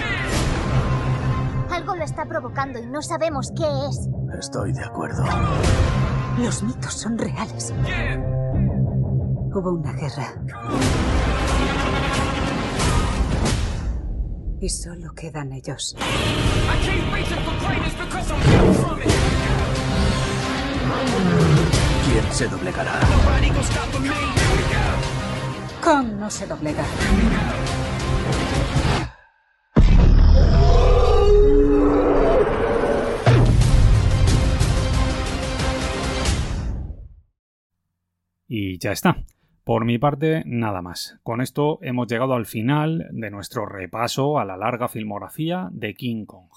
Provocando 2.46 2.78
y 2.78 2.86
no 2.86 3.02
sabemos 3.02 3.52
qué 3.58 3.64
es. 3.64 4.08
Estoy 4.40 4.72
de 4.72 4.84
acuerdo. 4.86 5.24
Los 6.38 6.62
mitos 6.62 6.94
son 6.94 7.18
reales. 7.18 7.74
Hubo 9.52 9.72
una 9.72 9.92
guerra. 9.94 10.32
Y 14.62 14.70
solo 14.70 15.12
quedan 15.16 15.54
ellos. 15.54 15.96
¿Quién 22.06 22.32
se 22.32 22.48
doblegará? 22.48 23.00
Kong 25.84 26.08
no 26.20 26.30
se 26.30 26.46
doblega. 26.46 26.84
Y 38.76 38.78
ya 38.78 38.92
está. 38.92 39.24
Por 39.64 39.86
mi 39.86 39.98
parte, 39.98 40.44
nada 40.46 40.82
más. 40.82 41.18
Con 41.24 41.40
esto 41.40 41.80
hemos 41.82 42.08
llegado 42.08 42.34
al 42.34 42.46
final 42.46 43.08
de 43.10 43.32
nuestro 43.32 43.66
repaso 43.66 44.38
a 44.38 44.44
la 44.44 44.58
larga 44.58 44.90
filmografía 44.90 45.70
de 45.72 45.94
King 45.94 46.26
Kong, 46.26 46.50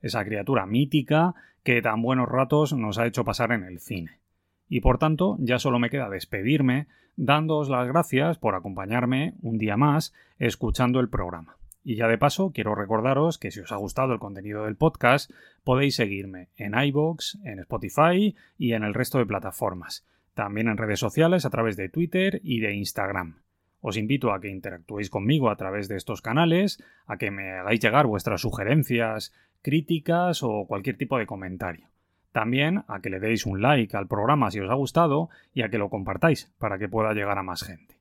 esa 0.00 0.24
criatura 0.24 0.66
mítica 0.66 1.34
que 1.64 1.82
tan 1.82 2.00
buenos 2.00 2.28
ratos 2.28 2.74
nos 2.74 2.98
ha 2.98 3.06
hecho 3.06 3.24
pasar 3.24 3.50
en 3.50 3.64
el 3.64 3.80
cine. 3.80 4.20
Y 4.68 4.82
por 4.82 4.98
tanto, 4.98 5.36
ya 5.40 5.58
solo 5.58 5.80
me 5.80 5.90
queda 5.90 6.08
despedirme 6.08 6.86
dándoos 7.16 7.68
las 7.68 7.88
gracias 7.88 8.38
por 8.38 8.54
acompañarme 8.54 9.34
un 9.42 9.58
día 9.58 9.76
más 9.76 10.14
escuchando 10.38 11.00
el 11.00 11.08
programa. 11.08 11.56
Y 11.82 11.96
ya 11.96 12.06
de 12.06 12.18
paso, 12.18 12.52
quiero 12.54 12.76
recordaros 12.76 13.36
que 13.36 13.50
si 13.50 13.58
os 13.58 13.72
ha 13.72 13.76
gustado 13.76 14.12
el 14.12 14.20
contenido 14.20 14.66
del 14.66 14.76
podcast, 14.76 15.28
podéis 15.64 15.96
seguirme 15.96 16.50
en 16.56 16.80
iVoox, 16.80 17.34
en 17.42 17.58
Spotify 17.58 18.36
y 18.58 18.74
en 18.74 18.84
el 18.84 18.94
resto 18.94 19.18
de 19.18 19.26
plataformas 19.26 20.04
también 20.34 20.68
en 20.68 20.76
redes 20.76 21.00
sociales 21.00 21.44
a 21.44 21.50
través 21.50 21.76
de 21.76 21.88
Twitter 21.88 22.40
y 22.42 22.60
de 22.60 22.74
Instagram. 22.74 23.40
Os 23.80 23.96
invito 23.96 24.32
a 24.32 24.40
que 24.40 24.48
interactuéis 24.48 25.10
conmigo 25.10 25.50
a 25.50 25.56
través 25.56 25.88
de 25.88 25.96
estos 25.96 26.22
canales, 26.22 26.82
a 27.06 27.16
que 27.16 27.30
me 27.30 27.52
hagáis 27.52 27.80
llegar 27.80 28.06
vuestras 28.06 28.40
sugerencias, 28.40 29.32
críticas 29.62 30.42
o 30.42 30.66
cualquier 30.66 30.96
tipo 30.96 31.18
de 31.18 31.26
comentario. 31.26 31.88
También 32.32 32.84
a 32.88 33.00
que 33.00 33.10
le 33.10 33.20
deis 33.20 33.46
un 33.46 33.62
like 33.62 33.96
al 33.96 34.08
programa 34.08 34.50
si 34.50 34.58
os 34.60 34.70
ha 34.70 34.74
gustado 34.74 35.28
y 35.52 35.62
a 35.62 35.68
que 35.68 35.78
lo 35.78 35.90
compartáis 35.90 36.52
para 36.58 36.78
que 36.78 36.88
pueda 36.88 37.12
llegar 37.12 37.38
a 37.38 37.42
más 37.42 37.62
gente. 37.62 37.96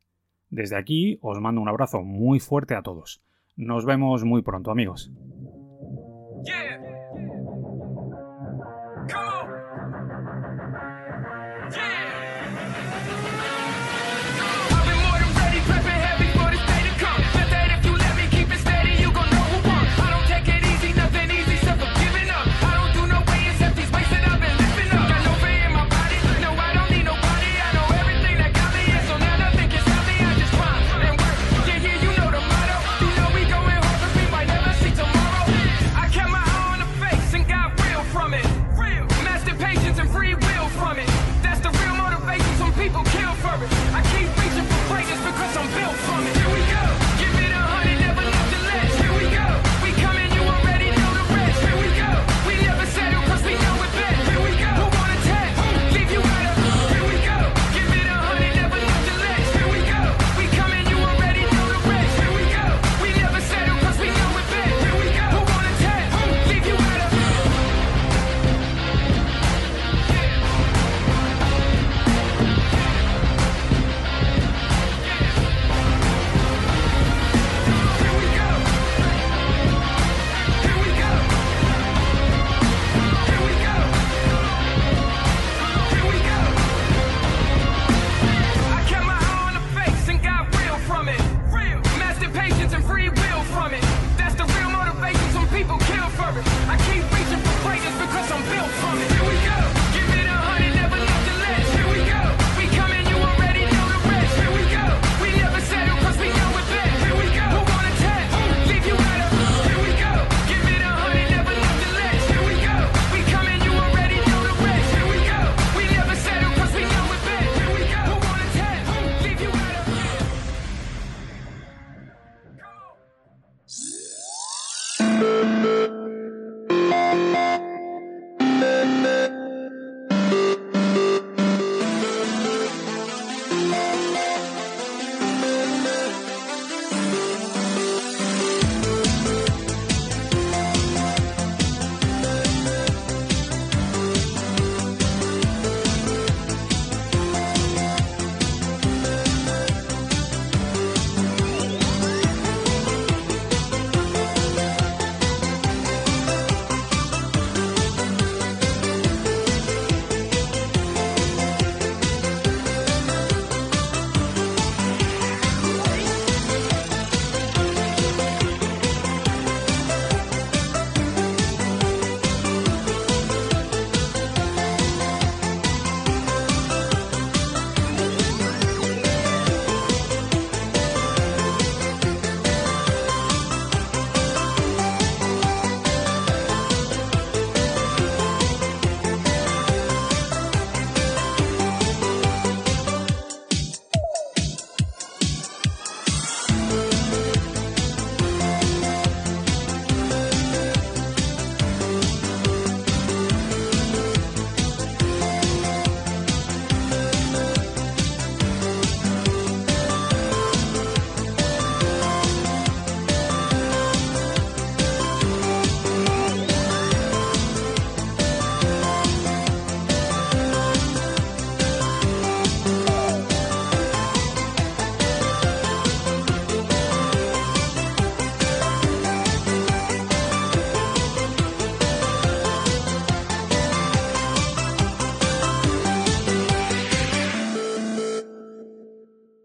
Desde 0.50 0.78
aquí 0.78 1.20
os 1.22 1.40
mando 1.40 1.62
un 1.62 1.70
abrazo 1.70 2.02
muy 2.02 2.40
fuerte 2.40 2.76
a 2.76 2.82
todos. 2.82 3.22
Nos 3.56 3.86
vemos 3.86 4.24
muy 4.24 4.42
pronto 4.42 4.72
amigos. 4.72 5.12